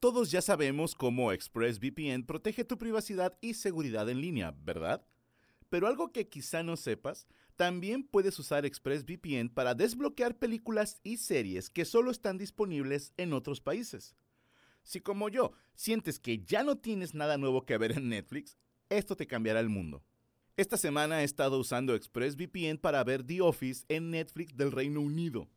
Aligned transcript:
Todos 0.00 0.30
ya 0.30 0.42
sabemos 0.42 0.94
cómo 0.94 1.32
ExpressVPN 1.32 2.24
protege 2.24 2.64
tu 2.64 2.78
privacidad 2.78 3.36
y 3.40 3.54
seguridad 3.54 4.08
en 4.08 4.20
línea, 4.20 4.54
¿verdad? 4.62 5.04
Pero 5.70 5.88
algo 5.88 6.12
que 6.12 6.28
quizá 6.28 6.62
no 6.62 6.76
sepas, 6.76 7.26
también 7.56 8.04
puedes 8.04 8.38
usar 8.38 8.64
ExpressVPN 8.64 9.48
para 9.48 9.74
desbloquear 9.74 10.38
películas 10.38 11.00
y 11.02 11.16
series 11.16 11.68
que 11.68 11.84
solo 11.84 12.12
están 12.12 12.38
disponibles 12.38 13.12
en 13.16 13.32
otros 13.32 13.60
países. 13.60 14.14
Si 14.84 15.00
como 15.00 15.28
yo 15.28 15.50
sientes 15.74 16.20
que 16.20 16.44
ya 16.44 16.62
no 16.62 16.78
tienes 16.78 17.14
nada 17.14 17.36
nuevo 17.36 17.66
que 17.66 17.76
ver 17.76 17.90
en 17.98 18.08
Netflix, 18.08 18.56
esto 18.90 19.16
te 19.16 19.26
cambiará 19.26 19.58
el 19.58 19.68
mundo. 19.68 20.04
Esta 20.56 20.76
semana 20.76 21.22
he 21.22 21.24
estado 21.24 21.58
usando 21.58 21.96
ExpressVPN 21.96 22.78
para 22.78 23.02
ver 23.02 23.24
The 23.24 23.40
Office 23.40 23.84
en 23.88 24.12
Netflix 24.12 24.56
del 24.56 24.70
Reino 24.70 25.00
Unido. 25.00 25.48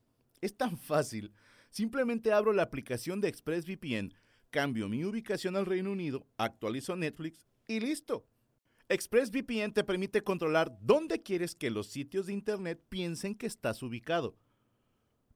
Es 0.41 0.57
tan 0.57 0.79
fácil. 0.79 1.31
Simplemente 1.69 2.33
abro 2.33 2.53
la 2.53 2.63
aplicación 2.63 3.21
de 3.21 3.29
ExpressVPN, 3.29 4.13
cambio 4.51 4.87
mi 4.87 5.03
ubicación 5.03 5.55
al 5.55 5.65
Reino 5.65 5.91
Unido, 5.91 6.27
actualizo 6.37 6.95
Netflix 6.95 7.47
y 7.65 7.79
listo. 7.79 8.27
ExpressVPN 8.89 9.73
te 9.73 9.83
permite 9.83 10.21
controlar 10.21 10.77
dónde 10.81 11.23
quieres 11.23 11.55
que 11.55 11.71
los 11.71 11.87
sitios 11.87 12.27
de 12.27 12.33
Internet 12.33 12.83
piensen 12.89 13.33
que 13.33 13.47
estás 13.47 13.81
ubicado. 13.81 14.37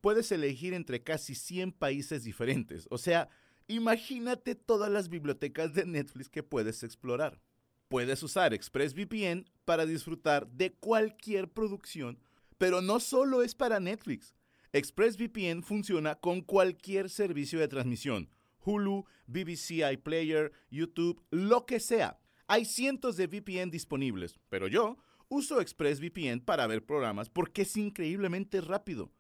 Puedes 0.02 0.32
elegir 0.32 0.74
entre 0.74 1.02
casi 1.02 1.34
100 1.34 1.72
países 1.72 2.24
diferentes, 2.24 2.86
o 2.92 2.98
sea, 2.98 3.30
imagínate 3.68 4.54
todas 4.54 4.92
las 4.92 5.10
bibliotecas 5.10 5.74
de 5.74 5.86
Netflix 5.86 6.30
que 6.30 6.44
puedes 6.44 6.84
explorar. 6.84 7.42
Puedes 7.88 8.22
usar 8.22 8.54
ExpressVPN 8.54 9.46
para 9.64 9.86
disfrutar 9.86 10.48
de 10.48 10.74
cualquier 10.74 11.50
producción, 11.50 12.20
pero 12.58 12.82
no 12.82 13.00
solo 13.00 13.42
es 13.42 13.56
para 13.56 13.80
Netflix. 13.80 14.36
ExpressVPN 14.74 15.64
funciona 15.64 16.16
con 16.16 16.42
cualquier 16.42 17.10
servicio 17.10 17.60
de 17.60 17.70
transmisión, 17.70 18.30
Hulu, 18.66 19.06
BBC 19.28 19.90
iPlayer, 19.92 20.52
YouTube, 20.70 21.22
lo 21.30 21.66
que 21.66 21.80
sea. 21.80 22.20
Hay 22.48 22.66
cientos 22.66 23.18
de 23.18 23.28
VPN 23.28 23.72
disponibles, 23.72 24.40
pero 24.50 24.68
yo 24.68 24.98
uso 25.30 25.62
ExpressVPN 25.62 26.42
para 26.42 26.68
ver 26.68 26.86
programas 26.86 27.30
porque 27.30 27.64
es 27.64 27.78
increíblemente 27.78 28.62
rápido. 28.62 29.12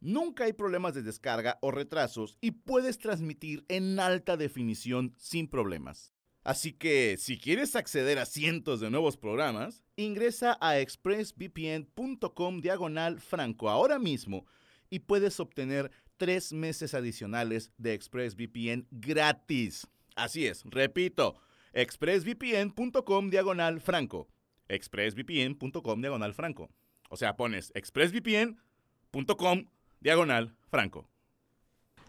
Nunca 0.00 0.44
hay 0.44 0.52
problemas 0.52 0.94
de 0.94 1.02
descarga 1.02 1.58
o 1.62 1.70
retrasos 1.70 2.36
y 2.40 2.50
puedes 2.50 2.98
transmitir 2.98 3.64
en 3.68 4.00
alta 4.00 4.36
definición 4.36 5.14
sin 5.16 5.48
problemas. 5.48 6.12
Así 6.44 6.72
que 6.72 7.16
si 7.18 7.38
quieres 7.38 7.76
acceder 7.76 8.18
a 8.18 8.26
cientos 8.26 8.80
de 8.80 8.90
nuevos 8.90 9.16
programas, 9.16 9.84
ingresa 9.94 10.58
a 10.60 10.80
expressvpn.com 10.80 12.60
diagonal 12.60 13.20
franco 13.20 13.70
ahora 13.70 14.00
mismo 14.00 14.44
y 14.90 14.98
puedes 14.98 15.38
obtener 15.38 15.92
tres 16.22 16.52
meses 16.52 16.94
adicionales 16.94 17.72
de 17.78 17.94
ExpressVPN 17.94 18.86
gratis. 18.92 19.88
Así 20.14 20.46
es, 20.46 20.62
repito, 20.66 21.34
expressvpn.com 21.72 23.28
diagonal 23.28 23.80
franco. 23.80 24.28
expressvpn.com 24.68 26.00
diagonal 26.00 26.32
franco. 26.32 26.70
O 27.10 27.16
sea, 27.16 27.36
pones 27.36 27.72
expressvpn.com 27.74 29.64
diagonal 29.98 30.54
franco 30.70 31.08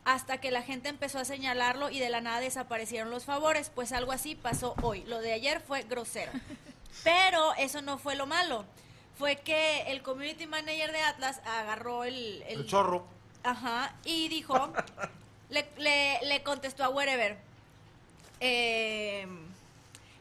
hasta 0.05 0.37
que 0.39 0.51
la 0.51 0.61
gente 0.61 0.89
empezó 0.89 1.17
a 1.17 1.25
señalarlo 1.25 1.89
y 1.89 1.97
de 1.97 2.09
la 2.09 2.21
nada 2.21 2.41
desaparecieron 2.41 3.09
los 3.09 3.23
favores, 3.25 3.71
pues 3.73 3.93
algo 3.93 4.11
así 4.11 4.35
pasó 4.35 4.75
hoy. 4.83 5.03
Lo 5.07 5.21
de 5.21 5.31
ayer 5.31 5.59
fue 5.59 5.81
grosero. 5.83 6.33
Pero 7.03 7.53
eso 7.57 7.81
no 7.81 7.97
fue 7.97 8.15
lo 8.15 8.27
malo. 8.27 8.65
Fue 9.17 9.37
que 9.37 9.83
el 9.91 10.03
community 10.03 10.45
manager 10.45 10.91
de 10.91 11.01
Atlas 11.01 11.41
agarró 11.45 12.03
el... 12.03 12.43
El, 12.47 12.67
chorro. 12.67 13.07
Ajá, 13.43 13.93
y 14.05 14.29
dijo, 14.29 14.71
le, 15.49 15.67
le, 16.23 16.43
contestó 16.43 16.83
a 16.83 16.89
Wherever, 16.89 17.37
eh, 18.39 19.27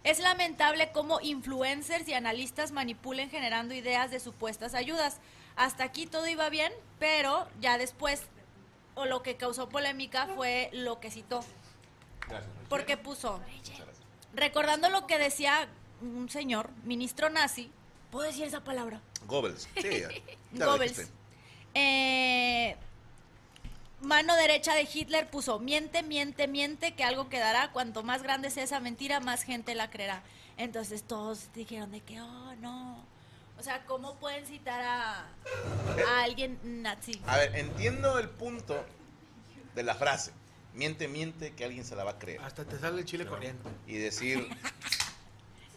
es 0.05 0.19
lamentable 0.19 0.91
cómo 0.93 1.21
influencers 1.21 2.09
y 2.09 2.15
analistas 2.15 2.73
manipulen 2.73 3.31
generando 3.31 3.75
ideas 3.75 4.11
de 4.11 4.19
supuestas 4.19 4.75
ayudas. 4.75 5.19
Hasta 5.55 5.85
aquí 5.85 6.07
todo 6.07 6.27
iba 6.27 6.49
bien, 6.49 6.73
pero 6.99 7.47
ya 7.61 7.79
después 7.79 8.23
o 8.95 9.07
lo 9.07 9.23
que 9.23 9.37
causó 9.37 9.69
polémica 9.69 10.27
fue 10.35 10.71
lo 10.73 10.99
que 11.01 11.11
citó. 11.11 11.45
Porque 12.69 12.97
puso, 12.97 13.41
recordando 14.35 14.89
lo 14.89 15.07
que 15.07 15.19
decía 15.19 15.69
un 16.01 16.29
señor, 16.29 16.71
ministro 16.85 17.31
nazi, 17.31 17.71
¿puedo 18.11 18.27
decir 18.27 18.45
esa 18.45 18.65
palabra? 18.65 19.01
Goebbels, 19.27 19.69
sí. 19.81 20.03
Goebbels. 20.53 21.11
Eh, 21.75 22.77
mano 24.03 24.35
derecha 24.37 24.75
de 24.75 24.89
Hitler 24.93 25.31
puso, 25.31 25.59
miente, 25.59 26.03
miente, 26.03 26.49
miente, 26.49 26.95
que 26.95 27.05
algo 27.05 27.29
quedará. 27.29 27.73
Cuanto 27.73 28.03
más 28.03 28.23
grande 28.23 28.51
sea 28.51 28.65
esa 28.65 28.81
mentira, 28.81 29.21
más 29.21 29.43
gente 29.43 29.75
la 29.75 29.91
creerá. 29.91 30.23
Entonces 30.57 31.03
todos 31.03 31.53
dijeron 31.55 31.91
de 31.91 32.01
que, 32.01 32.21
oh, 32.21 32.55
no. 32.57 33.05
O 33.59 33.63
sea, 33.63 33.85
¿cómo 33.87 34.17
pueden 34.17 34.47
citar 34.47 34.81
a, 34.81 35.27
alguien 36.23 36.59
nazi? 36.83 37.21
A 37.27 37.37
ver, 37.37 37.55
entiendo 37.57 38.19
el 38.19 38.29
punto 38.29 38.85
de 39.75 39.83
la 39.83 39.95
frase. 39.95 40.33
Miente, 40.75 41.07
miente, 41.07 41.53
que 41.53 41.65
alguien 41.65 41.85
se 41.85 41.95
la 41.95 42.05
va 42.05 42.13
a 42.13 42.19
creer. 42.19 42.41
Hasta 42.41 42.65
te 42.65 42.79
sale 42.79 43.01
el 43.01 43.05
chile 43.05 43.27
corriendo. 43.27 43.71
Y 43.87 43.99
decir, 43.99 44.49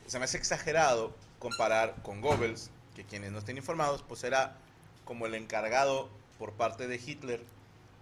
se 0.08 0.20
me 0.20 0.26
hace 0.26 0.38
exagerado 0.38 1.14
comparar 1.40 1.96
con 2.02 2.22
Goebbels, 2.22 2.72
que 2.96 3.04
quienes 3.04 3.32
no 3.32 3.40
estén 3.40 3.58
informados, 3.58 4.04
pues 4.04 4.24
era 4.24 4.58
como 5.04 5.26
el 5.26 5.36
encargado 5.36 6.10
por 6.40 6.54
parte 6.54 6.88
de 6.88 6.96
Hitler 6.96 7.44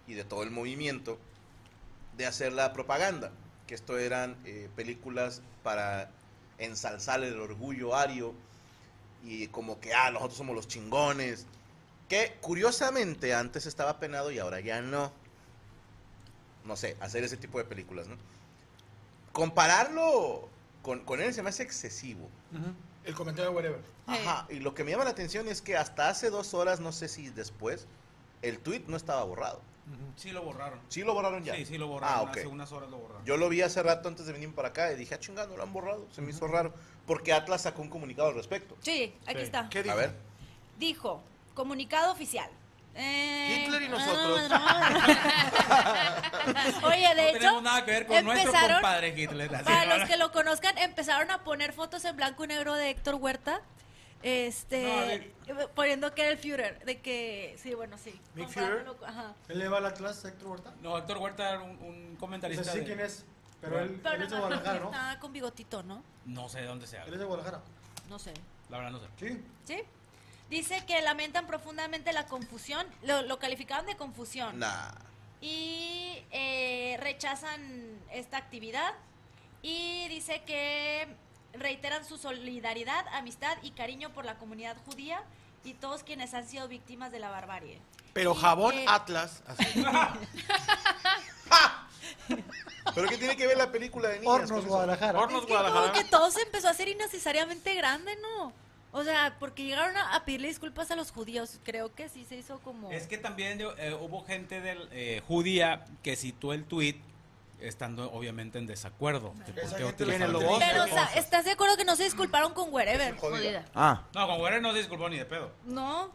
y 0.08 0.14
de 0.14 0.24
todo 0.24 0.44
el 0.44 0.52
movimiento 0.52 1.18
de 2.18 2.26
hacer 2.26 2.54
la 2.54 2.74
propaganda. 2.74 3.32
Que 3.68 3.76
esto 3.76 3.98
eran 3.98 4.36
eh, 4.46 4.70
películas 4.76 5.42
para 5.64 6.10
ensalzar 6.58 7.24
el 7.24 7.40
orgullo 7.40 7.96
ario 7.96 8.34
y 9.24 9.48
como 9.48 9.80
que, 9.80 9.94
ah, 9.94 10.12
nosotros 10.12 10.38
somos 10.38 10.56
los 10.56 10.68
chingones. 10.68 11.46
Que 12.10 12.38
curiosamente 12.42 13.34
antes 13.34 13.66
estaba 13.66 14.00
penado 14.00 14.32
y 14.32 14.40
ahora 14.40 14.60
ya 14.60 14.82
no. 14.82 15.12
No 16.66 16.76
sé, 16.76 16.98
hacer 17.00 17.24
ese 17.24 17.38
tipo 17.38 17.58
de 17.58 17.66
películas, 17.66 18.08
¿no? 18.08 18.16
Compararlo 19.32 20.48
con, 20.82 21.00
con 21.06 21.22
él 21.22 21.34
se 21.34 21.42
me 21.42 21.50
hace 21.50 21.64
excesivo. 21.64 22.30
El 23.04 23.16
comentario 23.16 23.50
de 23.50 23.56
whatever. 23.56 23.82
Ajá, 24.06 24.46
y 24.50 24.60
lo 24.60 24.74
que 24.74 24.84
me 24.84 24.92
llama 24.92 25.06
la 25.06 25.10
atención 25.10 25.48
es 25.48 25.62
que 25.62 25.76
hasta 25.76 26.10
hace 26.10 26.30
dos 26.30 26.54
horas, 26.54 26.80
no 26.80 26.92
sé 26.92 27.08
si 27.08 27.30
después, 27.30 27.88
el 28.42 28.60
tweet 28.60 28.84
no 28.88 28.96
estaba 28.96 29.24
borrado. 29.24 29.62
Sí 30.16 30.32
lo 30.32 30.44
borraron. 30.44 30.80
¿Sí 30.90 31.02
lo 31.02 31.14
borraron 31.14 31.44
ya? 31.44 31.56
Sí, 31.56 31.66
sí 31.66 31.78
lo 31.78 31.88
borraron. 31.88 32.28
Ah, 32.28 32.32
Hace 32.32 32.48
unas 32.48 32.72
horas 32.72 32.90
lo 32.90 32.98
borraron. 32.98 33.26
Yo 33.26 33.38
lo 33.38 33.50
vi 33.50 33.62
hace 33.62 33.82
rato 33.84 34.08
antes 34.08 34.26
de 34.26 34.34
venir 34.34 34.54
para 34.54 34.70
acá 34.70 34.92
y 34.92 34.96
dije, 34.96 35.16
ah, 35.16 35.20
chingado, 35.20 35.58
lo 35.58 35.64
han 35.64 35.74
borrado. 35.74 36.08
Se 36.12 36.22
me 36.22 36.32
hizo 36.32 36.48
raro. 36.48 36.74
Porque 37.06 37.34
Atlas 37.34 37.64
sacó 37.64 37.82
un 37.82 37.90
comunicado 37.90 38.30
al 38.30 38.36
respecto. 38.36 38.78
Sí, 38.82 39.14
aquí 39.26 39.42
está. 39.42 39.68
¿Qué 39.70 39.84
dijo? 39.84 39.94
A 39.94 39.98
ver. 39.98 40.16
Dijo, 40.78 41.22
comunicado 41.54 42.12
oficial. 42.12 42.50
Eh, 42.96 43.64
Hitler 43.66 43.82
y 43.82 43.90
nosotros. 43.90 44.40
Oye, 46.84 47.16
de 47.16 47.30
hecho, 47.30 47.40
tenemos 47.40 47.64
nada 47.64 47.84
que 47.84 47.92
ver 47.92 48.06
con 48.06 48.24
nuestro 48.24 48.52
compadre 48.52 49.20
Hitler. 49.20 49.64
Para 49.64 49.98
los 49.98 50.08
que 50.08 50.18
lo 50.18 50.32
conozcan, 50.32 50.78
empezaron 50.78 51.32
a 51.32 51.44
poner 51.44 51.74
fotos 51.74 52.06
en 52.06 52.16
blanco 52.16 52.46
y 52.46 52.48
negro 52.48 52.76
de 52.76 52.92
Héctor 52.92 53.16
Huerta 53.16 53.62
este, 54.24 55.34
poniendo 55.76 56.14
que 56.16 56.22
era 56.22 56.32
el 56.32 56.38
Führer, 56.38 56.84
de 56.86 57.02
que, 57.02 57.56
sí, 57.62 57.74
bueno, 57.74 57.98
sí. 57.98 58.20
¿Mick 58.36 58.50
Führer? 58.50 58.88
Ajá. 59.06 59.34
¿Él 59.50 59.60
le 59.60 59.68
va 59.68 59.78
a 59.78 59.82
la 59.82 59.94
clase 59.94 60.30
Héctor 60.30 60.48
Huerta? 60.48 60.74
No, 60.82 60.98
Héctor 60.98 61.18
Huerta 61.18 61.50
era 61.50 61.62
un, 61.62 61.78
un 61.82 62.16
comentarista. 62.16 62.64
No 62.64 62.72
sé 62.72 62.84
quién 62.84 63.00
es, 63.00 63.26
pero 63.62 63.80
él, 63.80 64.02
es 64.22 64.30
de 64.30 64.38
Guadalajara, 64.38 64.80
¿no? 64.80 64.86
Está 64.86 65.20
con 65.20 65.34
bigotito, 65.34 65.84
¿no? 65.84 66.04
No 66.26 66.50
sé 66.50 66.62
de 66.62 66.68
dónde 66.68 66.88
sea. 66.88 67.04
Él 67.04 67.14
es 67.14 67.20
de 67.20 67.26
Guadalajara. 67.26 67.62
No 68.10 68.18
sé. 68.18 68.34
La 68.70 68.78
verdad 68.78 68.92
no 68.92 69.00
sé. 69.00 69.08
Sí. 69.18 69.44
¿Sí? 69.66 69.84
Dice 70.50 70.84
que 70.86 71.02
lamentan 71.02 71.48
profundamente 71.48 72.14
la 72.14 72.26
confusión, 72.26 72.88
lo, 73.04 73.22
lo 73.24 73.40
calificaban 73.40 73.86
de 73.86 73.98
confusión. 73.98 74.60
Nah. 74.60 74.92
Y 75.42 76.24
eh, 76.32 76.98
rechazan 77.02 78.00
esta 78.12 78.38
actividad. 78.38 78.94
Y 79.62 80.08
dice 80.10 80.44
que 80.46 81.08
reiteran 81.54 82.04
su 82.06 82.18
solidaridad, 82.18 83.08
amistad 83.14 83.58
y 83.62 83.72
cariño 83.72 84.10
por 84.12 84.26
la 84.26 84.36
comunidad 84.38 84.76
judía 84.86 85.24
y 85.64 85.74
todos 85.74 86.04
quienes 86.04 86.34
han 86.34 86.48
sido 86.48 86.68
víctimas 86.68 87.12
de 87.12 87.20
la 87.20 87.30
barbarie. 87.30 87.80
Pero 88.14 88.36
jabón 88.36 88.76
Atlas. 88.88 89.42
¿Pero 92.96 93.08
qué 93.08 93.18
tiene 93.18 93.36
que 93.36 93.48
ver 93.48 93.58
la 93.58 93.72
película 93.72 94.10
de 94.10 94.20
niñas? 94.20 94.34
Hornos 94.34 94.66
Guadalajara. 94.66 95.20
Hornos 95.20 95.48
Guadalajara. 95.48 95.92
Como 95.92 95.94
que 95.94 96.04
todo 96.10 96.30
se 96.32 96.42
empezó 96.42 96.68
a 96.68 96.72
hacer 96.72 96.90
innecesariamente 96.90 97.74
grande, 97.76 98.16
¿no? 98.22 98.54
O 98.92 99.04
sea, 99.04 99.36
porque 99.40 99.64
llegaron 99.64 99.98
a, 99.98 100.24
pedirle 100.24 100.50
disculpas 100.50 100.92
a 100.92 100.96
los 100.96 101.12
judíos. 101.12 101.60
Creo 101.64 101.94
que 101.96 102.10
sí 102.10 102.26
se 102.26 102.36
hizo 102.36 102.60
como... 102.60 102.92
Es 102.92 103.08
que 103.08 103.18
también 103.18 103.60
eh, 103.60 103.98
hubo 104.00 104.24
gente 104.24 104.62
del, 104.62 104.88
eh, 104.92 105.24
judía 105.28 105.86
que 106.04 106.16
citó 106.16 106.54
el 106.54 106.66
tweet 106.66 106.98
estando 107.64 108.12
obviamente 108.12 108.58
en 108.58 108.68
desacuerdo. 108.68 109.34
Pero, 109.56 110.86
¿estás 111.16 111.46
de 111.46 111.52
acuerdo 111.52 111.78
que 111.78 111.86
no 111.86 111.96
se 111.96 112.04
disculparon 112.04 112.54
con 112.54 112.74
Wherever? 112.74 113.16
Ah. 113.74 114.04
No, 114.14 114.28
con 114.28 114.42
Wherever 114.42 114.62
no 114.62 114.72
se 114.72 114.80
disculpó 114.80 115.10
ni 115.10 115.18
de 115.18 115.26
pedo. 115.26 115.52
No. 115.66 116.12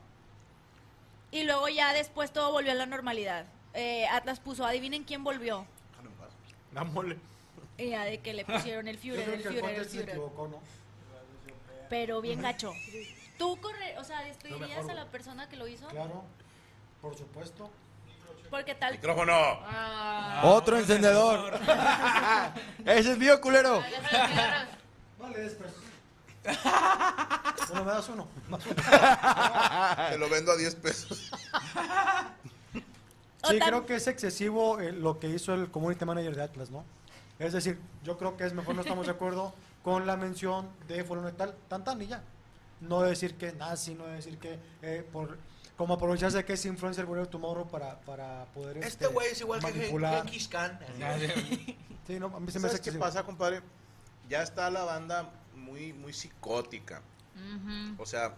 Y 1.30 1.44
luego 1.44 1.68
ya 1.68 1.92
después 1.92 2.32
todo 2.32 2.52
volvió 2.52 2.72
a 2.72 2.74
la 2.74 2.86
normalidad. 2.86 3.46
Eh, 3.74 4.06
Atlas 4.08 4.40
puso, 4.40 4.64
adivinen 4.64 5.04
quién 5.04 5.24
volvió. 5.24 5.66
La 6.72 6.84
mole. 6.84 7.18
Y 7.76 7.90
ya 7.90 8.04
de 8.04 8.18
que 8.20 8.34
le 8.34 8.44
pusieron 8.44 8.88
el 8.88 8.98
Führer, 8.98 9.28
el 9.28 9.42
Führer, 9.42 9.78
el 9.78 9.84
Führer. 9.84 10.08
equivocó, 10.10 10.48
¿no? 10.48 10.60
Pero 11.88 12.20
bien 12.20 12.42
gacho. 12.42 12.72
¿Tú 13.38 13.58
corre, 13.60 13.96
o 13.98 14.04
sea, 14.04 14.22
despedirías 14.24 14.88
a 14.88 14.94
la 14.94 15.06
persona 15.06 15.48
que 15.48 15.56
lo 15.56 15.68
hizo? 15.68 15.86
Claro, 15.88 16.24
por 17.00 17.16
supuesto. 17.16 17.70
Porque 18.50 18.75
tal. 18.75 18.92
¡Micrófono! 18.92 19.32
Ah. 19.34 20.40
Otro 20.44 20.78
encendedor. 20.78 21.58
Ese 22.84 23.12
es 23.12 23.19
mío, 23.19 23.40
culero. 23.40 23.82
Vale, 25.19 25.38
después. 25.38 25.70
Bueno, 27.69 27.84
me 27.84 27.92
das 27.92 28.08
uno. 28.08 28.26
Más 28.48 28.64
uno. 28.64 28.75
Te 30.10 30.19
lo 30.19 30.28
vendo 30.28 30.52
a 30.52 30.56
10 30.56 30.75
pesos. 30.76 31.30
Sí, 33.48 33.58
creo 33.60 33.86
que 33.86 33.94
es 33.94 34.06
excesivo 34.08 34.80
eh, 34.80 34.92
lo 34.92 35.20
que 35.20 35.28
hizo 35.28 35.54
el 35.54 35.70
community 35.70 36.04
manager 36.04 36.34
de 36.34 36.42
Atlas, 36.42 36.70
¿no? 36.70 36.84
Es 37.38 37.52
decir, 37.52 37.78
yo 38.02 38.19
creo 38.19 38.36
que 38.36 38.44
es 38.44 38.52
mejor 38.52 38.75
no 38.75 38.82
estamos 38.82 39.06
de 39.06 39.12
acuerdo 39.12 39.54
con 39.82 40.06
la 40.06 40.16
mención 40.16 40.69
de 40.88 41.04
fulano 41.04 41.28
y 41.28 41.32
tal, 41.32 41.54
tan 41.69 41.84
tan 41.84 42.02
y 42.02 42.08
ya. 42.08 42.22
No 42.80 43.00
decir 43.00 43.36
que 43.36 43.52
nazi, 43.52 43.94
no 43.94 44.06
decir 44.06 44.38
que 44.38 44.58
eh, 44.82 45.08
por 45.12 45.38
como 45.78 45.94
aprovecharse 45.94 46.44
que 46.44 46.54
es 46.54 46.66
influencer 46.66 47.06
Whatever 47.06 47.30
Tomorrow 47.30 47.69
para, 47.69 48.00
para 48.00 48.46
poder 48.46 48.78
Este 48.78 49.06
güey 49.06 49.28
es 49.28 49.40
igual 49.40 49.60
que 49.60 49.72
manipular. 49.72 50.25
Genghis 50.25 50.48
Khan. 50.48 50.78
Sí, 52.08 52.19
no, 52.19 52.28
a 52.34 52.40
mí 52.40 52.50
se 52.50 52.58
me 52.58 52.69
hace 52.69 52.78
¿Sabes 52.78 52.92
qué 52.94 52.98
pasa, 52.98 53.22
compadre? 53.22 53.60
Ya 54.30 54.42
está 54.42 54.70
la 54.70 54.82
banda 54.82 55.30
muy, 55.54 55.92
muy 55.92 56.14
psicótica. 56.14 57.02
O 57.98 58.06
sea, 58.06 58.34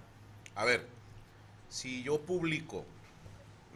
a 0.56 0.64
ver, 0.64 0.88
si 1.68 2.02
yo 2.02 2.20
publico, 2.20 2.84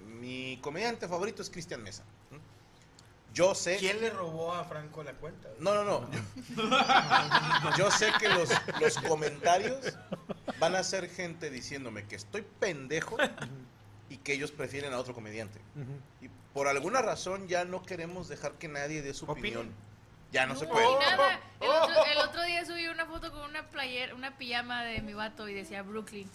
mi 0.05 0.59
comediante 0.61 1.07
favorito 1.07 1.43
es 1.43 1.49
Cristian 1.49 1.81
Mesa. 1.85 2.03
Yo 3.33 3.55
sé... 3.55 3.77
¿Quién 3.77 4.01
le 4.01 4.11
robó 4.11 4.53
a 4.53 4.65
Franco 4.65 5.05
la 5.05 5.13
cuenta? 5.13 5.49
No, 5.61 5.75
no, 5.77 5.85
no. 5.85 6.09
Yo 7.79 7.91
sé 7.91 8.13
que 8.19 8.29
los, 8.29 8.49
los 8.81 8.99
comentarios 8.99 9.79
van 10.65 10.77
a 10.77 10.83
ser 10.83 11.11
gente 11.11 11.51
diciéndome 11.51 12.07
que 12.07 12.17
estoy 12.17 12.43
pendejo 12.43 13.17
y 14.09 14.17
que 14.19 14.33
ellos 14.33 14.51
prefieren 14.51 14.93
a 14.93 14.99
otro 14.99 15.15
comediante. 15.15 15.61
Y 16.21 16.29
por 16.53 16.69
alguna 16.69 17.03
razón 17.03 17.49
ya 17.49 17.65
no 17.65 17.83
queremos 17.83 18.29
dejar 18.29 18.53
que 18.53 18.69
nadie 18.69 19.03
dé 19.03 19.13
su 19.15 19.27
opinión. 19.27 19.71
Ya 20.33 20.47
no, 20.47 20.57
se 20.57 20.67
puede. 20.67 20.87
ni 20.87 20.95
nada. 21.05 21.41
El 21.61 21.71
otro, 21.71 22.05
el 22.07 22.19
otro 22.19 22.43
día 22.43 22.65
subí 22.65 22.89
una 22.89 23.07
foto 23.07 23.31
con 23.31 23.43
una 23.43 23.69
player, 23.69 24.15
una 24.15 24.37
pijama 24.37 24.83
de 24.83 25.01
mi 25.01 25.15
vato 25.15 25.49
y 25.49 25.55
decía 25.55 25.83
Brooklyn. 25.83 26.29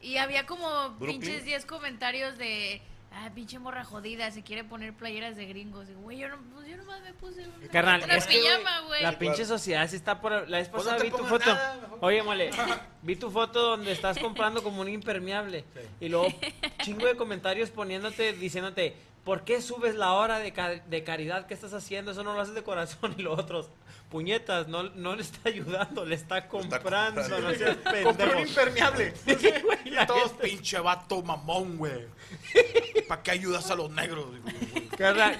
Y 0.00 0.16
había 0.16 0.44
como 0.44 0.90
¿Brooklyn? 0.90 1.20
pinches 1.20 1.44
10 1.44 1.64
comentarios 1.66 2.36
de, 2.36 2.82
ah, 3.12 3.30
pinche 3.34 3.58
morra 3.58 3.84
jodida, 3.84 4.30
se 4.30 4.42
quiere 4.42 4.64
poner 4.64 4.94
playeras 4.94 5.36
de 5.36 5.46
gringos. 5.46 5.88
Güey, 6.02 6.18
yo, 6.18 6.28
no, 6.28 6.38
pues, 6.54 6.68
yo 6.68 6.76
nomás 6.76 7.00
me 7.02 7.12
puse 7.14 7.46
una, 7.46 7.68
Carnal, 7.68 8.10
es 8.10 8.26
que, 8.26 8.38
pijama, 8.38 8.80
güey. 8.86 9.02
La 9.02 9.18
pinche 9.18 9.44
sociedad 9.44 9.88
sí 9.88 9.96
está 9.96 10.20
por... 10.20 10.48
La 10.48 10.58
vez 10.58 10.68
Pues 10.68 10.84
pasada 10.84 10.96
no 10.96 11.02
te 11.02 11.10
vi 11.10 11.16
tu 11.16 11.24
foto. 11.24 11.46
nada. 11.46 11.78
Oye, 12.00 12.22
mole, 12.22 12.50
vi 13.02 13.16
tu 13.16 13.30
foto 13.30 13.60
donde 13.62 13.92
estás 13.92 14.18
comprando 14.18 14.62
como 14.62 14.80
un 14.80 14.88
impermeable. 14.88 15.64
Y 16.00 16.08
luego 16.08 16.28
chingo 16.82 17.06
de 17.06 17.16
comentarios 17.16 17.70
poniéndote, 17.70 18.32
diciéndote, 18.34 18.96
¿por 19.28 19.44
qué 19.44 19.60
subes 19.60 19.94
la 19.94 20.14
hora 20.14 20.38
de, 20.38 20.80
de 20.86 21.04
caridad 21.04 21.46
que 21.46 21.52
estás 21.52 21.74
haciendo? 21.74 22.12
Eso 22.12 22.24
no 22.24 22.32
lo 22.32 22.40
haces 22.40 22.54
de 22.54 22.62
corazón. 22.62 23.14
Y 23.18 23.20
los 23.20 23.38
otros, 23.38 23.68
puñetas, 24.08 24.68
no, 24.68 24.84
no 24.84 25.14
le 25.16 25.20
está 25.20 25.50
ayudando, 25.50 26.06
le 26.06 26.14
está 26.14 26.48
comprando. 26.48 27.12
comprando. 27.14 27.38
No 27.38 27.54
seas 27.54 27.76
Compré 27.76 28.06
un 28.06 28.16
pendejo. 28.16 28.40
impermeable. 28.40 29.12
Sí, 29.26 29.34
güey, 29.62 29.78
Y 29.84 30.06
todos, 30.06 30.30
gente- 30.30 30.48
pinche 30.48 30.78
vato 30.80 31.22
mamón, 31.22 31.76
güey. 31.76 32.06
¿Para 33.06 33.22
qué 33.22 33.32
ayudas 33.32 33.70
a 33.70 33.74
los 33.74 33.90
negros? 33.90 34.24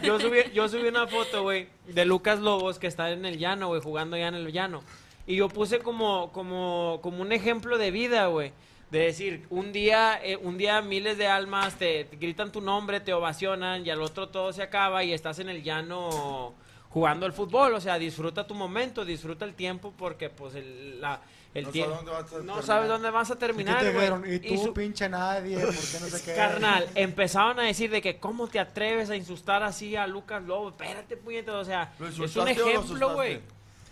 Yo 0.02 0.20
subí, 0.20 0.38
yo 0.52 0.68
subí 0.68 0.86
una 0.88 1.06
foto, 1.06 1.40
güey, 1.42 1.68
de 1.86 2.04
Lucas 2.04 2.40
Lobos 2.40 2.78
que 2.78 2.88
está 2.88 3.10
en 3.10 3.24
el 3.24 3.38
llano, 3.38 3.68
güey, 3.68 3.80
jugando 3.80 4.18
ya 4.18 4.28
en 4.28 4.34
el 4.34 4.52
llano. 4.52 4.82
Y 5.26 5.36
yo 5.36 5.48
puse 5.48 5.78
como, 5.78 6.30
como, 6.32 7.00
como 7.02 7.22
un 7.22 7.32
ejemplo 7.32 7.78
de 7.78 7.90
vida, 7.90 8.26
güey. 8.26 8.52
De 8.90 9.00
decir, 9.00 9.46
un 9.50 9.70
día, 9.72 10.18
eh, 10.24 10.36
un 10.36 10.56
día 10.56 10.80
miles 10.80 11.18
de 11.18 11.26
almas 11.26 11.74
te, 11.74 12.04
te 12.04 12.16
gritan 12.16 12.50
tu 12.50 12.60
nombre, 12.62 13.00
te 13.00 13.12
ovacionan 13.12 13.84
y 13.84 13.90
al 13.90 14.00
otro 14.00 14.28
todo 14.30 14.52
se 14.52 14.62
acaba 14.62 15.04
y 15.04 15.12
estás 15.12 15.38
en 15.40 15.50
el 15.50 15.62
llano 15.62 16.54
jugando 16.88 17.26
al 17.26 17.34
fútbol. 17.34 17.74
O 17.74 17.80
sea, 17.82 17.98
disfruta 17.98 18.46
tu 18.46 18.54
momento, 18.54 19.04
disfruta 19.04 19.44
el 19.44 19.52
tiempo 19.54 19.92
porque 19.94 20.30
pues 20.30 20.54
el, 20.54 21.02
la, 21.02 21.20
el 21.52 21.64
No 21.64 21.70
tiempo... 21.70 21.96
sabes 21.96 22.08
dónde 22.08 22.10
vas 22.10 22.30
a 22.30 22.30
No 22.30 22.30
terminar. 22.54 22.62
sabes 22.64 22.88
dónde 22.88 23.10
vas 23.10 23.30
a 23.30 23.32
¿Y 23.32 23.36
qué 23.36 23.40
terminar, 23.40 23.78
te 23.80 23.84
güey. 23.92 23.94
dijeron? 24.00 24.32
Y 24.32 24.38
tú, 24.56 24.64
su- 24.64 24.72
pinche 24.72 25.06
nadie, 25.10 25.58
¿por 25.58 25.66
qué 25.68 26.00
no 26.00 26.06
sé 26.06 26.22
qué? 26.24 26.34
Carnal, 26.34 26.88
empezaban 26.94 27.60
a 27.60 27.64
decir 27.64 27.90
de 27.90 28.00
que 28.00 28.18
cómo 28.18 28.48
te 28.48 28.58
atreves 28.58 29.10
a 29.10 29.16
insultar 29.16 29.62
así 29.64 29.96
a 29.96 30.06
Lucas 30.06 30.42
Lobo. 30.44 30.70
Espérate, 30.70 31.18
puñeta, 31.18 31.58
o 31.58 31.64
sea, 31.64 31.92
¿Lo 31.98 32.08
es 32.24 32.36
un 32.36 32.48
ejemplo, 32.48 33.12
güey. 33.14 33.40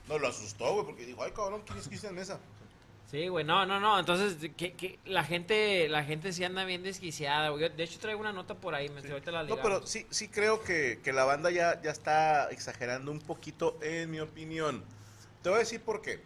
No, 0.09 0.19
lo 0.19 0.29
asustó, 0.29 0.73
güey, 0.73 0.87
porque 0.87 1.05
dijo, 1.05 1.23
ay, 1.23 1.33
cabrón, 1.37 1.61
¿quién 1.67 1.79
es 1.81 1.87
Cristian 1.89 2.15
Mesa? 2.15 2.41
Sí, 3.11 3.29
güey, 3.29 3.45
no, 3.45 3.65
no, 3.67 3.79
no, 3.79 3.99
entonces 4.01 4.51
que, 4.57 4.73
que 4.75 4.99
la 5.05 5.23
gente 5.23 5.89
la 5.89 6.03
gente 6.03 6.33
sí 6.33 6.43
anda 6.43 6.65
bien 6.65 6.83
desquiciada, 6.83 7.51
güey. 7.51 7.69
De 7.69 7.85
hecho 7.85 8.01
traigo 8.01 8.21
una 8.21 8.33
nota 8.33 8.55
por 8.57 8.75
ahí, 8.75 8.89
me 8.89 9.01
ahorita 9.01 9.31
la 9.31 9.45
No, 9.45 9.57
pero 9.63 9.87
sí, 9.87 10.07
sí 10.11 10.29
creo 10.29 10.61
que, 10.63 11.01
que 11.05 11.13
la 11.13 11.25
banda 11.25 11.51
ya, 11.53 11.81
ya 11.83 11.93
está 11.93 12.51
exagerando 12.51 13.13
un 13.13 13.21
poquito, 13.21 13.79
en 13.81 14.11
mi 14.11 14.19
opinión. 14.19 14.83
Te 15.43 15.51
voy 15.51 15.57
a 15.57 15.61
decir 15.61 15.81
por 15.81 16.03
qué. 16.03 16.21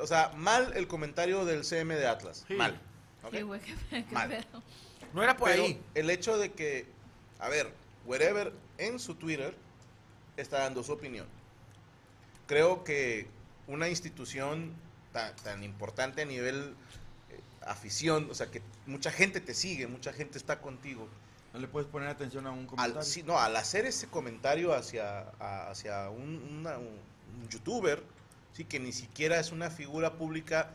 O 0.00 0.06
sea, 0.06 0.30
mal 0.36 0.72
el 0.76 0.86
comentario 0.86 1.44
del 1.44 1.64
CM 1.64 1.96
de 1.96 2.06
Atlas. 2.06 2.44
Sí. 2.46 2.54
Mal. 2.54 2.80
¿ok? 3.24 3.34
Sí, 3.34 3.42
güey, 3.42 3.60
qué, 3.90 4.04
qué 4.04 4.14
Mal. 4.14 4.28
pedo. 4.28 4.62
No 5.12 5.22
era 5.24 5.36
por 5.36 5.50
Pero 5.50 5.64
ahí. 5.64 5.80
el 5.94 6.08
hecho 6.10 6.38
de 6.38 6.52
que, 6.52 6.86
a 7.40 7.48
ver, 7.48 7.72
Wherever 8.06 8.52
en 8.78 8.98
su 9.00 9.14
Twitter 9.16 9.56
está 10.36 10.60
dando 10.60 10.84
su 10.84 10.92
opinión. 10.92 11.26
Creo 12.46 12.84
que 12.84 13.26
una 13.66 13.88
institución 13.88 14.74
tan, 15.14 15.34
tan 15.36 15.62
importante 15.64 16.20
a 16.20 16.24
nivel 16.26 16.74
eh, 17.30 17.40
afición, 17.66 18.28
o 18.30 18.34
sea, 18.34 18.50
que 18.50 18.60
mucha 18.86 19.10
gente 19.10 19.40
te 19.40 19.54
sigue, 19.54 19.86
mucha 19.86 20.12
gente 20.12 20.36
está 20.36 20.60
contigo. 20.60 21.08
No 21.54 21.60
le 21.60 21.68
puedes 21.68 21.88
poner 21.88 22.08
atención 22.08 22.46
a 22.46 22.50
un 22.50 22.60
Al, 22.60 22.66
comentario. 22.66 23.02
sí, 23.02 23.22
no, 23.22 23.38
al 23.38 23.56
hacer 23.56 23.86
ese 23.86 24.08
comentario 24.08 24.74
hacia, 24.74 25.20
a- 25.40 25.70
hacia 25.70 26.10
un, 26.10 26.42
una- 26.58 26.76
un- 26.78 26.98
un 27.40 27.48
youtuber, 27.48 28.02
sí, 28.52 28.64
que 28.64 28.78
ni 28.80 28.92
siquiera 28.92 29.38
es 29.40 29.52
una 29.52 29.70
figura 29.70 30.14
pública 30.14 30.68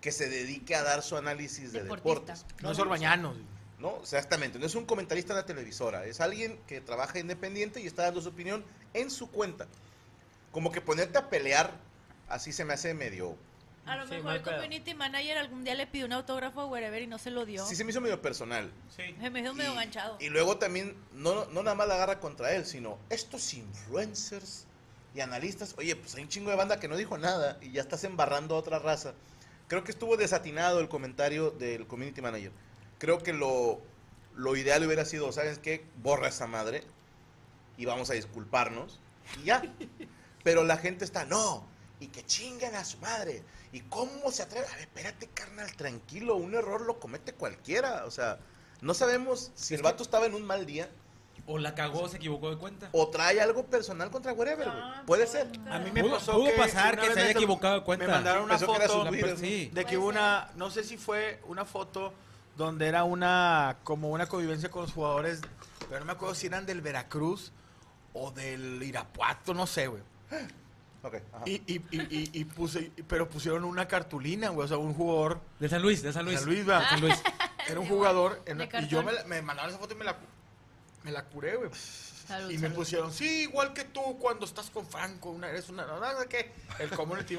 que 0.00 0.12
se 0.12 0.28
dedique 0.28 0.74
a 0.74 0.82
dar 0.82 1.02
su 1.02 1.16
análisis 1.16 1.72
de 1.72 1.82
Deportista. 1.84 2.34
deportes. 2.34 2.62
No 2.62 2.70
es 2.72 2.78
Orbañano. 2.78 3.34
No, 3.78 3.98
exactamente, 4.00 4.58
no 4.58 4.66
es 4.66 4.74
un 4.74 4.84
comentarista 4.86 5.32
en 5.32 5.36
la 5.38 5.46
televisora, 5.46 6.06
es 6.06 6.20
alguien 6.20 6.58
que 6.66 6.80
trabaja 6.80 7.18
independiente 7.18 7.80
y 7.80 7.86
está 7.86 8.02
dando 8.04 8.20
su 8.22 8.30
opinión 8.30 8.64
en 8.94 9.10
su 9.10 9.30
cuenta. 9.30 9.66
Como 10.50 10.72
que 10.72 10.80
ponerte 10.80 11.18
a 11.18 11.28
pelear, 11.28 11.70
así 12.28 12.52
se 12.52 12.64
me 12.64 12.72
hace 12.74 12.94
medio... 12.94 13.36
A 13.86 13.96
lo 13.96 14.04
Sí, 14.06 14.14
mejor 14.14 14.32
el 14.34 14.42
pedo. 14.42 14.54
community 14.56 14.94
manager 14.94 15.38
algún 15.38 15.62
día 15.64 15.74
le 15.74 15.86
pidió 15.86 16.06
un 16.06 16.12
autógrafo 16.12 16.60
a 16.62 16.66
Wherever 16.66 17.00
y 17.02 17.06
no 17.06 17.18
se 17.18 17.30
lo 17.30 17.44
dio. 17.46 17.64
Sí 17.66 17.76
se 17.76 17.84
me 17.84 17.90
hizo 17.92 18.00
medio 18.00 18.20
personal. 18.20 18.70
Sí. 18.94 19.14
Se 19.20 19.30
me 19.30 19.40
hizo 19.40 19.54
medio 19.54 19.72
Y- 19.72 19.76
ganchado. 19.76 20.16
Y 20.20 20.28
luego 20.28 20.58
también, 20.58 20.96
no, 21.12 21.44
no 21.46 21.62
nada 21.62 21.76
más 21.76 21.86
la 21.88 21.94
agarra 21.94 22.18
contra 22.20 22.52
él, 22.52 22.66
sino 22.66 22.98
estos 23.10 23.54
influencers 23.54 24.66
y 25.14 25.20
analistas. 25.20 25.74
Oye, 25.78 25.94
pues 25.96 26.14
hay 26.16 26.22
un 26.24 26.28
chingo 26.28 26.50
de 26.50 26.56
banda 26.56 26.80
que 26.80 26.88
no 26.88 26.96
dijo 26.96 27.16
nada 27.16 27.58
y 27.62 27.70
ya 27.72 27.80
estás 27.80 28.02
embarrando 28.04 28.56
a 28.56 28.58
otra 28.58 28.78
raza. 28.78 29.14
Creo 29.68 29.84
que 29.84 29.90
estuvo 29.92 30.16
desatinado 30.16 30.80
el 30.80 30.88
comentario 30.88 31.50
del 31.50 31.86
community 31.86 32.20
manager. 32.22 32.52
Creo 32.98 33.22
que 33.22 33.32
lo, 33.32 33.80
lo 34.34 34.56
ideal 34.56 34.84
hubiera 34.84 35.04
sido, 35.04 35.30
¿sabes 35.32 35.58
qué? 35.58 35.84
Borra 36.02 36.28
esa 36.28 36.46
madre 36.46 36.82
y 37.76 37.84
vamos 37.84 38.10
a 38.10 38.14
disculparnos 38.14 38.98
y 39.40 39.44
ya. 39.46 39.62
Pero 40.44 40.64
la 40.64 40.76
gente 40.76 41.04
está, 41.04 41.24
no, 41.24 41.66
y 42.00 42.08
que 42.08 42.24
chingan 42.24 42.74
a 42.74 42.84
su 42.84 42.98
madre. 42.98 43.42
¿Y 43.72 43.80
cómo 43.82 44.30
se 44.30 44.42
atreve? 44.42 44.66
A 44.66 44.70
ver, 44.72 44.80
espérate, 44.80 45.28
carnal, 45.28 45.74
tranquilo, 45.76 46.36
un 46.36 46.54
error 46.54 46.82
lo 46.82 46.98
comete 46.98 47.32
cualquiera. 47.32 48.04
O 48.06 48.10
sea, 48.10 48.38
no 48.80 48.94
sabemos 48.94 49.50
si 49.54 49.74
el 49.74 49.82
vato 49.82 50.02
estaba 50.02 50.26
en 50.26 50.34
un 50.34 50.44
mal 50.44 50.66
día 50.66 50.88
O 51.46 51.58
la 51.58 51.74
cagó, 51.74 52.08
se 52.08 52.16
equivocó 52.16 52.50
de 52.50 52.56
cuenta. 52.58 52.88
o 52.92 53.08
trae 53.08 53.40
algo 53.40 53.66
personal 53.66 54.10
contra 54.10 54.32
Wherever, 54.32 54.66
güey. 54.66 54.78
Ah, 54.82 55.02
Puede 55.06 55.26
ser. 55.28 55.46
A 55.70 55.78
mí 55.78 55.90
me 55.92 56.02
Pudo- 56.02 56.14
pasó 56.16 56.32
pudo 56.32 56.46
que 56.46 56.52
pasar 56.52 56.98
que 56.98 57.06
se 57.06 57.12
haya 57.12 57.24
me- 57.24 57.30
equivocado 57.30 57.74
de 57.76 57.82
cuenta. 57.84 58.06
Me 58.06 58.12
mandaron 58.12 58.44
una 58.44 58.58
Pensó 58.58 58.72
que 58.72 58.76
era 58.78 58.88
foto 58.88 59.36
Sí. 59.36 59.70
de 59.72 59.84
que 59.84 59.96
Puede 59.96 60.08
una, 60.10 60.50
no 60.56 60.70
sé 60.70 60.82
si 60.84 60.96
fue 60.96 61.40
una 61.46 61.64
foto 61.64 62.12
donde 62.56 62.86
era 62.88 63.04
una, 63.04 63.76
como 63.84 64.10
una 64.10 64.26
convivencia 64.28 64.70
con 64.70 64.82
los 64.82 64.92
jugadores, 64.92 65.40
pero 65.88 66.00
no 66.00 66.06
me 66.06 66.12
acuerdo 66.12 66.34
si 66.34 66.46
eran 66.48 66.66
del 66.66 66.80
Veracruz 66.80 67.52
o 68.12 68.30
del 68.32 68.82
Irapuato, 68.82 69.54
no 69.54 69.66
sé, 69.66 69.86
güey. 69.86 70.02
Ok, 71.02 71.14
ajá. 71.32 71.42
Y, 71.46 71.62
y, 71.66 71.82
y, 71.90 72.00
y, 72.00 72.30
y 72.32 72.44
puse, 72.44 72.90
pero 73.06 73.28
pusieron 73.28 73.64
una 73.64 73.86
cartulina, 73.86 74.48
güey, 74.48 74.64
o 74.64 74.68
sea, 74.68 74.76
un 74.78 74.94
jugador, 74.94 75.40
De 75.60 75.68
San 75.68 75.82
Luis, 75.82 76.02
de 76.02 76.12
San 76.12 76.24
Luis. 76.24 76.40
San 76.40 76.48
Luis, 76.48 76.68
va. 76.68 76.88
San 76.88 77.00
Luis. 77.00 77.14
era 77.68 77.78
un 77.80 77.88
jugador, 77.88 78.42
en- 78.46 78.60
y 78.62 78.88
yo 78.88 79.02
me, 79.02 79.12
la- 79.12 79.24
me 79.24 79.40
mandaron 79.42 79.70
esa 79.70 79.78
foto 79.78 79.94
y 79.94 79.96
me 79.98 80.04
la, 80.04 80.16
me 81.04 81.12
la 81.12 81.24
curé, 81.24 81.56
güey. 81.56 81.70
Salud, 82.26 82.50
Y 82.50 82.54
me 82.54 82.60
salud. 82.62 82.74
pusieron, 82.74 83.12
sí, 83.12 83.42
igual 83.42 83.72
que 83.72 83.84
tú 83.84 84.18
cuando 84.18 84.46
estás 84.46 84.68
con 84.70 84.84
Franco, 84.84 85.30
una, 85.30 85.48
eres 85.48 85.68
una, 85.68 85.86
no, 85.86 86.00
no, 86.00 86.06
¿qué? 86.28 86.50
El 86.80 86.90
community. 86.90 87.34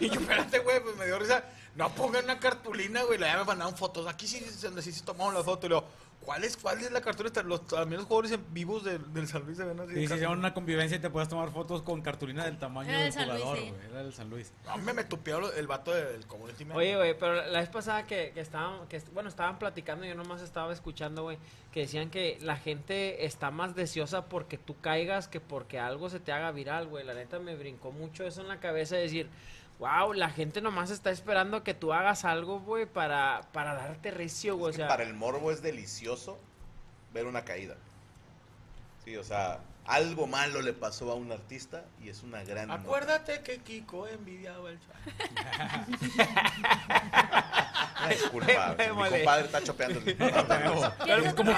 Y 0.00 0.08
yo, 0.08 0.20
espérate, 0.20 0.60
güey, 0.60 0.82
pues 0.82 0.96
me 0.96 1.04
dio 1.04 1.18
risa. 1.18 1.44
No 1.74 1.90
pongan 1.94 2.24
una 2.24 2.38
cartulina, 2.40 3.02
güey, 3.02 3.18
ya 3.18 3.36
me 3.36 3.44
mandaron 3.44 3.76
fotos. 3.76 4.06
Aquí 4.06 4.26
sí, 4.26 4.40
donde 4.62 4.80
sí 4.80 4.90
se 4.90 5.02
tomaron 5.04 5.34
la 5.34 5.42
foto 5.44 5.66
y 5.66 5.68
luego, 5.68 5.86
¿Cuál 6.24 6.44
es, 6.44 6.56
cuál 6.56 6.78
es 6.80 6.90
la 6.92 7.00
cartulina? 7.00 7.42
Los, 7.42 7.66
también 7.66 7.98
los 7.98 8.06
jugadores 8.06 8.32
en 8.32 8.54
vivos 8.54 8.84
del, 8.84 9.12
del 9.12 9.26
San 9.26 9.44
Luis 9.44 9.56
se 9.58 9.64
ven 9.64 9.78
así. 9.80 9.92
Y 9.92 10.06
si 10.06 10.14
hicieron 10.14 10.38
una 10.38 10.54
convivencia 10.54 10.96
y 10.96 11.00
te 11.00 11.10
puedes 11.10 11.28
tomar 11.28 11.50
fotos 11.50 11.82
con 11.82 12.00
cartulina 12.00 12.44
del 12.44 12.58
tamaño 12.58 12.90
Era 12.90 13.00
del 13.02 13.12
jugador, 13.12 13.58
sí. 13.58 13.70
güey. 13.70 13.86
Era 13.90 14.02
del 14.04 14.12
San 14.14 14.30
Luis. 14.30 14.52
A 14.68 14.76
mí 14.76 14.92
me 14.92 15.04
tupió 15.04 15.40
lo- 15.40 15.52
el 15.52 15.66
vato 15.66 15.92
del 15.92 16.24
community 16.26 16.64
manager. 16.64 16.76
Oye, 16.88 16.96
güey, 16.96 17.18
pero 17.18 17.34
la 17.46 17.60
vez 17.60 17.68
pasada 17.68 18.06
que, 18.06 18.30
que 18.32 18.40
estaban, 18.40 18.86
que, 18.88 19.02
bueno, 19.12 19.28
estaban 19.28 19.58
platicando, 19.58 20.04
yo 20.04 20.14
nomás 20.14 20.42
estaba 20.42 20.72
escuchando, 20.72 21.22
güey, 21.24 21.38
que 21.72 21.80
decían 21.80 22.08
que 22.10 22.38
la 22.40 22.56
gente 22.56 23.24
está 23.26 23.50
más 23.50 23.74
deseosa 23.74 24.26
porque 24.26 24.58
tú 24.58 24.76
caigas 24.80 25.26
que 25.28 25.40
porque 25.40 25.78
algo 25.80 26.08
se 26.08 26.20
te 26.20 26.32
haga 26.32 26.52
viral, 26.52 26.86
güey. 26.86 27.04
La 27.04 27.14
neta 27.14 27.38
me 27.40 27.56
brincó 27.56 27.90
mucho 27.92 28.24
eso 28.24 28.40
en 28.42 28.48
la 28.48 28.60
cabeza 28.60 28.94
de 28.96 29.02
decir, 29.02 29.28
wow, 29.82 30.12
la 30.12 30.30
gente 30.30 30.60
nomás 30.60 30.90
está 30.90 31.10
esperando 31.10 31.64
que 31.64 31.74
tú 31.74 31.92
hagas 31.92 32.24
algo, 32.24 32.60
güey, 32.60 32.86
para, 32.86 33.40
para 33.52 33.74
darte 33.74 34.12
recio, 34.12 34.56
güey. 34.56 34.70
O 34.70 34.76
sea, 34.76 34.86
para 34.86 35.02
el 35.02 35.12
morbo 35.12 35.50
es 35.50 35.60
delicioso 35.60 36.38
ver 37.12 37.26
una 37.26 37.44
caída. 37.44 37.74
Sí, 39.04 39.16
o 39.16 39.24
sea, 39.24 39.58
algo 39.86 40.26
malo 40.26 40.62
le 40.62 40.72
pasó 40.72 41.10
a 41.10 41.14
un 41.14 41.32
artista 41.32 41.84
y 42.00 42.08
es 42.08 42.22
una 42.22 42.42
gran 42.44 42.68
nota. 42.68 42.80
Acuérdate 42.82 43.40
que 43.42 43.58
Kiko 43.58 44.06
envidiaba 44.06 44.70
el 44.70 44.78
chat. 44.80 44.96
Una 47.98 48.08
disculpa, 48.08 48.74
Me 48.78 48.88
mi 48.92 49.08
compadre 49.10 49.44
está 49.46 49.62
chopeando. 49.62 50.00
el- 50.00 50.16
Es 51.26 51.34
como 51.34 51.52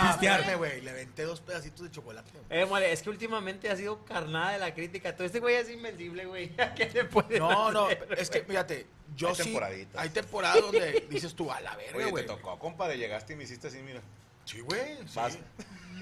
güey, 0.58 0.80
le 0.82 0.90
aventé 0.90 1.22
dos 1.24 1.40
pedacitos 1.40 1.82
de 1.84 1.90
chocolate. 1.90 2.30
eh, 2.50 2.66
mole, 2.66 2.92
es 2.92 3.02
que 3.02 3.10
últimamente 3.10 3.70
ha 3.70 3.76
sido 3.76 4.04
carnada 4.04 4.52
de 4.52 4.58
la 4.58 4.74
crítica. 4.74 5.14
Todo 5.14 5.26
este 5.26 5.40
güey 5.40 5.54
es 5.56 5.70
invencible, 5.70 6.26
güey. 6.26 6.52
¿A 6.60 6.74
¿Qué 6.74 6.90
le 6.90 7.04
puede 7.04 7.38
No, 7.38 7.70
no, 7.72 7.88
es 7.90 8.30
que, 8.30 8.40
güey? 8.40 8.50
fíjate, 8.50 8.86
yo 9.16 9.28
Hay 9.30 9.34
sí. 9.36 9.42
temporaditas. 9.44 10.02
Hay 10.02 10.08
temporadas 10.10 10.60
donde 10.60 11.06
dices 11.10 11.34
tú, 11.34 11.50
a 11.50 11.60
la 11.60 11.74
verga, 11.76 11.96
Oye, 11.96 12.04
te 12.06 12.10
güey. 12.10 12.26
tocó, 12.26 12.58
compadre, 12.58 12.98
llegaste 12.98 13.32
y 13.32 13.36
me 13.36 13.44
hiciste 13.44 13.68
así, 13.68 13.78
mira. 13.78 14.00
Sí, 14.44 14.60
güey. 14.60 14.96
Sí. 15.06 15.14
Vas. 15.16 15.38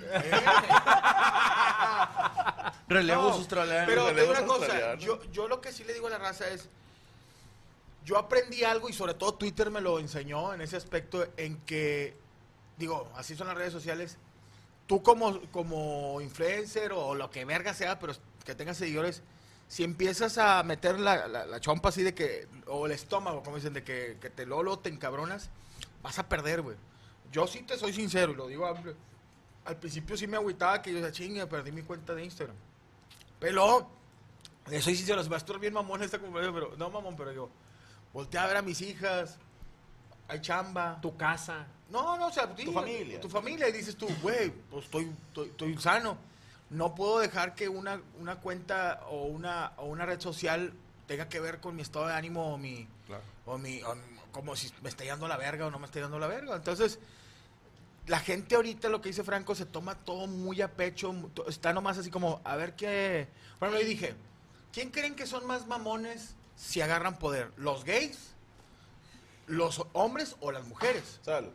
Relevo 2.89 3.23
No, 3.23 3.29
australiano. 3.35 3.87
pero 3.87 4.07
relevos 4.09 4.37
digo 4.37 4.45
una 4.45 4.47
cosa, 4.47 4.65
australianos. 4.67 5.05
yo, 5.05 5.23
yo 5.31 5.49
lo 5.49 5.61
que 5.61 5.73
sí 5.73 5.85
le 5.85 5.95
digo 5.95 6.09
a 6.09 6.11
la 6.11 6.19
raza 6.19 6.49
es, 6.49 6.69
yo 8.05 8.19
aprendí 8.19 8.65
algo 8.65 8.89
y 8.89 8.93
sobre 8.93 9.15
todo 9.15 9.35
Twitter 9.35 9.71
me 9.71 9.81
lo 9.81 9.99
enseñó 9.99 10.53
en 10.53 10.61
ese 10.61 10.77
aspecto 10.77 11.27
en 11.37 11.59
que, 11.61 12.17
digo, 12.77 13.11
así 13.17 13.37
son 13.37 13.47
las 13.47 13.57
redes 13.57 13.73
sociales, 13.73 14.19
tú 14.87 15.03
como, 15.03 15.41
como 15.53 16.21
influencer 16.21 16.93
o 16.93 17.15
lo 17.15 17.31
que 17.31 17.45
verga 17.45 17.73
sea, 17.75 17.99
pero 17.99 18.13
que 18.45 18.55
tengas 18.55 18.77
seguidores, 18.77 19.23
si 19.69 19.85
empiezas 19.85 20.37
a 20.37 20.63
meter 20.65 20.99
la, 21.01 21.29
la, 21.29 21.47
la 21.47 21.61
chompa 21.61 21.89
así 21.91 22.03
de 22.03 22.15
que, 22.15 22.47
o 22.67 22.87
el 22.87 22.93
estómago, 22.93 23.43
como 23.43 23.57
dicen, 23.57 23.73
de 23.73 23.85
que, 23.85 24.19
que 24.21 24.29
te 24.29 24.45
lolo 24.45 24.79
te 24.81 24.91
encabronas, 24.91 25.49
vas 26.03 26.19
a 26.19 26.29
perder, 26.29 26.61
güey. 26.63 26.77
Yo 27.33 27.47
sí 27.47 27.62
te 27.62 27.77
soy 27.79 27.93
sincero 27.93 28.33
y 28.33 28.37
lo 28.37 28.47
digo 28.47 28.67
amplio. 28.67 28.95
Al 29.65 29.77
principio 29.77 30.17
sí 30.17 30.27
me 30.27 30.37
agüitaba 30.37 30.83
que 30.83 30.93
yo 30.93 31.01
decía, 31.01 31.12
chinga, 31.12 31.47
perdí 31.47 31.73
mi 31.73 31.83
cuenta 31.83 32.15
de 32.15 32.25
Instagram. 32.25 32.57
Pero, 33.41 33.89
le 34.69 34.81
soy 34.83 34.95
sincero, 34.95 35.23
se 35.23 35.29
va 35.29 35.37
a 35.37 35.39
estar 35.39 35.59
bien 35.59 35.73
mamón 35.73 36.03
esta 36.03 36.19
conversación, 36.19 36.55
pero 36.55 36.77
no 36.77 36.91
mamón, 36.91 37.17
pero 37.17 37.33
yo, 37.33 37.49
volteé 38.12 38.39
a 38.39 38.47
ver 38.47 38.59
a 38.59 38.62
mis 38.62 38.81
hijas, 38.83 39.39
hay 40.29 40.41
chamba. 40.41 40.99
Tu 41.01 41.17
casa. 41.17 41.67
No, 41.91 42.17
no, 42.17 42.29
o 42.29 42.33
sea, 42.33 42.53
sí, 42.57 42.67
familia. 42.73 43.21
Tu 43.21 43.29
familia, 43.29 43.69
y 43.69 43.73
dices 43.73 43.97
tú, 43.97 44.09
güey, 44.21 44.51
pues 44.71 44.85
estoy, 44.85 45.12
estoy, 45.29 45.49
estoy 45.49 45.77
sano. 45.79 46.17
No 46.71 46.95
puedo 46.95 47.19
dejar 47.19 47.55
que 47.55 47.69
una, 47.69 48.01
una 48.19 48.37
cuenta 48.37 49.05
o 49.09 49.25
una, 49.25 49.73
o 49.77 49.87
una 49.87 50.07
red 50.07 50.21
social 50.21 50.73
tenga 51.07 51.29
que 51.29 51.39
ver 51.41 51.61
con 51.61 51.77
mi 51.77 51.83
estado 51.83 52.07
de 52.07 52.15
ánimo 52.15 52.55
o 52.55 52.59
mi, 52.59 52.89
Claro. 53.07 53.23
o 53.47 53.59
mi, 53.59 53.83
o 53.83 53.95
como 54.33 54.57
si 54.57 54.73
me 54.83 54.89
está 54.89 55.05
yendo 55.05 55.29
la 55.29 55.37
verga 55.37 55.67
o 55.67 55.71
no 55.71 55.79
me 55.79 55.87
está 55.87 56.01
yendo 56.01 56.19
la 56.19 56.27
verga. 56.27 56.57
Entonces, 56.57 56.99
la 58.06 58.18
gente 58.18 58.56
ahorita, 58.56 58.88
lo 58.88 59.00
que 59.00 59.11
dice 59.11 59.25
Franco, 59.25 59.54
se 59.54 59.66
toma 59.66 59.94
todo 59.94 60.26
muy 60.26 60.61
a 60.61 60.73
pecho, 60.73 61.14
está 61.49 61.73
nomás 61.73 61.99
así 61.99 62.11
como, 62.11 62.40
a 62.44 62.56
ver 62.56 62.75
qué... 62.75 63.28
Bueno, 63.61 63.78
yo 63.78 63.87
dije, 63.87 64.14
¿quién 64.73 64.90
creen 64.90 65.14
que 65.14 65.26
son 65.26 65.47
más 65.47 65.66
mamones 65.66 66.35
si 66.56 66.80
agarran 66.80 67.18
poder? 67.18 67.52
¿Los 67.56 67.85
gays? 67.85 68.35
¿Los 69.47 69.85
hombres 69.92 70.37
o 70.40 70.50
las 70.50 70.66
mujeres? 70.66 71.21
Salud. 71.23 71.50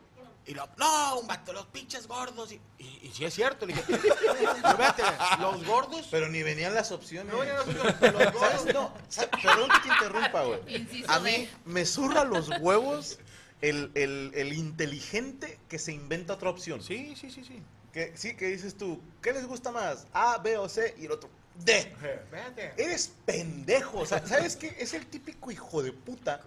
Y 0.46 0.54
lo, 0.54 0.66
no, 0.78 1.18
un 1.18 1.26
vato, 1.26 1.52
los 1.52 1.66
pinches 1.66 2.08
gordos. 2.08 2.52
Y, 2.52 2.60
y, 2.78 3.00
y 3.02 3.12
sí 3.14 3.26
es 3.26 3.34
cierto, 3.34 3.66
le 3.66 3.74
dije, 3.74 3.84
pero 4.62 4.76
vete, 4.78 5.02
los 5.40 5.66
gordos... 5.66 6.08
Pero 6.10 6.30
ni 6.30 6.42
venían 6.42 6.72
las 6.72 6.90
opciones. 6.90 7.30
No, 7.30 7.44
ya 7.44 7.56
no, 7.56 7.64
señor, 7.64 7.94
pero 8.00 8.18
los 8.18 8.32
gordos... 8.32 8.62
¿Sabes? 8.62 8.74
No, 8.74 8.94
perdón 9.42 9.68
que 9.68 9.80
te 9.80 9.88
interrumpa, 9.94 10.44
güey. 10.44 11.04
A 11.08 11.20
mí 11.20 11.50
me 11.66 11.84
zurra 11.84 12.24
los 12.24 12.48
huevos 12.60 13.18
el, 13.60 13.90
el, 13.94 14.32
el 14.34 14.52
inteligente 14.52 15.58
que 15.68 15.78
se 15.78 15.92
inventa 15.92 16.34
otra 16.34 16.50
opción. 16.50 16.82
Sí, 16.82 17.14
sí, 17.16 17.30
sí, 17.30 17.44
sí. 17.44 17.62
Que, 17.92 18.12
sí, 18.16 18.34
que 18.36 18.48
dices 18.48 18.76
tú, 18.76 19.00
¿qué 19.22 19.32
les 19.32 19.46
gusta 19.46 19.70
más? 19.72 20.06
A, 20.12 20.38
B 20.38 20.56
o 20.58 20.68
C 20.68 20.94
y 20.98 21.06
el 21.06 21.12
otro, 21.12 21.30
D. 21.64 21.92
Vete. 22.30 22.72
Eres 22.76 23.10
pendejo. 23.24 24.00
O 24.00 24.06
sea, 24.06 24.24
¿sabes 24.24 24.54
qué? 24.56 24.76
Es 24.78 24.94
el 24.94 25.06
típico 25.06 25.50
hijo 25.50 25.82
de 25.82 25.92
puta 25.92 26.40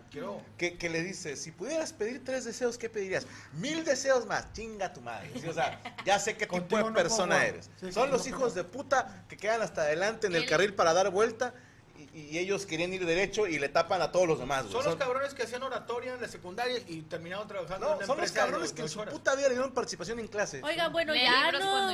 que, 0.58 0.78
que 0.78 0.90
le 0.90 1.04
dice, 1.04 1.36
si 1.36 1.52
pudieras 1.52 1.92
pedir 1.92 2.24
tres 2.24 2.46
deseos, 2.46 2.78
¿qué 2.78 2.90
pedirías? 2.90 3.28
Mil 3.54 3.84
deseos 3.84 4.26
más, 4.26 4.54
chinga 4.54 4.94
tu 4.94 5.02
madre. 5.02 5.30
Sí, 5.42 5.48
o 5.48 5.54
sea, 5.54 5.82
ya 6.06 6.18
sé 6.20 6.38
qué 6.38 6.48
tipo 6.48 6.78
de 6.78 6.92
persona 6.92 7.46
eres. 7.46 7.70
Sí, 7.80 7.92
Son 7.92 8.10
los 8.12 8.22
no 8.24 8.30
hijos 8.30 8.56
de 8.56 8.64
puta 8.64 9.26
que 9.28 9.36
quedan 9.36 9.62
hasta 9.62 9.82
adelante 9.82 10.28
en 10.28 10.36
El- 10.36 10.46
carril 10.48 10.74
para 10.74 10.94
dar 10.94 11.10
vuelta 11.10 11.54
y, 12.14 12.38
ellos 12.38 12.66
querían 12.66 12.94
ir 12.94 13.06
derecho 13.06 13.48
y 13.48 13.58
le 13.60 13.70
tapan 13.70 14.02
a 14.02 14.12
todos 14.12 14.28
los 14.28 14.40
demás. 14.40 14.64
güey. 14.64 14.74
Son 14.74 14.86
los 14.86 14.96
cabrones 14.96 15.34
que 15.34 15.44
hacían 15.44 15.64
oratoria 15.64 16.14
en 16.14 16.22
la 16.22 16.28
secundaria 16.28 16.80
y 16.88 17.02
terminaron 17.04 17.48
trabajando 17.48 17.86
en 17.86 17.92
no, 17.92 17.98
una 17.98 18.06
son 18.06 18.18
los 18.20 18.32
cabrones 18.32 18.74
que 18.74 18.82
en 18.82 18.90
su 18.90 19.04
puta 19.06 19.36
vida 19.36 19.48
le 19.48 19.56
dieron 19.56 19.72
participación 19.72 20.20
en 20.20 20.28
clase. 20.28 20.62
Oigan, 20.64 20.92
bueno, 20.92 21.16
ya 21.16 21.52
no. 21.52 21.94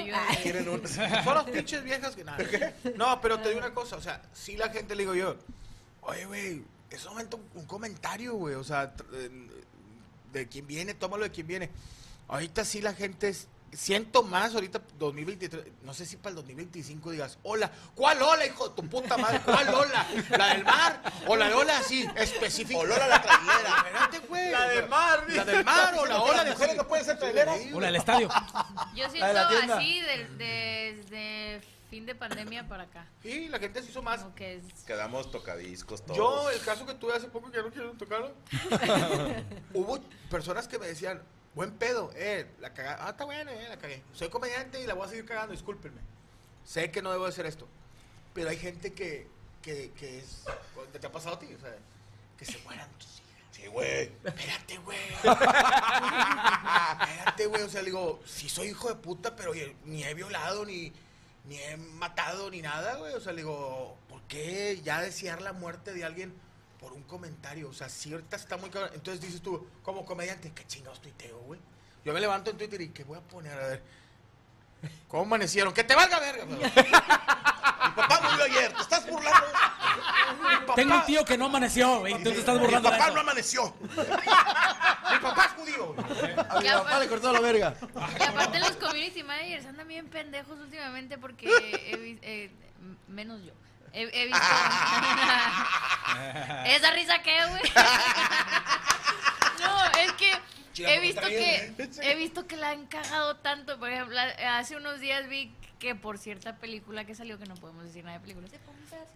un- 0.71 0.87
Son 1.23 1.33
los 1.33 1.43
pinches 1.45 1.83
viejas 1.83 2.15
que 2.15 2.23
nada. 2.23 2.43
No, 2.95 3.21
pero 3.21 3.39
te 3.39 3.49
digo 3.49 3.59
una 3.59 3.73
cosa, 3.73 3.97
o 3.97 4.01
sea, 4.01 4.21
si 4.33 4.57
la 4.57 4.69
gente 4.69 4.95
le 4.95 5.03
digo 5.03 5.13
yo, 5.13 5.35
oye, 6.01 6.25
güey, 6.25 6.63
es 6.89 7.05
un 7.05 7.11
momento 7.11 7.39
un 7.53 7.65
comentario, 7.65 8.33
güey, 8.35 8.55
o 8.55 8.63
sea, 8.63 8.93
de 10.31 10.47
quién 10.47 10.65
viene, 10.67 10.93
tómalo 10.93 11.23
de 11.23 11.31
quién 11.31 11.47
viene. 11.47 11.69
Ahorita 12.27 12.65
sí 12.65 12.81
la 12.81 12.93
gente 12.93 13.29
es, 13.29 13.47
siento 13.73 14.23
más 14.23 14.53
ahorita 14.55 14.81
2023, 14.97 15.65
no 15.83 15.93
sé 15.93 16.05
si 16.05 16.17
para 16.17 16.29
el 16.31 16.35
2025 16.37 17.11
digas, 17.11 17.37
hola, 17.43 17.69
¿cuál 17.95 18.21
hola, 18.21 18.45
hijo 18.45 18.69
de 18.69 18.75
tu 18.75 18.87
puta 18.89 19.17
madre? 19.17 19.41
¿Cuál 19.45 19.69
hola? 19.73 20.07
¿La 20.37 20.47
del 20.53 20.63
mar? 20.63 21.01
¿O 21.27 21.35
la 21.35 21.47
de 21.49 21.53
hola 21.53 21.77
así, 21.77 22.07
específica? 22.15 22.79
O 22.79 22.85
Lola 22.85 23.07
la 23.07 23.21
trailera. 23.21 23.75
Espérate, 23.77 24.19
güey. 24.27 24.51
La 24.51 24.67
del 24.69 24.89
mar, 24.89 25.23
La 25.29 25.45
del 25.45 25.65
mar 25.65 25.95
o 25.97 26.05
la 26.05 26.21
ola 26.21 26.43
de 26.43 26.51
mujeres 26.51 26.75
no 26.77 26.87
pueden 26.87 27.05
ser 27.05 27.19
traileras. 27.19 27.59
Hola, 27.73 27.89
el 27.89 27.95
estadio. 27.95 28.29
Yo 28.95 29.03
La 29.03 29.09
siento 29.09 29.27
de 29.27 29.67
la 29.67 29.75
así 29.75 30.01
del- 30.01 30.37
desde 30.37 31.61
fin 31.89 32.05
de 32.05 32.15
pandemia 32.15 32.67
para 32.67 32.83
acá. 32.83 33.07
Sí, 33.23 33.47
la 33.47 33.59
gente 33.59 33.81
se 33.81 33.89
hizo 33.91 34.01
más. 34.01 34.21
Como 34.21 34.35
que 34.35 34.55
es... 34.55 34.83
Quedamos 34.85 35.31
tocadiscos 35.31 36.03
todos. 36.03 36.17
Yo, 36.17 36.49
el 36.49 36.59
caso 36.61 36.85
que 36.85 36.93
tuve 36.95 37.13
hace 37.13 37.27
poco, 37.27 37.49
que 37.49 37.57
ya 37.57 37.63
no 37.63 37.69
quiero 37.71 37.91
tocarlo, 37.93 38.33
hubo 39.73 39.99
personas 40.29 40.67
que 40.67 40.77
me 40.79 40.87
decían, 40.87 41.21
buen 41.57 41.71
pedo, 41.71 42.11
eh, 42.13 42.45
la 42.59 42.71
cagada, 42.71 43.07
ah, 43.07 43.09
está 43.09 43.25
buena, 43.25 43.51
eh, 43.51 43.67
la 43.67 43.77
cagué. 43.77 44.03
Soy 44.13 44.29
comediante 44.29 44.79
y 44.79 44.85
la 44.85 44.93
voy 44.93 45.07
a 45.07 45.09
seguir 45.09 45.25
cagando, 45.25 45.53
discúlpenme. 45.53 45.99
Sé 46.63 46.91
que 46.91 47.01
no 47.01 47.11
debo 47.11 47.25
hacer 47.25 47.47
esto, 47.47 47.67
pero 48.35 48.49
hay 48.49 48.57
gente 48.57 48.93
que, 48.93 49.27
que, 49.63 49.91
que 49.97 50.19
es, 50.19 50.43
¿te 51.01 51.07
ha 51.07 51.11
pasado 51.11 51.35
a 51.35 51.39
ti? 51.39 51.47
O 51.51 51.59
sea, 51.59 51.75
que 52.37 52.45
se 52.45 52.59
mueran 52.59 52.87
tus 52.99 53.07
hijas. 53.07 53.41
Sí, 53.51 53.65
güey. 53.67 54.11
Espérate, 54.23 54.77
güey. 54.77 54.99
Espérate, 57.01 57.47
güey. 57.47 57.63
O 57.63 57.69
sea, 57.69 57.81
le 57.81 57.87
digo, 57.87 58.21
sí 58.23 58.49
soy 58.49 58.67
hijo 58.67 58.89
de 58.89 58.95
puta, 58.95 59.35
pero 59.35 59.49
oye, 59.49 59.75
ni 59.85 60.03
he 60.03 60.13
violado, 60.13 60.63
ni, 60.63 60.93
ni 61.45 61.57
he 61.57 61.75
matado, 61.75 62.51
ni 62.51 62.61
nada, 62.61 62.97
güey. 62.97 63.15
O 63.15 63.19
sea, 63.19 63.31
le 63.31 63.41
digo, 63.41 63.97
¿por 64.07 64.21
qué 64.27 64.79
ya 64.83 65.01
desear 65.01 65.41
la 65.41 65.53
muerte 65.53 65.91
de 65.91 66.05
alguien 66.05 66.35
por 66.79 66.93
un 66.93 67.03
comentario? 67.03 67.69
O 67.69 67.73
sea, 67.73 67.89
si 67.89 68.11
ahorita 68.11 68.35
está 68.35 68.57
muy 68.57 68.69
cabrón. 68.69 68.91
Entonces 68.93 69.21
dices 69.21 69.41
tú, 69.41 69.67
como 69.83 70.05
comediante, 70.05 70.51
¿qué 70.53 70.65
chingados 70.65 71.01
tuiteo, 71.01 71.39
güey? 71.39 71.59
Yo 72.05 72.13
me 72.13 72.19
levanto 72.19 72.51
en 72.51 72.57
Twitter 72.57 72.79
y 72.81 72.89
¿qué 72.89 73.03
voy 73.03 73.17
a 73.17 73.21
poner? 73.21 73.53
A 73.57 73.67
ver. 73.67 73.83
¿Cómo 75.07 75.23
amanecieron? 75.23 75.73
¡Que 75.73 75.83
te 75.83 75.95
valga 75.95 76.19
verga! 76.19 76.45
güey! 76.45 76.57
Mi 76.59 77.91
papá 77.95 78.21
murió 78.31 78.45
ayer. 78.45 78.73
¿Te 78.73 78.81
estás 78.81 79.09
burlando? 79.09 79.47
Mi 80.37 80.55
papá- 80.67 80.75
Tengo 80.75 80.95
un 80.95 81.05
tío 81.05 81.25
que 81.25 81.37
no 81.37 81.45
amaneció 81.47 82.07
y 82.07 82.13
tú 82.15 82.31
te 82.31 82.39
estás 82.39 82.55
Mi 82.55 82.61
burlando 82.61 82.89
de 82.91 82.95
papá 82.97 83.05
eso. 83.07 83.15
no 83.15 83.21
amaneció. 83.21 83.75
Mi 83.81 85.19
papá 85.19 85.45
es 85.45 85.51
judío. 85.53 85.93
güey. 85.93 86.31
A 86.33 86.59
mi 86.61 86.67
papá 86.69 86.99
le 86.99 87.07
cortó 87.07 87.31
la 87.33 87.39
verga. 87.39 87.73
Y 88.19 88.23
aparte 88.23 88.59
los 88.59 88.71
community 88.73 89.23
managers 89.23 89.65
andan 89.65 89.87
bien 89.87 90.07
pendejos 90.09 90.59
últimamente 90.59 91.17
porque 91.17 91.47
eh, 92.21 92.51
menos 93.07 93.41
yo. 93.43 93.53
He, 93.93 94.03
he 94.03 94.25
visto. 94.27 94.41
¿Esa 96.65 96.91
risa 96.91 97.21
qué, 97.21 97.37
güey? 97.49 97.61
no, 99.59 99.85
es 99.99 100.11
que 100.13 100.31
he 100.85 100.99
visto 100.99 101.21
que 101.21 101.73
bien, 101.77 101.91
he 102.03 102.15
visto 102.15 102.47
que 102.47 102.57
la 102.57 102.69
han 102.71 102.85
cagado 102.87 103.35
tanto. 103.37 103.77
Por 103.79 103.89
ejemplo, 103.89 104.17
hace 104.49 104.75
unos 104.75 104.99
días 104.99 105.27
vi 105.27 105.53
que 105.79 105.95
por 105.95 106.17
cierta 106.17 106.55
película 106.55 107.05
que 107.05 107.15
salió, 107.15 107.37
que 107.39 107.45
no 107.45 107.55
podemos 107.55 107.83
decir 107.85 108.03
nada 108.03 108.17
de 108.17 108.21
películas, 108.21 108.51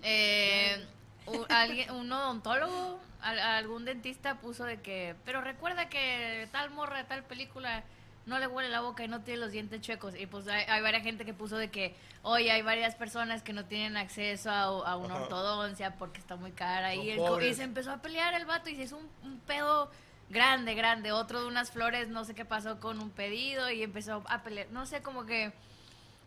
eh, 0.04 0.86
u- 1.25 1.46
alguien, 1.50 1.92
un 1.92 2.12
odontólogo, 2.12 3.00
al- 3.22 3.40
algún 3.40 3.86
dentista 3.86 4.36
puso 4.36 4.63
de 4.66 4.80
que, 4.82 5.16
pero 5.25 5.42
recuerda 5.42 5.90
que 5.90 6.48
tal 6.51 6.70
morra 6.72 6.98
de 6.98 7.04
tal 7.04 7.24
película 7.24 7.84
no 8.25 8.40
le 8.40 8.48
huele 8.48 8.70
la 8.70 8.82
boca 8.82 9.04
y 9.04 9.08
no 9.08 9.22
tiene 9.22 9.40
los 9.40 9.51
dientes 9.51 9.82
chuecos. 9.82 10.16
Y 10.16 10.25
pues 10.28 10.48
hay, 10.48 10.63
hay 10.68 10.82
varias 10.82 11.04
gente 11.04 11.25
que 11.25 11.34
puso 11.34 11.58
de 11.58 11.70
que, 11.72 11.96
oye, 12.22 12.51
hay 12.51 12.62
varias 12.62 12.96
personas 12.96 13.42
que 13.42 13.54
no 13.54 13.66
tienen 13.66 13.98
acceso 13.98 14.51
a, 14.51 14.63
a 14.63 14.96
una 14.98 15.16
Ajá. 15.16 15.24
ortodoncia 15.24 15.96
porque 15.96 16.20
está 16.20 16.36
muy 16.36 16.51
cara. 16.51 16.94
Y, 16.94 17.10
el 17.12 17.56
se 17.56 17.63
empezó 17.63 17.92
a 17.92 17.98
pelear 18.01 18.34
el 18.36 18.46
vato 18.46 18.70
y 18.70 18.75
se 18.75 18.84
hizo 18.84 18.98
un, 18.98 19.10
un 19.24 19.40
pedo 19.40 19.90
grande, 20.30 20.75
grande. 20.75 21.12
Otro 21.12 21.42
de 21.42 21.48
unas 21.48 21.72
flores, 21.72 22.10
no 22.10 22.24
sé 22.25 22.36
qué 22.36 22.46
pasó 22.46 22.80
con 22.80 23.00
un 23.00 23.10
pedido 23.10 23.70
y 23.72 23.84
empezó 23.84 24.24
a 24.28 24.44
pelear. 24.44 24.68
No 24.72 24.86
sé, 24.86 25.01
como 25.01 25.25
que, 25.25 25.51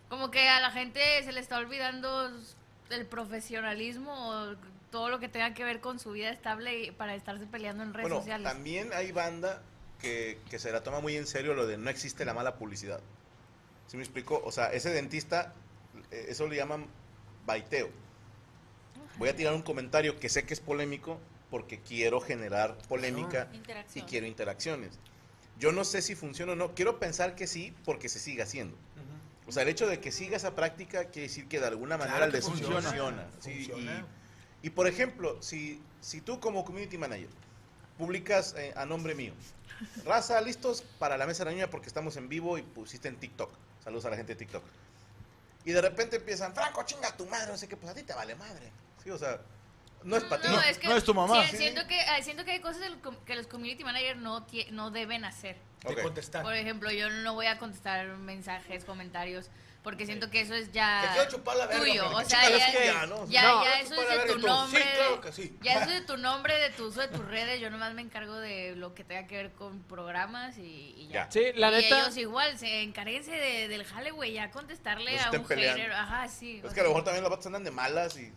como 0.09 0.31
que 0.31 0.49
a 0.49 0.61
la 0.61 0.71
gente 0.71 1.01
se 1.23 1.33
le 1.33 1.41
está 1.41 1.59
olvidando 1.59 2.31
el 2.91 3.07
profesionalismo 3.07 4.13
o 4.13 4.57
todo 4.91 5.09
lo 5.09 5.19
que 5.19 5.29
tenga 5.29 5.55
que 5.55 5.65
ver 5.65 5.81
con 5.81 5.99
su 5.99 6.13
vida 6.13 6.31
estable 6.31 6.85
y 6.85 6.91
para 6.93 7.15
estarse 7.15 7.47
peleando 7.47 7.83
en 7.83 7.95
redes 7.95 8.05
Bueno, 8.09 8.17
sociales. 8.21 8.53
también 8.53 8.93
hay 8.93 9.11
banda 9.11 9.61
que, 10.05 10.39
que 10.51 10.59
se 10.59 10.71
la 10.71 10.83
toma 10.83 11.01
muy 11.01 11.17
en 11.17 11.27
serio 11.27 11.55
lo 11.55 11.67
de 11.67 11.79
no 11.79 11.89
existe 11.91 12.25
la 12.25 12.35
mala 12.35 12.57
publicidad. 12.57 13.01
¿Sí 13.87 13.97
me 13.97 14.03
explico? 14.03 14.41
O 14.45 14.53
sea, 14.53 14.73
ese 14.73 14.91
dentista, 14.91 15.55
eh, 16.11 16.27
eso 16.29 16.47
le 16.47 16.57
llaman 16.57 16.87
baiteo. 17.47 17.89
Voy 19.19 19.29
a 19.29 19.37
tirar 19.37 19.55
un 19.55 19.63
comentario 19.63 20.19
que 20.19 20.29
sé 20.29 20.45
que 20.45 20.55
es 20.55 20.61
polémico 20.61 21.19
porque 21.51 21.79
quiero 21.81 22.21
generar 22.21 22.77
polémica 22.89 23.49
y 23.53 23.57
Interacción. 23.57 24.07
quiero 24.07 24.27
interacciones. 24.27 24.99
Yo 25.59 25.71
no 25.73 25.85
sé 25.85 26.03
si 26.03 26.15
funciona 26.15 26.53
o 26.53 26.57
no. 26.57 26.75
Quiero 26.75 26.99
pensar 26.99 27.35
que 27.37 27.47
sí 27.47 27.73
porque 27.85 28.09
se 28.09 28.19
sigue 28.19 28.43
haciendo. 28.43 28.77
O 29.47 29.53
sea, 29.53 29.63
el 29.63 29.69
hecho 29.69 29.87
de 29.87 30.01
que 30.01 30.11
siga 30.11 30.37
esa 30.37 30.55
práctica 30.55 31.05
quiere 31.07 31.29
decir 31.29 31.47
que 31.49 31.61
de 31.61 31.67
alguna 31.67 31.97
manera 31.97 32.17
Claro 32.17 32.33
les 32.33 32.45
funciona. 32.45 32.81
funciona. 32.83 33.29
sí, 33.41 33.67
Funciona. 33.67 34.07
y, 34.63 34.67
y, 34.67 34.71
por 34.71 34.87
ejemplo, 34.87 35.41
si, 35.43 35.81
si 36.01 36.21
tú 36.23 36.41
como 36.41 36.65
community 36.65 36.97
manager 36.99 37.29
publicas 37.99 38.55
eh, 38.57 38.73
a 38.77 38.87
nombre 38.87 39.15
mío, 39.15 39.33
raza, 40.05 40.41
listos 40.41 40.83
para 40.99 41.17
la 41.17 41.27
mesa 41.27 41.45
de 41.45 41.51
la 41.51 41.55
niña 41.55 41.71
porque 41.71 41.89
estamos 41.89 42.17
en 42.17 42.29
vivo 42.29 42.59
y 42.59 42.63
pusiste 42.63 43.09
en 43.09 43.17
TikTok. 43.17 43.51
Saludos 43.83 44.05
a 44.07 44.11
la 44.11 44.17
gente 44.17 44.35
de 44.35 44.39
TikTok. 44.39 44.63
Y 45.65 45.73
de 45.73 45.81
repente 45.81 46.17
empiezan, 46.17 46.55
Franco, 46.55 46.83
chinga 46.85 47.17
tu 47.17 47.27
madre, 47.27 47.51
no 47.51 47.57
sé 47.57 47.69
qué, 47.69 47.77
pues 47.77 47.91
a 47.91 47.95
ti 47.95 48.03
te 48.03 48.13
vale 48.13 48.35
madre. 48.35 48.71
Sí, 49.03 49.11
o 49.11 49.19
sea, 49.19 49.41
no 50.05 50.17
es 50.17 50.25
para 50.25 50.43
ti. 50.43 50.49
No, 50.49 50.61
es 50.63 50.79
que 50.79 50.89
no 50.89 50.97
es 50.97 51.05
tu 51.05 51.15
mamá. 51.15 51.47
sí, 51.49 51.57
siento 51.57 51.87
que 51.87 52.01
ah, 52.01 52.23
siento 52.23 52.45
que 52.45 52.53
hay 52.53 52.61
cosas 52.61 52.83
que 53.27 53.35
los 53.35 53.47
community 53.47 53.85
managers 53.85 54.21
no 54.21 54.47
no 54.71 54.91
deben 54.91 55.25
hacer. 55.25 55.57
De 55.83 55.93
Ok. 55.93 56.03
contestar. 56.03 56.43
Por 56.43 56.55
ejemplo, 56.55 56.91
yo 56.91 57.11
no 57.11 57.35
voy 57.35 57.47
a 57.47 57.59
contestar 57.59 58.07
mensajes, 58.07 58.85
comentarios 58.85 59.51
porque 59.85 60.07
siento 60.07 60.31
que 60.31 60.41
eso 60.41 60.55
es 60.55 60.73
ya 60.73 61.03
Te 61.03 61.09
quiero 61.15 61.31
chupar 61.31 61.59
la 61.59 61.67
verga, 61.67 61.85
tuyo, 61.85 62.11
o 62.11 62.25
sea, 62.25 62.49
ya, 62.49 62.73
ya, 62.73 63.07
¿no? 63.07 63.29
ya, 63.29 63.43
No, 63.43 63.65
ya 63.65 63.73
te 63.75 63.81
eso 63.83 63.95
es 64.03 64.09
de 64.27 64.33
tu 64.33 64.39
nombre. 64.39 64.81
Sí, 64.83 64.89
claro 64.97 65.21
que 65.21 65.33
sí. 65.33 65.59
Ya 65.61 65.73
eso 65.75 65.91
es 65.91 66.01
de 66.01 66.01
tu 66.07 66.17
nombre, 66.17 66.59
de 66.59 66.71
tu 66.71 66.87
uso 66.87 67.03
de 67.03 67.09
tus 67.09 67.23
redes, 67.27 67.61
yo 67.61 67.69
nomás 67.69 67.93
me 67.93 68.01
encargo 68.01 68.35
de 68.35 68.75
lo 68.77 68.95
que 68.95 69.05
tenga 69.05 69.27
que 69.27 69.37
ver 69.37 69.53
con 69.53 69.83
programas 69.83 70.57
y, 70.57 70.95
y 70.97 71.09
ya. 71.09 71.31
Sí, 71.31 71.53
la 71.57 71.69
y 71.69 71.83
neta. 71.83 71.99
ellos 72.01 72.17
igual, 72.17 72.59
se 72.59 72.81
encárguense 72.81 73.33
de, 73.33 73.69
del 73.69 73.85
jale, 73.85 74.11
güey, 74.11 74.33
ya 74.33 74.51
contestarle 74.51 75.17
No 75.17 75.23
a 75.23 75.31
un 75.33 75.45
peleando. 75.45 75.83
hater. 75.83 75.93
Ajá, 75.93 76.29
sí. 76.29 76.63
Es 76.65 76.71
que 76.71 76.71
sea, 76.71 76.81
a 76.81 76.85
lo 76.85 76.91
mejor 76.91 77.05
también 77.05 77.23
los 77.23 77.31
vatos 77.31 77.45
andan 77.47 77.63
de 77.65 77.71
malas 77.71 78.17
y. 78.17 78.33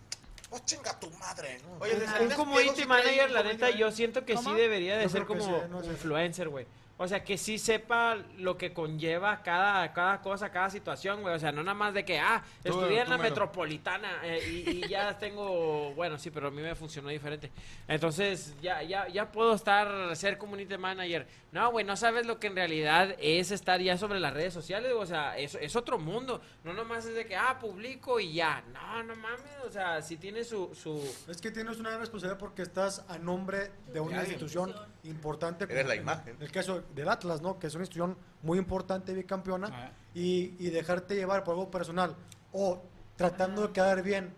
¡Oh, 0.49 0.59
chinga 0.65 0.97
tu 0.99 1.09
madre! 1.11 1.59
¿no? 1.63 1.77
Oye, 1.83 1.93
¿les 1.95 2.03
Un 2.07 2.13
salinas 2.13 2.37
community 2.37 2.67
pedos 2.69 2.79
y 2.83 2.85
manager, 2.87 3.31
la 3.31 3.43
neta, 3.43 3.69
yo 3.69 3.91
siento 3.91 4.25
que 4.25 4.37
sí 4.37 4.51
debería 4.53 4.97
de 4.97 5.03
Yo 5.03 5.09
ser 5.09 5.25
como 5.25 5.41
sí, 5.43 5.51
no 5.69 5.81
sé. 5.83 5.87
influencer, 5.89 6.49
güey. 6.49 6.65
O 6.99 7.07
sea, 7.07 7.23
que 7.23 7.37
sí 7.37 7.59
sepa 7.59 8.15
lo 8.39 8.57
que 8.57 8.73
conlleva 8.73 9.43
cada, 9.43 9.93
cada 9.93 10.19
cosa, 10.21 10.49
cada 10.49 10.71
situación, 10.71 11.21
güey. 11.21 11.35
O 11.35 11.39
sea, 11.39 11.51
no 11.51 11.61
nada 11.61 11.75
más 11.75 11.93
de 11.93 12.03
que, 12.03 12.17
ah, 12.17 12.43
Tú- 12.63 12.69
estudié 12.69 13.01
en 13.01 13.09
la 13.09 13.17
mero. 13.17 13.29
metropolitana 13.29 14.09
eh, 14.23 14.39
y, 14.65 14.69
y 14.85 14.87
ya 14.87 15.15
tengo, 15.19 15.93
bueno, 15.93 16.17
sí, 16.17 16.31
pero 16.31 16.47
a 16.47 16.51
mí 16.51 16.59
me 16.59 16.73
funcionó 16.73 17.09
diferente. 17.09 17.51
Entonces, 17.87 18.55
ya, 18.63 18.81
ya, 18.81 19.07
ya 19.09 19.31
puedo 19.31 19.53
estar, 19.53 20.15
ser 20.15 20.39
community 20.39 20.75
manager. 20.75 21.27
No, 21.57 21.71
güey, 21.71 21.83
no 21.83 21.97
sabes 21.97 22.27
lo 22.27 22.39
que 22.39 22.45
en 22.45 22.55
realidad 22.55 23.15
es 23.17 23.49
estar 23.49 23.81
ya 23.81 23.97
sobre 23.97 24.19
las 24.19 24.31
redes 24.31 24.53
sociales, 24.53 24.91
o 24.95 25.07
sea, 25.07 25.35
es, 25.39 25.55
es 25.55 25.75
otro 25.75 25.97
mundo. 25.97 26.39
No 26.63 26.71
nomás 26.71 27.03
es 27.07 27.15
de 27.15 27.25
que, 27.25 27.35
ah, 27.35 27.57
publico 27.59 28.19
y 28.19 28.33
ya. 28.33 28.63
No, 28.71 29.01
no 29.01 29.15
mames, 29.15 29.57
o 29.65 29.71
sea, 29.71 30.03
si 30.03 30.17
tiene 30.17 30.43
su... 30.43 30.75
su... 30.75 31.01
Es 31.27 31.41
que 31.41 31.49
tienes 31.49 31.79
una 31.79 31.89
gran 31.89 32.01
responsabilidad 32.01 32.37
porque 32.37 32.61
estás 32.61 33.03
a 33.07 33.17
nombre 33.17 33.71
de 33.91 33.99
una 33.99 34.19
institución 34.19 34.71
importante. 35.03 35.63
Eres 35.63 35.77
como 35.77 35.87
la 35.87 35.95
en 35.95 36.01
imagen. 36.01 36.37
El 36.39 36.51
caso 36.51 36.83
del 36.93 37.09
Atlas, 37.09 37.41
¿no? 37.41 37.57
Que 37.57 37.65
es 37.65 37.73
una 37.73 37.85
institución 37.85 38.15
muy 38.43 38.59
importante, 38.59 39.15
bicampeona. 39.15 39.69
Ah. 39.71 39.91
Y, 40.13 40.53
y 40.59 40.69
dejarte 40.69 41.15
llevar 41.15 41.43
por 41.43 41.53
algo 41.53 41.71
personal 41.71 42.15
o 42.53 42.83
tratando 43.15 43.65
de 43.65 43.73
quedar 43.73 44.03
bien 44.03 44.31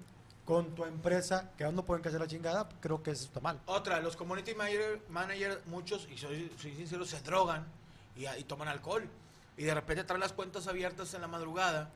con 0.49 0.73
tu 0.73 0.83
empresa, 0.83 1.51
quedando 1.59 1.85
por 1.85 1.95
en 1.97 2.01
que 2.01 2.09
hacer 2.09 2.19
la 2.19 2.25
chingada, 2.25 2.67
creo 2.81 3.03
que 3.03 3.11
eso 3.11 3.25
está 3.25 3.39
mal. 3.39 3.61
Otra, 3.67 3.99
los 3.99 4.15
community 4.15 4.55
manager, 4.55 4.99
manager 5.07 5.61
muchos, 5.67 6.07
y 6.11 6.17
soy, 6.17 6.51
soy 6.59 6.73
sincero, 6.73 7.05
se 7.05 7.21
drogan 7.21 7.67
y, 8.15 8.25
y 8.25 8.43
toman 8.45 8.67
alcohol. 8.67 9.07
Y 9.57 9.63
de 9.65 9.75
repente 9.75 10.03
traen 10.05 10.21
las 10.21 10.33
cuentas 10.33 10.65
abiertas 10.65 11.13
en 11.13 11.21
la 11.21 11.27
madrugada. 11.27 11.91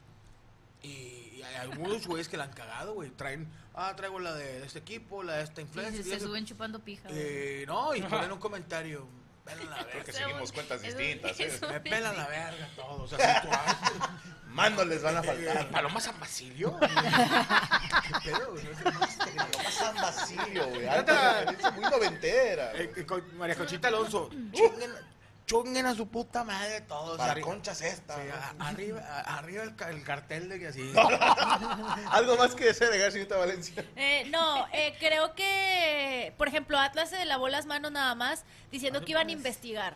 Y, 0.83 0.87
y 0.87 1.41
hay 1.41 1.55
algunos 1.55 2.05
güeyes 2.05 2.29
que 2.29 2.37
la 2.37 2.43
han 2.43 2.53
cagado, 2.53 2.93
güey. 2.93 3.09
Traen, 3.09 3.49
ah, 3.73 3.95
traigo 3.95 4.19
la 4.19 4.35
de 4.35 4.63
este 4.63 4.77
equipo, 4.77 5.23
la 5.23 5.37
de 5.37 5.43
esta 5.45 5.61
y 5.63 5.65
se, 5.65 6.01
y 6.01 6.03
se 6.03 6.19
suben 6.19 6.45
chupando 6.45 6.77
pija. 6.77 7.09
Eh, 7.09 7.63
no, 7.65 7.95
y 7.95 8.03
ponen 8.03 8.31
un 8.33 8.39
comentario. 8.39 9.07
Pelan 9.45 9.69
la 9.69 9.75
Creo 9.85 10.03
que 10.03 10.11
verga. 10.11 10.13
seguimos 10.13 10.51
cuentas 10.51 10.81
distintas. 10.81 11.39
¿eh? 11.39 11.59
Me 11.71 11.79
pelan 11.81 12.17
la 12.17 12.27
verga 12.29 12.69
todos. 12.75 13.13
O 13.13 13.17
sea, 13.17 13.43
Manos 14.47 14.85
les 14.85 15.01
van 15.01 15.17
a 15.17 15.23
faltar. 15.23 15.67
Paloma 15.69 15.99
San 15.99 16.19
Basilio. 16.19 16.77
¿Qué 16.79 18.31
pedo? 18.31 18.51
güey? 18.51 18.63
Paloma 18.65 19.71
San 19.71 19.95
Basilio, 19.95 20.67
güey. 20.69 20.87
Alta 20.87 21.39
referencia 21.39 21.71
muy 21.71 21.83
noventera. 21.85 22.71
Eh, 22.75 22.91
eh, 22.95 23.05
con 23.05 23.35
María 23.37 23.55
Conchita 23.55 23.87
Alonso. 23.87 24.29
Chinguen 25.45 25.85
a 25.85 25.93
su 25.93 26.07
puta 26.07 26.43
madre 26.43 26.81
todos. 26.81 27.17
Para 27.17 27.33
Arri- 27.35 27.41
conchas 27.41 27.81
esta. 27.81 28.15
Sí, 28.15 28.21
¿no? 28.29 28.63
a- 28.63 28.69
arriba, 28.69 29.01
a- 29.01 29.37
arriba 29.39 29.63
el, 29.63 29.75
ca- 29.75 29.89
el 29.89 30.03
cartel 30.03 30.47
de 30.49 30.59
que 30.59 30.67
así. 30.67 30.91
Algo 32.11 32.37
más 32.37 32.55
que 32.55 32.65
desea 32.65 32.87
agregar, 32.87 33.11
señorita 33.11 33.37
Valencia. 33.37 33.85
Eh, 33.95 34.25
no, 34.29 34.65
eh, 34.71 34.95
creo 34.99 35.33
que, 35.35 36.33
por 36.37 36.47
ejemplo, 36.47 36.79
Atlas 36.79 37.09
se 37.09 37.23
lavó 37.25 37.49
las 37.49 37.65
manos 37.65 37.91
nada 37.91 38.15
más 38.15 38.43
diciendo 38.71 39.03
que 39.03 39.11
iban 39.11 39.27
a 39.27 39.31
investigar. 39.31 39.95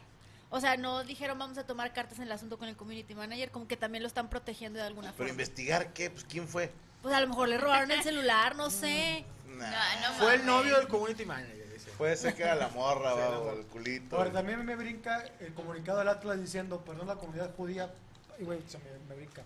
O 0.50 0.62
sea, 0.62 0.78
no 0.78 1.04
dijeron 1.04 1.38
vamos 1.38 1.58
a 1.58 1.66
tomar 1.66 1.92
cartas 1.94 2.18
en 2.20 2.24
el 2.26 2.32
asunto 2.32 2.58
con 2.58 2.68
el 2.70 2.78
community 2.78 3.16
manager, 3.16 3.52
como 3.52 3.68
que 3.68 3.76
también 3.78 4.02
lo 4.04 4.08
están 4.08 4.30
protegiendo 4.30 4.80
de 4.80 4.86
alguna 4.86 5.08
Pero 5.12 5.18
forma. 5.18 5.32
investigar 5.32 5.92
qué, 5.94 6.10
pues 6.10 6.24
quién 6.24 6.48
fue. 6.48 6.72
Pues 7.02 7.14
a 7.14 7.20
lo 7.20 7.28
mejor 7.28 7.50
le 7.50 7.58
robaron 7.58 7.92
el 7.92 8.02
celular, 8.04 8.56
no 8.56 8.70
sé. 8.70 9.26
Nah. 9.48 9.72
No, 10.02 10.10
no 10.12 10.14
Fue 10.20 10.36
el 10.36 10.46
novio 10.46 10.78
del 10.78 10.88
community 10.88 11.26
manager. 11.26 11.67
Puede 11.98 12.16
ser 12.16 12.36
que 12.36 12.44
era 12.44 12.56
la 12.56 12.68
morra, 12.70 13.14
Sí, 13.14 13.20
va, 13.20 13.40
o 13.40 13.54
el 13.54 13.66
culito. 13.66 14.18
Ahora, 14.18 14.32
también 14.32 14.64
me 14.66 14.76
brinca 14.76 15.24
el 15.40 15.54
comunicado 15.54 16.00
del 16.00 16.10
Atlas 16.10 16.40
diciendo, 16.40 16.82
perdón, 16.86 17.08
la 17.08 17.16
comunidad 17.16 17.54
judía, 17.56 17.92
y 18.40 18.44
güey, 18.44 18.60
se 18.68 18.78
me, 18.80 18.86
me 19.10 19.16
brinca. 19.16 19.44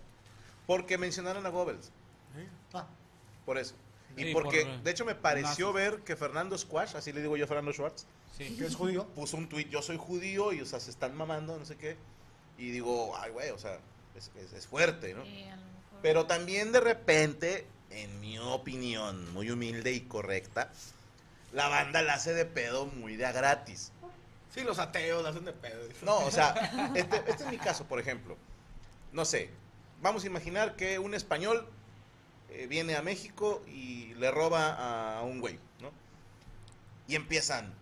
Porque 0.66 0.98
mencionaron 0.98 1.44
a 1.46 1.48
Goebbels. 1.48 1.90
Ah, 2.74 2.86
Por 3.44 3.58
eso. 3.58 3.74
Y 4.16 4.24
Sí, 4.24 4.32
porque, 4.34 4.64
por- 4.66 4.82
de 4.82 4.90
hecho, 4.90 5.04
me 5.06 5.14
pareció 5.14 5.72
nazis. 5.72 5.74
ver 5.74 6.00
que 6.02 6.16
Fernando 6.16 6.56
Squash, 6.58 6.96
así 6.96 7.12
le 7.12 7.22
digo 7.22 7.36
yo 7.36 7.44
a 7.44 7.48
Fernando 7.48 7.72
Schwartz, 7.72 8.04
Sí. 8.36 8.56
que 8.56 8.66
es 8.66 8.74
judío. 8.76 9.06
puso 9.08 9.36
un 9.36 9.48
tuit, 9.48 9.68
yo 9.70 9.80
soy 9.82 9.96
judío 9.96 10.52
y, 10.52 10.60
o 10.60 10.66
sea, 10.66 10.80
se 10.80 10.90
están 10.90 11.14
mamando, 11.16 11.58
no 11.58 11.64
sé 11.64 11.76
qué. 11.76 11.96
Y 12.58 12.70
digo, 12.70 13.16
ay, 13.16 13.30
güey, 13.32 13.50
o 13.50 13.58
sea, 13.58 13.78
es, 14.14 14.30
es- 14.36 14.52
es 14.52 14.66
fuerte, 14.66 15.14
¿no? 15.14 15.24
Sí, 15.24 15.42
a 15.44 15.56
lo 15.56 15.62
mejor. 15.62 15.98
Pero 16.02 16.26
también 16.26 16.72
de 16.72 16.80
repente, 16.80 17.66
en 17.90 18.20
mi 18.20 18.38
opinión, 18.38 19.32
muy 19.32 19.50
humilde 19.50 19.92
y 19.92 20.02
correcta, 20.02 20.70
la 21.52 21.68
banda 21.68 22.02
la 22.02 22.14
hace 22.14 22.34
de 22.34 22.44
pedo 22.44 22.86
muy 22.86 23.16
de 23.16 23.26
a 23.26 23.32
gratis. 23.32 23.92
Sí, 24.54 24.62
los 24.62 24.78
ateos 24.78 25.22
la 25.22 25.30
hacen 25.30 25.44
de 25.44 25.52
pedo. 25.52 25.80
No, 26.02 26.18
o 26.18 26.30
sea, 26.30 26.92
este, 26.94 27.16
este 27.26 27.44
es 27.44 27.50
mi 27.50 27.58
caso, 27.58 27.84
por 27.84 27.98
ejemplo. 27.98 28.36
No 29.12 29.24
sé, 29.24 29.50
vamos 30.00 30.24
a 30.24 30.26
imaginar 30.26 30.76
que 30.76 30.98
un 30.98 31.14
español 31.14 31.66
eh, 32.50 32.66
viene 32.66 32.96
a 32.96 33.02
México 33.02 33.62
y 33.66 34.14
le 34.14 34.30
roba 34.30 35.18
a 35.18 35.22
un 35.22 35.40
güey, 35.40 35.58
¿no? 35.80 35.90
Y 37.08 37.14
empiezan, 37.14 37.72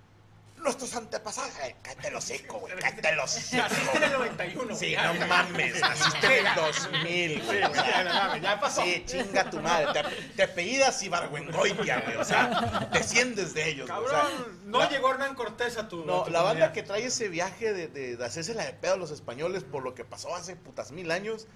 nuestros 0.62 0.94
antepasados, 0.94 1.50
eh, 1.64 1.76
cállate 1.82 2.10
los 2.10 2.24
hocico, 2.24 2.58
güey, 2.58 2.74
cállate 2.78 3.14
los 3.16 3.36
hocico. 3.36 3.62
Naciste 3.62 3.96
en 3.96 4.02
el 4.04 4.12
91. 4.12 4.76
Sí, 4.76 4.94
güey. 4.94 5.18
no 5.18 5.26
mames, 5.26 5.80
naciste 5.80 6.38
en 6.40 6.46
el 6.46 6.54
2000, 6.54 7.42
güey. 7.44 7.62
o 7.62 7.74
sea, 7.74 8.38
Ya, 8.40 8.60
pasó. 8.60 8.82
Sí, 8.82 9.02
chinga 9.06 9.48
tu 9.50 9.60
madre. 9.60 9.92
Te, 9.92 10.16
te 10.36 10.42
apellidas 10.44 11.02
Ibargüengoitia, 11.02 12.00
güey. 12.00 12.16
O 12.16 12.24
sea, 12.24 12.88
desciendes 12.92 13.54
de 13.54 13.68
ellos. 13.70 13.88
güey, 13.88 14.00
o 14.04 14.08
sea, 14.08 14.20
Cabrón, 14.22 14.60
no 14.66 14.78
la- 14.80 14.88
llegó 14.90 15.10
Hernán 15.10 15.34
Cortés 15.34 15.76
a 15.78 15.88
tu. 15.88 16.02
a 16.02 16.06
No, 16.06 16.22
tu 16.24 16.30
la 16.30 16.38
banda 16.42 16.66
comunidad. 16.68 16.72
que 16.72 16.82
trae 16.82 17.04
ese 17.06 17.28
viaje 17.28 17.72
de, 17.72 17.88
de, 17.88 18.16
de 18.16 18.24
hacerse 18.24 18.54
la 18.54 18.64
de 18.64 18.72
pedo 18.72 18.94
a 18.94 18.96
los 18.96 19.10
españoles 19.10 19.64
por 19.64 19.82
lo 19.82 19.94
que 19.94 20.04
pasó 20.04 20.34
hace 20.36 20.56
putas 20.56 20.92
mil 20.92 21.10
años, 21.10 21.46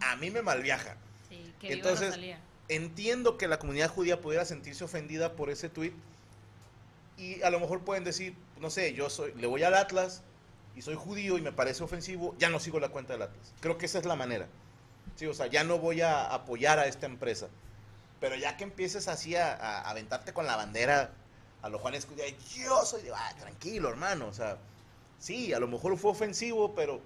a 0.00 0.16
mí 0.16 0.30
me 0.30 0.42
malviaja. 0.42 0.96
Sí, 1.28 1.52
que 1.60 1.74
viva 1.74 1.90
Entonces. 1.90 2.18
Entiendo 2.68 3.36
que 3.36 3.46
la 3.46 3.58
comunidad 3.58 3.90
judía 3.90 4.22
pudiera 4.22 4.46
sentirse 4.46 4.84
ofendida 4.84 5.32
por 5.36 5.50
ese 5.50 5.68
tweet 5.68 5.92
y 7.16 7.42
a 7.42 7.50
lo 7.50 7.60
mejor 7.60 7.80
pueden 7.80 8.04
decir, 8.04 8.36
no 8.60 8.70
sé, 8.70 8.92
yo 8.94 9.10
soy, 9.10 9.32
le 9.34 9.46
voy 9.46 9.62
al 9.62 9.74
Atlas 9.74 10.22
y 10.74 10.82
soy 10.82 10.96
judío 10.96 11.38
y 11.38 11.42
me 11.42 11.52
parece 11.52 11.84
ofensivo, 11.84 12.34
ya 12.38 12.48
no 12.48 12.58
sigo 12.60 12.80
la 12.80 12.88
cuenta 12.88 13.12
del 13.12 13.22
Atlas. 13.22 13.52
Creo 13.60 13.78
que 13.78 13.86
esa 13.86 13.98
es 13.98 14.04
la 14.04 14.16
manera. 14.16 14.48
Sí, 15.16 15.26
o 15.26 15.34
sea, 15.34 15.46
ya 15.46 15.62
no 15.64 15.78
voy 15.78 16.00
a 16.00 16.26
apoyar 16.26 16.78
a 16.78 16.86
esta 16.86 17.06
empresa. 17.06 17.48
Pero 18.20 18.36
ya 18.36 18.56
que 18.56 18.64
empieces 18.64 19.06
así 19.08 19.36
a, 19.36 19.82
aventarte 19.82 20.32
con 20.32 20.46
la 20.46 20.56
bandera 20.56 21.12
a 21.62 21.68
los 21.68 21.80
Juanes 21.80 22.06
yo 22.56 22.84
soy 22.84 23.02
de, 23.02 23.12
ah, 23.12 23.34
tranquilo, 23.38 23.88
hermano. 23.88 24.26
O 24.26 24.32
sea, 24.32 24.58
sí, 25.18 25.52
a 25.52 25.60
lo 25.60 25.68
mejor 25.68 25.96
fue 25.96 26.10
ofensivo, 26.10 26.74
pero 26.74 27.00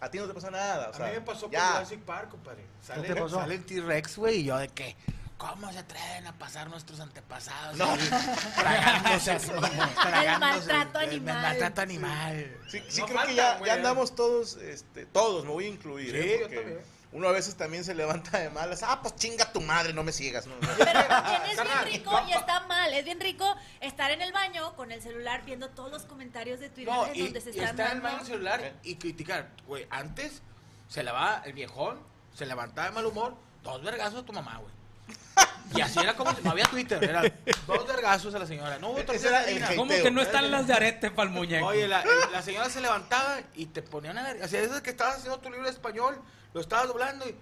a 0.00 0.10
ti 0.10 0.18
no 0.18 0.26
te 0.26 0.34
pasa 0.34 0.50
nada. 0.50 0.88
O 0.88 0.90
A 0.90 0.96
sea, 0.96 1.06
mí 1.06 1.12
me 1.12 1.20
pasó 1.20 1.50
ya. 1.50 1.72
Jurassic 1.72 2.00
Park, 2.00 2.30
compadre. 2.30 2.64
Sale, 2.82 3.06
te 3.06 3.14
pasó? 3.14 3.36
sale 3.36 3.54
el 3.54 3.64
T-Rex, 3.64 4.16
güey, 4.16 4.40
y 4.40 4.44
yo 4.44 4.58
de 4.58 4.68
que, 4.68 4.96
¿cómo 5.42 5.72
se 5.72 5.78
atreven 5.80 6.24
a 6.28 6.32
pasar 6.38 6.70
nuestros 6.70 7.00
antepasados? 7.00 7.76
No. 7.76 7.96
Tragándose, 8.54 9.36
tragándose 10.02 10.38
maltrato 10.38 11.00
el- 11.00 11.08
el 11.08 11.16
animal. 11.16 11.42
maltrato 11.42 11.80
animal. 11.80 12.56
Sí, 12.68 12.82
sí 12.88 13.00
No 13.00 13.06
creo 13.06 13.26
que 13.26 13.34
ya, 13.34 13.58
andamos 13.74 14.14
todos, 14.14 14.56
este, 14.56 15.04
todos, 15.06 15.44
me 15.44 15.50
voy 15.50 15.64
a 15.64 15.68
incluir. 15.68 16.10
Sí, 16.10 16.16
¿eh? 16.16 16.36
yo 16.36 16.40
Porque 16.42 16.56
también. 16.56 16.92
Uno 17.14 17.28
a 17.28 17.32
veces 17.32 17.56
también 17.56 17.84
se 17.84 17.94
levanta 17.94 18.38
de 18.38 18.48
malas. 18.50 18.82
Ah, 18.84 19.00
pues 19.02 19.16
chinga 19.16 19.52
tu 19.52 19.60
madre, 19.60 19.92
no 19.92 20.02
me 20.02 20.12
sigas. 20.12 20.46
No, 20.46 20.54
no. 20.54 20.68
Pero 20.78 20.92
también 21.08 21.42
es 21.50 21.56
bien 21.62 21.84
rico 21.84 22.20
y 22.26 22.32
está 22.32 22.60
mal. 22.60 22.94
Es 22.94 23.04
bien 23.04 23.20
rico 23.20 23.54
estar 23.80 24.10
en 24.12 24.22
el 24.22 24.32
baño 24.32 24.74
con 24.76 24.92
el 24.92 25.02
celular 25.02 25.44
viendo 25.44 25.68
todos 25.70 25.90
los 25.90 26.04
comentarios 26.04 26.58
de 26.60 26.70
Twitter 26.70 26.94
No, 26.94 27.06
en 27.08 27.16
y, 27.16 27.22
donde 27.24 27.40
se 27.42 27.50
están 27.50 27.68
estar 27.68 27.90
en 27.90 27.96
el 27.96 28.00
baño 28.00 28.24
celular 28.24 28.72
y 28.82 28.94
criticar. 28.96 29.50
Güey, 29.66 29.86
antes 29.90 30.40
se 30.88 31.02
lavaba 31.02 31.42
el 31.44 31.52
viejón, 31.52 32.00
se 32.32 32.46
levantaba 32.46 32.88
de 32.88 32.94
mal 32.94 33.04
humor, 33.04 33.36
dos 33.62 33.82
vergazos 33.82 34.22
a 34.22 34.24
tu 34.24 34.32
mamá, 34.32 34.56
güey. 34.56 34.72
Y 35.74 35.80
así 35.80 35.98
era 36.00 36.14
como, 36.14 36.30
no 36.44 36.50
había 36.50 36.66
Twitter, 36.66 37.02
era 37.02 37.22
dos 37.66 37.86
vergazos 37.86 38.34
a 38.34 38.38
la 38.38 38.46
señora. 38.46 38.78
No 38.78 38.90
hubo. 38.90 38.98
¿Cómo 39.76 39.90
que 40.02 40.10
no 40.10 40.20
están 40.20 40.50
las 40.50 40.66
de 40.66 40.74
arete 40.74 41.10
para 41.10 41.28
el 41.30 41.34
muñeco? 41.34 41.66
Oye, 41.66 41.88
la, 41.88 42.02
el- 42.02 42.32
la 42.32 42.42
señora 42.42 42.68
se 42.68 42.80
levantaba 42.82 43.40
y 43.54 43.66
te 43.66 43.80
ponía 43.80 44.10
una 44.10 44.22
verga. 44.22 44.44
O 44.44 44.48
sea, 44.48 44.60
eso 44.60 44.76
es 44.76 44.82
que 44.82 44.90
estabas 44.90 45.16
haciendo 45.16 45.38
tu 45.38 45.48
libro 45.50 45.64
de 45.64 45.70
español, 45.72 46.20
lo 46.52 46.60
estabas 46.60 46.88
doblando 46.88 47.24
y, 47.26 47.34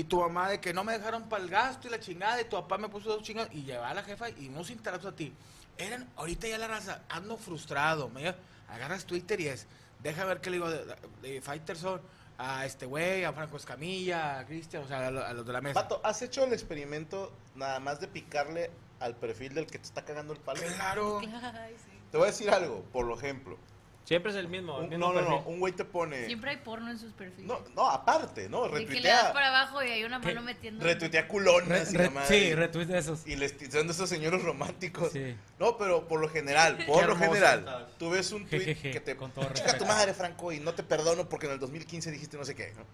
y 0.00 0.04
tu 0.04 0.18
mamá 0.18 0.48
de 0.48 0.60
que 0.60 0.72
no 0.72 0.82
me 0.82 0.94
dejaron 0.96 1.28
para 1.28 1.42
el 1.44 1.50
gasto 1.50 1.86
y 1.86 1.90
la 1.90 2.00
chingada 2.00 2.40
y 2.40 2.44
tu 2.44 2.56
papá 2.56 2.78
me 2.78 2.88
puso 2.88 3.10
dos 3.10 3.22
chingadas 3.22 3.52
y 3.52 3.64
llevaba 3.64 3.90
a 3.90 3.94
la 3.94 4.02
jefa 4.02 4.30
y 4.30 4.48
unos 4.48 4.70
interactos 4.70 5.12
a 5.12 5.14
ti. 5.16 5.34
Eran, 5.76 6.08
ahorita 6.16 6.48
ya 6.48 6.56
la 6.56 6.68
raza, 6.68 7.02
ando 7.10 7.36
frustrado. 7.36 8.08
Me 8.08 8.20
diga, 8.20 8.36
agarras 8.70 9.04
Twitter 9.04 9.38
y 9.42 9.48
es, 9.48 9.66
deja 10.02 10.24
ver 10.24 10.40
qué 10.40 10.48
le 10.48 10.56
digo 10.56 10.70
de, 10.70 10.86
de 11.20 11.42
Fighterson 11.42 12.00
a 12.38 12.64
este 12.66 12.86
güey, 12.86 13.24
a 13.24 13.32
Franco 13.32 13.56
Escamilla, 13.56 14.38
a 14.40 14.46
Cristian, 14.46 14.82
o 14.82 14.88
sea, 14.88 15.06
a, 15.06 15.10
lo- 15.10 15.24
a 15.24 15.32
los 15.32 15.46
de 15.46 15.52
la 15.52 15.60
mesa. 15.60 15.80
Vato, 15.82 16.00
¿has 16.04 16.20
hecho 16.22 16.44
el 16.44 16.52
experimento 16.52 17.32
nada 17.54 17.78
más 17.80 18.00
de 18.00 18.08
picarle 18.08 18.70
al 19.00 19.14
perfil 19.16 19.54
del 19.54 19.66
que 19.66 19.78
te 19.78 19.84
está 19.84 20.04
cagando 20.04 20.32
el 20.32 20.40
palo? 20.40 20.60
Claro. 20.76 21.20
Ay, 21.20 21.74
sí. 21.84 21.90
Te 22.10 22.16
voy 22.18 22.28
a 22.28 22.30
decir 22.30 22.50
algo, 22.50 22.82
por 22.92 23.10
ejemplo. 23.10 23.56
Siempre 24.04 24.32
es 24.32 24.36
el 24.36 24.48
mismo. 24.48 24.76
el 24.78 24.84
Un- 24.84 24.90
mismo 24.90 25.06
no, 25.08 25.12
no, 25.14 25.20
no, 25.22 25.36
perfil. 25.36 25.52
un 25.54 25.60
güey 25.60 25.72
te 25.72 25.84
pone... 25.86 26.26
Siempre 26.26 26.50
hay 26.50 26.56
porno 26.58 26.90
en 26.90 26.98
sus 26.98 27.12
perfiles. 27.14 27.46
No, 27.46 27.60
no, 27.74 27.88
aparte, 27.90 28.50
¿no? 28.50 28.68
de 28.68 28.84
que 28.86 29.00
le 29.00 29.08
das 29.08 29.32
para 29.32 29.46
Retuitea, 29.48 29.60
abajo 29.62 29.82
y 29.82 29.88
hay 29.90 30.04
una 30.04 30.18
mano 30.18 30.42
metiendo. 30.42 30.84
retuitea 30.84 31.26
culonas 31.26 31.90
y 31.92 31.96
Re- 31.96 32.04
la 32.04 32.10
madre. 32.10 32.28
sí, 32.28 32.84
de 32.84 32.98
esos. 32.98 33.26
Y 33.26 33.36
les 33.36 33.52
son 33.72 33.86
de 33.86 33.92
esos 33.94 34.08
señores 34.10 34.42
románticos. 34.42 35.10
Sí. 35.12 35.34
No, 35.58 35.78
pero 35.78 36.06
por 36.06 36.20
lo 36.20 36.28
general, 36.28 36.76
por 36.86 37.00
Qué 37.00 37.06
lo 37.06 37.16
general, 37.16 37.60
estás. 37.60 37.82
tú 37.98 38.10
ves 38.10 38.30
un 38.32 38.46
tweet 38.46 38.60
Jejeje, 38.60 38.90
que 38.90 39.00
te 39.00 39.16
con 39.16 39.30
todo 39.30 39.46
chica 39.54 39.78
tu 39.78 39.86
madre, 39.86 40.12
Franco, 40.12 40.52
y 40.52 40.60
no 40.60 40.74
te 40.74 40.82
perdono 40.82 41.26
porque 41.28 41.46
en 41.46 41.52
el 41.52 41.58
2015 41.58 42.10
dijiste 42.10 42.36
no 42.36 42.44
sé 42.44 42.54
qué, 42.54 42.74
¿no? 42.76 42.84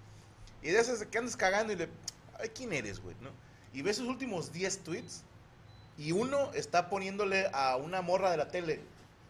Y 0.63 0.71
de 0.71 0.79
esas 0.79 1.05
que 1.07 1.19
andas 1.19 1.37
cagando 1.37 1.73
y 1.73 1.77
le, 1.77 1.89
ay, 2.39 2.51
¿quién 2.55 2.73
eres, 2.73 3.01
güey, 3.01 3.17
no? 3.21 3.31
Y 3.73 3.83
ves 3.83 3.97
sus 3.97 4.07
últimos 4.07 4.53
10 4.53 4.85
tweets 4.85 5.25
y 5.99 6.13
uno 6.13 6.53
está 6.55 6.89
poniéndole 6.89 7.49
a 7.53 7.77
una 7.77 8.01
morra 8.01 8.31
de 8.31 8.37
la 8.37 8.47
tele, 8.49 8.81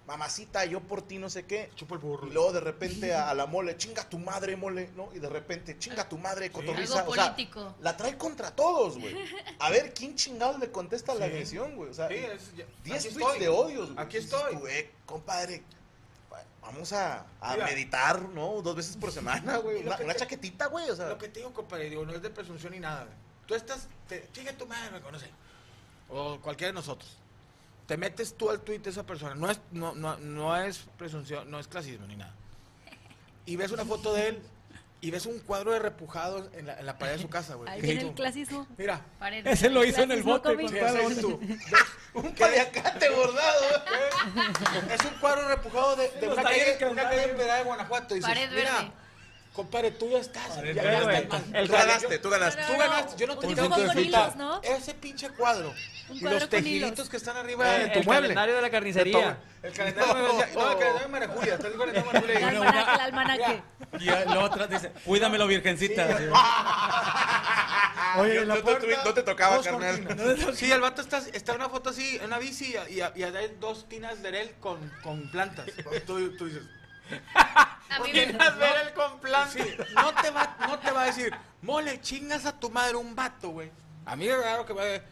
mamacita, 0.06 0.64
yo 0.64 0.80
por 0.80 1.02
ti 1.02 1.18
no 1.18 1.30
sé 1.30 1.44
qué. 1.46 1.70
Chupa 1.76 1.94
el 1.94 2.00
burro. 2.00 2.26
Y 2.26 2.30
luego 2.30 2.52
de 2.52 2.60
repente 2.60 3.14
a, 3.14 3.30
a 3.30 3.34
la 3.34 3.46
mole, 3.46 3.76
chinga 3.76 4.08
tu 4.08 4.18
madre, 4.18 4.56
mole, 4.56 4.90
¿no? 4.96 5.08
Y 5.14 5.18
de 5.20 5.28
repente, 5.28 5.78
chinga 5.78 6.08
tu 6.08 6.18
madre, 6.18 6.50
cotorriza. 6.50 7.00
Algo 7.00 7.12
O 7.12 7.14
sea, 7.14 7.34
la 7.80 7.96
trae 7.96 8.16
contra 8.18 8.50
todos, 8.54 8.98
güey. 8.98 9.14
A 9.60 9.70
ver, 9.70 9.94
¿quién 9.94 10.16
chingados 10.16 10.58
le 10.58 10.70
contesta 10.72 11.14
la 11.14 11.26
agresión, 11.26 11.76
güey? 11.76 11.90
O 11.90 11.94
sea, 11.94 12.08
Sí, 12.08 12.14
es- 12.14 12.56
ya- 12.56 12.64
10 12.84 13.04
aquí 13.06 13.14
tweets 13.14 13.38
de 13.40 13.48
odios, 13.48 13.92
güey. 13.92 14.04
Aquí 14.04 14.16
estoy. 14.16 14.56
tú, 14.56 14.66
eh, 14.66 14.90
compadre, 15.06 15.62
vamos 16.62 16.92
a, 16.92 17.24
a 17.40 17.54
Mira. 17.54 17.66
meditar, 17.66 18.20
¿no? 18.30 18.62
Dos 18.62 18.74
veces 18.76 18.96
por 18.96 19.12
semana, 19.12 19.58
güey. 19.58 19.82
Una, 19.86 19.96
una 19.98 20.12
te- 20.14 20.20
chaquetita, 20.20 20.66
güey, 20.66 20.90
o 20.90 20.96
sea. 20.96 21.08
Lo 21.08 21.18
que 21.18 21.28
te 21.28 21.40
digo, 21.40 21.52
compadre, 21.52 21.88
digo, 21.88 22.04
no 22.04 22.12
es 22.12 22.22
de 22.22 22.30
presunción 22.30 22.72
ni 22.72 22.80
nada. 22.80 23.04
güey. 23.04 23.16
Tú 23.46 23.54
estás, 23.54 23.88
te, 24.08 24.28
chinga 24.32 24.52
tu 24.54 24.66
madre, 24.66 24.90
me 24.90 25.00
conoce. 25.00 25.26
O 26.08 26.38
cualquiera 26.40 26.68
de 26.70 26.74
nosotros. 26.74 27.16
Te 27.90 27.96
metes 27.96 28.36
tú 28.36 28.48
al 28.50 28.60
tweet 28.60 28.78
de 28.78 28.90
esa 28.90 29.04
persona. 29.04 29.34
No 29.34 29.50
es, 29.50 29.60
no, 29.72 29.96
no, 29.96 30.16
no 30.18 30.56
es 30.56 30.78
presunción, 30.96 31.50
no 31.50 31.58
es 31.58 31.66
clasismo 31.66 32.06
ni 32.06 32.14
nada. 32.14 32.32
Y 33.46 33.56
ves 33.56 33.72
una 33.72 33.84
foto 33.84 34.14
de 34.14 34.28
él 34.28 34.42
y 35.00 35.10
ves 35.10 35.26
un 35.26 35.40
cuadro 35.40 35.72
de 35.72 35.80
repujados 35.80 36.48
en 36.52 36.68
la, 36.68 36.78
en 36.78 36.86
la 36.86 36.98
pared 36.98 37.14
de 37.14 37.18
su 37.22 37.28
casa, 37.28 37.54
güey. 37.56 37.68
Ahí 37.68 37.80
viene 37.80 38.02
el 38.02 38.14
clasismo. 38.14 38.64
Mira, 38.78 39.04
Pared. 39.18 39.44
Ese 39.44 39.70
lo 39.70 39.84
hizo 39.84 40.02
en 40.02 40.12
el 40.12 40.22
Clasismo 40.22 40.32
bote. 40.34 40.48
cómico. 40.50 40.70
con 40.70 41.00
es 41.00 41.04
onda. 41.04 41.20
tú. 41.20 41.40
Un 42.20 42.32
paliacate 42.32 43.08
bordado. 43.10 43.64
Es 44.88 45.04
un 45.04 45.18
cuadro 45.20 45.48
repujado 45.48 45.96
de, 45.96 46.10
de 46.10 46.26
Los 46.26 46.34
una 46.34 46.42
talleres 46.44 46.64
calle, 46.66 46.78
que 46.78 46.84
una 46.84 46.90
andaban. 47.02 47.10
calle 47.18 47.30
en 47.32 47.36
Piedad 47.36 47.58
de 47.58 47.64
Guanajuato. 47.64 48.14
Y 48.14 48.18
dices, 48.18 48.30
Pared 48.30 48.50
mira, 48.52 48.72
verde. 48.72 48.92
compadre, 49.52 49.90
tú 49.90 50.10
ya 50.10 50.18
estás. 50.18 50.54
Ya, 50.54 50.62
verde, 50.62 50.74
ya 50.82 51.02
güey. 51.02 51.16
estás 51.16 51.40
mal. 51.48 51.56
El 51.56 51.66
Tú 51.66 51.72
ganaste, 51.72 52.18
tú 52.20 52.30
ganaste. 52.30 52.62
Tú 52.68 52.78
ganaste, 52.78 53.16
yo 53.16 53.26
no 53.26 53.36
te 53.38 53.46
Un 53.48 53.54
tengo 53.56 53.76
que 53.76 54.36
¿no? 54.36 54.62
Ese 54.62 54.94
pinche 54.94 55.28
cuadro. 55.30 55.74
Y 56.12 56.20
los 56.20 56.48
tejiditos 56.48 57.08
que 57.08 57.16
están 57.16 57.36
arriba 57.36 57.76
Eh, 57.76 57.80
de 57.84 57.88
tu 57.90 57.98
el 58.00 58.04
mueble. 58.06 58.22
calendario 58.28 58.56
de 58.56 58.62
la 58.62 58.70
carnicería. 58.70 59.38
El 59.62 59.72
calendario 59.72 60.14
de 60.14 60.22
María- 60.22 60.48
no, 60.54 60.70
el 60.72 60.78
calendario 60.78 61.00
de 61.00 61.08
María 61.08 61.28
Julia, 61.28 61.54
está 61.54 61.66
el 61.68 61.72
calendario 61.74 62.02
de 62.02 62.06
María 62.06 62.20
Julia. 62.20 62.36
El 62.36 62.42
Y- 62.42 62.56
almanaque, 62.56 62.90
el 62.94 63.00
almanaque. 63.00 63.62
Y 64.00 64.08
el 64.08 64.36
otro 64.36 64.66
dice, 64.66 64.92
cuídamelo, 65.04 65.46
virgencita. 65.46 66.06
Oye, 68.16 68.44
la 68.44 68.56
puerta, 68.56 68.86
no 69.04 69.14
te 69.14 69.22
tocaba, 69.22 69.62
carnal. 69.62 70.54
Sí, 70.54 70.70
el 70.70 70.80
vato 70.80 71.02
está, 71.02 71.18
está 71.18 71.52
en 71.52 71.60
una 71.60 71.68
foto 71.68 71.90
así, 71.90 72.16
en 72.16 72.24
una 72.24 72.38
bici, 72.38 72.74
y, 72.88 72.94
y, 72.94 72.98
y 72.98 73.22
hay 73.22 73.56
dos 73.60 73.88
tinas 73.88 74.20
de 74.22 74.40
él 74.40 74.54
con, 74.60 74.78
con 75.02 75.30
plantas. 75.30 75.66
Tú, 76.06 76.36
tú 76.36 76.46
dices, 76.46 76.62
A 77.38 77.98
mí 78.00 78.06
me- 78.06 78.12
¿Quieres 78.12 78.56
ver 78.58 78.86
el 78.86 78.92
con 78.94 79.20
planta? 79.20 79.50
sí, 79.52 79.76
no 79.94 80.12
te, 80.14 80.30
va, 80.30 80.56
no 80.66 80.78
te 80.78 80.90
va 80.90 81.02
a 81.02 81.06
decir, 81.06 81.32
mole, 81.62 82.00
chingas 82.00 82.46
a 82.46 82.58
tu 82.58 82.70
madre 82.70 82.96
un 82.96 83.14
vato, 83.14 83.50
güey. 83.50 83.70
A 84.06 84.16
mí 84.16 84.26
es 84.28 84.36
raro 84.36 84.66
que, 84.66 84.74
me- 84.74 85.02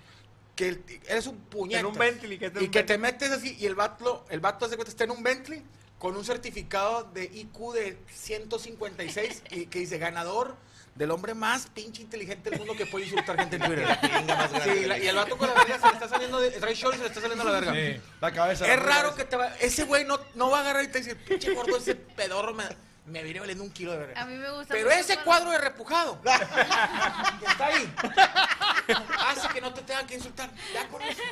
que 0.58 0.68
el- 0.70 0.84
eres 1.06 1.28
un 1.28 1.38
puñetazo. 1.38 1.86
En 1.86 1.92
un 1.92 1.98
Bentley, 1.98 2.36
que 2.38 2.46
Y 2.46 2.48
un 2.48 2.52
que 2.52 2.58
Bentley. 2.60 2.84
te 2.84 2.98
metes 2.98 3.30
así, 3.30 3.56
y 3.60 3.66
el 3.66 3.76
vato, 3.76 4.26
el 4.28 4.40
vato 4.40 4.66
hace 4.66 4.74
cuenta, 4.74 4.90
está 4.90 5.04
en 5.04 5.12
un 5.12 5.22
Bentley 5.22 5.62
con 6.00 6.16
un 6.16 6.24
certificado 6.24 7.04
de 7.14 7.24
IQ 7.32 7.72
de 7.74 7.96
156 8.12 9.42
y 9.52 9.66
que 9.66 9.78
dice 9.78 9.98
ganador 9.98 10.56
del 10.96 11.12
hombre 11.12 11.32
más 11.34 11.68
pinche 11.68 12.02
inteligente 12.02 12.50
del 12.50 12.58
mundo 12.58 12.74
que 12.74 12.84
puede 12.86 13.04
insultar 13.04 13.38
gente 13.38 13.54
en 13.54 13.62
Twitter. 13.62 13.86
Sí, 14.02 14.80
la- 14.80 14.86
la- 14.88 14.98
y 14.98 15.06
el 15.06 15.14
vato 15.14 15.38
con 15.38 15.46
la 15.46 15.54
verga 15.54 15.78
se 15.78 15.86
le 15.86 15.92
está 15.92 16.08
saliendo 16.08 16.40
de, 16.40 16.50
trae 16.50 16.74
shorts 16.74 16.96
y 16.96 16.98
se 16.98 17.02
le 17.04 17.08
está 17.08 17.20
saliendo 17.20 17.44
la 17.44 17.52
verga. 17.52 17.72
Sí. 17.72 18.00
La 18.20 18.32
cabeza. 18.32 18.66
Es 18.72 18.82
raro 18.82 19.14
que 19.14 19.24
te 19.24 19.36
va, 19.36 19.46
ese 19.58 19.84
güey 19.84 20.04
no, 20.04 20.18
no 20.34 20.50
va 20.50 20.58
a 20.58 20.60
agarrar 20.62 20.82
y 20.82 20.88
te 20.88 20.98
dice, 20.98 21.14
pinche 21.14 21.54
gordo, 21.54 21.76
ese 21.76 21.94
pedorro 21.94 22.52
me, 22.52 22.64
me 23.08 23.22
viene 23.22 23.40
valiendo 23.40 23.64
un 23.64 23.70
kilo 23.70 23.92
de 23.92 23.98
verga. 23.98 24.20
A 24.20 24.24
mí 24.26 24.34
me 24.36 24.50
gusta 24.50 24.74
Pero 24.74 24.90
ese 24.90 25.16
cuadro 25.18 25.50
de 25.50 25.58
repujado 25.58 26.20
que 26.22 27.46
está 27.46 27.66
ahí 27.66 27.92
hace 29.28 29.48
que 29.48 29.60
no 29.60 29.72
te 29.72 29.82
tengan 29.82 30.06
que 30.06 30.14
insultar. 30.14 30.50
Ya 30.72 30.86
con 30.88 31.00
eso. 31.02 31.22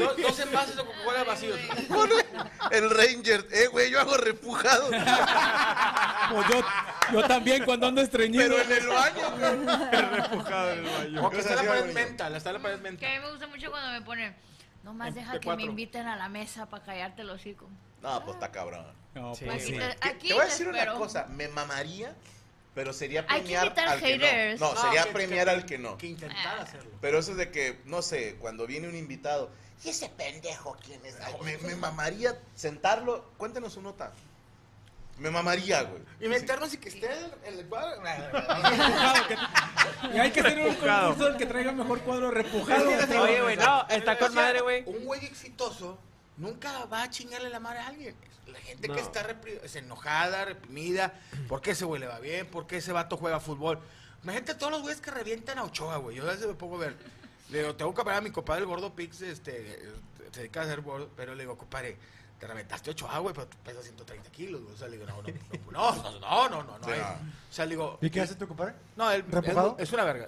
Dos, 0.00 0.16
dos 0.16 0.38
envases 0.40 0.76
de 0.76 0.84
Coca-Cola 0.84 1.24
vacíos. 1.24 1.58
El 2.70 2.90
Ranger, 2.90 3.46
eh, 3.52 3.66
güey, 3.68 3.90
yo 3.90 4.00
hago 4.00 4.16
repujado. 4.16 4.88
Pues 4.88 6.48
yo, 6.48 6.64
yo 7.12 7.26
también 7.28 7.64
cuando 7.64 7.86
ando 7.88 8.00
estreñido. 8.00 8.56
pero 8.68 8.76
en 8.76 8.82
el 8.82 8.88
baño, 8.88 9.30
güey. 9.36 11.18
O 11.18 11.30
que 11.30 11.38
está 11.40 11.50
en 11.50 11.56
la 11.56 11.60
Así, 11.62 11.68
pared 11.68 11.82
güey. 11.82 11.94
mental, 11.94 12.34
está 12.36 12.50
en 12.50 12.56
la 12.56 12.62
pared 12.62 12.76
Que 12.76 12.82
mental. 12.82 13.08
a 13.10 13.14
mí 13.14 13.18
me 13.24 13.30
gusta 13.30 13.46
mucho 13.46 13.70
cuando 13.70 13.90
me 13.92 14.02
ponen, 14.02 14.34
no 14.82 14.94
más 14.94 15.14
deja 15.14 15.32
de 15.34 15.40
que 15.40 15.44
cuatro. 15.44 15.64
me 15.64 15.70
inviten 15.70 16.06
a 16.06 16.16
la 16.16 16.28
mesa 16.28 16.66
para 16.66 16.82
callarte 16.84 17.22
el 17.22 17.30
hocico. 17.30 17.68
No, 18.02 18.22
pues 18.24 18.34
está 18.36 18.50
cabrón. 18.50 18.86
No, 19.14 19.34
Sí. 19.34 19.44
pues 19.44 19.64
sí. 19.64 19.72
te, 19.72 19.78
Que- 19.78 20.08
aquí 20.08 20.28
te 20.28 20.34
voy 20.34 20.42
a 20.42 20.46
decir 20.46 20.68
una 20.68 20.92
cosa, 20.94 21.26
me 21.26 21.48
mamaría, 21.48 22.14
pero 22.74 22.92
sería 22.92 23.24
Hay 23.28 23.42
que 23.42 23.56
premiar 23.56 23.88
al 23.88 24.00
que 24.00 24.56
no. 24.58 24.74
No, 24.74 24.80
sería 24.82 25.04
que- 25.04 25.12
premiar 25.12 25.44
que- 25.46 25.50
al 25.52 25.66
que 25.66 25.78
no. 25.78 25.98
Que 25.98 26.06
intentar 26.08 26.58
Ah. 26.58 26.62
hacerlo. 26.62 26.90
Pero 27.00 27.18
eso 27.18 27.30
es 27.32 27.36
de 27.36 27.50
que, 27.50 27.80
no 27.84 28.02
sé, 28.02 28.36
cuando 28.40 28.66
viene 28.66 28.88
un 28.88 28.96
invitado, 28.96 29.50
¿y 29.84 29.90
ese 29.90 30.08
pendejo 30.08 30.76
quién 30.84 31.04
es? 31.06 31.16
Ay, 31.20 31.34
me, 31.44 31.58
me 31.58 31.76
mamaría 31.76 32.36
sentarlo, 32.54 33.30
cuéntenos 33.36 33.74
su 33.74 33.82
nota. 33.82 34.12
Me 35.16 35.30
mamaría, 35.30 35.82
güey. 35.82 36.02
Y 36.20 36.26
meternos 36.26 36.74
y 36.74 36.78
que 36.78 36.88
esté 36.88 37.08
el, 37.46 37.60
el 37.60 37.66
cuadro. 37.68 38.02
Y 40.12 40.18
hay 40.18 40.30
que 40.32 40.40
hacer 40.40 40.58
un 40.58 40.74
concurso 40.74 41.24
del 41.24 41.36
que 41.36 41.46
traiga 41.46 41.70
el 41.70 41.76
mejor 41.76 42.00
cuadro 42.00 42.32
repujado. 42.32 42.88
Oye, 43.22 43.40
güey, 43.42 43.56
no, 43.56 43.86
está 43.88 44.18
con 44.18 44.34
madre, 44.34 44.60
güey. 44.60 44.82
Un 44.86 45.04
güey 45.04 45.24
exitoso 45.24 45.98
nunca 46.36 46.84
va 46.86 47.02
a 47.04 47.10
chingarle 47.10 47.50
la 47.50 47.60
madre 47.60 47.78
a 47.80 47.86
alguien. 47.88 48.14
La 48.46 48.58
gente 48.60 48.88
No. 48.88 48.94
que 48.94 49.00
está 49.00 49.26
es 49.62 49.76
enojada, 49.76 50.44
reprimida, 50.44 51.14
¿por 51.48 51.60
qué 51.62 51.70
ese 51.70 51.84
güey 51.84 52.00
le 52.00 52.06
va 52.06 52.18
bien? 52.20 52.46
¿Por 52.46 52.66
qué 52.66 52.76
ese 52.76 52.92
vato 52.92 53.16
juega 53.16 53.40
fútbol? 53.40 53.78
Imagínate 54.22 54.54
todos 54.54 54.72
los 54.72 54.82
güeyes 54.82 55.00
que 55.00 55.10
revientan 55.10 55.58
a 55.58 55.64
Ochoa, 55.64 55.96
güey. 55.98 56.16
Yo 56.16 56.24
a 56.24 56.32
veces 56.32 56.46
me 56.46 56.54
pongo 56.54 56.76
a 56.76 56.80
ver. 56.80 56.96
Le 57.50 57.58
digo, 57.60 57.74
tengo 57.74 57.94
que 57.94 58.02
parar 58.04 58.18
a 58.18 58.22
mi 58.22 58.30
compadre 58.30 58.62
el 58.62 58.66
gordo 58.66 58.94
Pix, 58.94 59.20
este, 59.22 59.82
se 60.32 60.40
dedica 60.40 60.60
a 60.60 60.64
hacer 60.64 60.80
gordo, 60.82 61.10
pero 61.16 61.34
le 61.34 61.42
digo, 61.44 61.56
compadre, 61.58 61.96
te 62.38 62.46
reventaste 62.46 62.90
8 62.90 63.08
ah, 63.10 63.18
güey, 63.20 63.34
pero 63.34 63.48
pesas 63.64 63.84
130 63.84 64.30
kilos, 64.30 64.62
güey. 64.62 64.74
O 64.74 64.76
sea, 64.76 64.88
le 64.88 64.98
digo, 64.98 65.06
no, 65.70 65.94
no, 65.94 66.02
no, 66.02 66.20
no, 66.20 66.48
no, 66.48 66.62
no, 66.62 66.78
no. 66.78 66.86
hay. 66.86 67.00
O 67.00 67.52
sea, 67.52 67.64
le 67.64 67.70
digo. 67.70 67.98
¿Y 68.00 68.10
qué 68.10 68.20
hace 68.20 68.34
tu 68.34 68.48
compadre? 68.48 68.74
No, 68.96 69.10
él. 69.10 69.24
¿Repujado? 69.28 69.76
Es, 69.78 69.88
es 69.88 69.92
una 69.92 70.04
verga. 70.04 70.26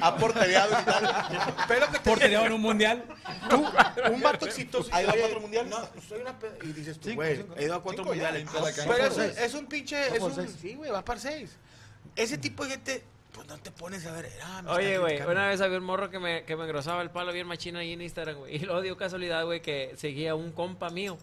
Ha 0.00 0.16
portereado 0.16 0.72
y 0.80 0.84
tal. 0.84 1.54
Pero 1.68 1.86
que 1.86 1.98
te. 1.98 2.10
Portereado 2.10 2.46
en 2.46 2.52
un 2.52 2.60
mundial. 2.60 3.04
Tú, 3.48 3.64
un 4.12 4.20
vato 4.20 4.46
exitoso. 4.46 4.90
¿Ha 4.92 5.02
ido 5.02 5.12
a 5.12 5.16
cuatro 5.16 5.40
mundiales? 5.40 5.70
No, 5.70 6.02
soy 6.08 6.20
una. 6.20 6.36
Y 6.62 6.72
dices 6.72 6.98
tú, 6.98 7.14
güey, 7.14 7.44
he 7.56 7.64
ido 7.64 7.76
a 7.76 7.82
cuatro 7.82 8.04
mundiales. 8.04 8.48
Pero 8.86 9.06
es, 9.06 9.38
es 9.38 9.54
un 9.54 9.66
pinche. 9.66 9.96
Sí, 10.60 10.74
güey, 10.74 10.90
vas 10.90 11.02
para 11.02 11.20
seis. 11.20 11.56
Ese 12.14 12.38
tipo 12.38 12.64
de 12.64 12.70
gente 12.70 13.04
pues 13.36 13.46
no 13.48 13.58
te 13.58 13.70
pones 13.70 14.06
a 14.06 14.12
ver. 14.12 14.30
ah, 14.42 14.62
me 14.62 14.70
Oye, 14.70 14.98
güey, 14.98 15.20
una 15.20 15.48
vez 15.48 15.60
había 15.60 15.76
un 15.76 15.84
morro 15.84 16.08
que 16.08 16.18
me, 16.18 16.44
que 16.44 16.56
me 16.56 16.64
engrosaba 16.64 17.02
el 17.02 17.10
palo 17.10 17.34
bien 17.34 17.46
machino 17.46 17.78
ahí 17.78 17.92
en 17.92 18.00
Instagram, 18.00 18.38
güey. 18.38 18.56
Y 18.56 18.58
luego 18.60 18.80
dio 18.80 18.96
casualidad, 18.96 19.44
güey, 19.44 19.60
que 19.60 19.92
seguía 19.96 20.34
un 20.34 20.52
compa 20.52 20.88
mío. 20.88 21.18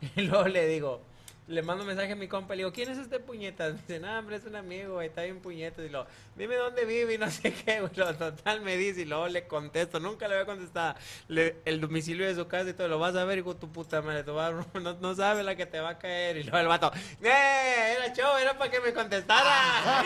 Y 0.14 0.22
luego 0.22 0.46
le 0.46 0.68
digo, 0.68 1.02
le 1.48 1.62
mando 1.62 1.82
un 1.84 1.88
mensaje 1.88 2.12
a 2.12 2.16
mi 2.16 2.28
compa, 2.28 2.54
le 2.54 2.58
digo, 2.58 2.72
¿quién 2.72 2.90
es 2.90 2.98
este 2.98 3.20
puñetas? 3.20 3.74
Me 3.74 3.80
dice, 3.80 4.00
no, 4.00 4.18
hombre, 4.18 4.36
es 4.36 4.44
un 4.44 4.56
amigo, 4.56 4.94
güey, 4.94 5.08
está 5.08 5.22
bien 5.22 5.40
puñetas. 5.40 5.84
Y 5.84 5.88
luego, 5.88 6.06
dime 6.34 6.56
dónde 6.56 6.84
vive 6.84 7.14
y 7.14 7.18
no 7.18 7.30
sé 7.30 7.52
qué, 7.52 7.80
güey. 7.80 7.92
Lo 7.96 8.14
total 8.16 8.60
me 8.62 8.76
dice 8.76 9.02
y 9.02 9.04
luego 9.04 9.28
le 9.28 9.46
contesto, 9.46 10.00
nunca 10.00 10.26
le 10.28 10.34
voy 10.34 10.42
a 10.42 10.46
contestar. 10.46 10.96
Le- 11.28 11.56
el 11.64 11.80
domicilio 11.80 12.26
de 12.26 12.34
su 12.34 12.46
casa 12.48 12.70
y 12.70 12.72
todo, 12.72 12.88
lo 12.88 12.98
vas 12.98 13.14
a 13.16 13.24
ver, 13.24 13.38
hijo 13.38 13.54
tu 13.56 13.70
puta 13.70 14.02
madre, 14.02 14.20
a 14.20 14.32
dar- 14.32 14.66
no, 14.74 14.94
no 14.94 15.14
sabe 15.14 15.42
la 15.42 15.54
que 15.54 15.66
te 15.66 15.80
va 15.80 15.90
a 15.90 15.98
caer. 15.98 16.36
Y 16.38 16.42
luego 16.42 16.58
el 16.58 16.66
vato, 16.68 16.90
¡eh! 17.22 17.96
Era 17.96 18.12
show, 18.14 18.36
era 18.38 18.56
para 18.58 18.70
que 18.70 18.80
me 18.80 18.92
contestara. 18.92 20.04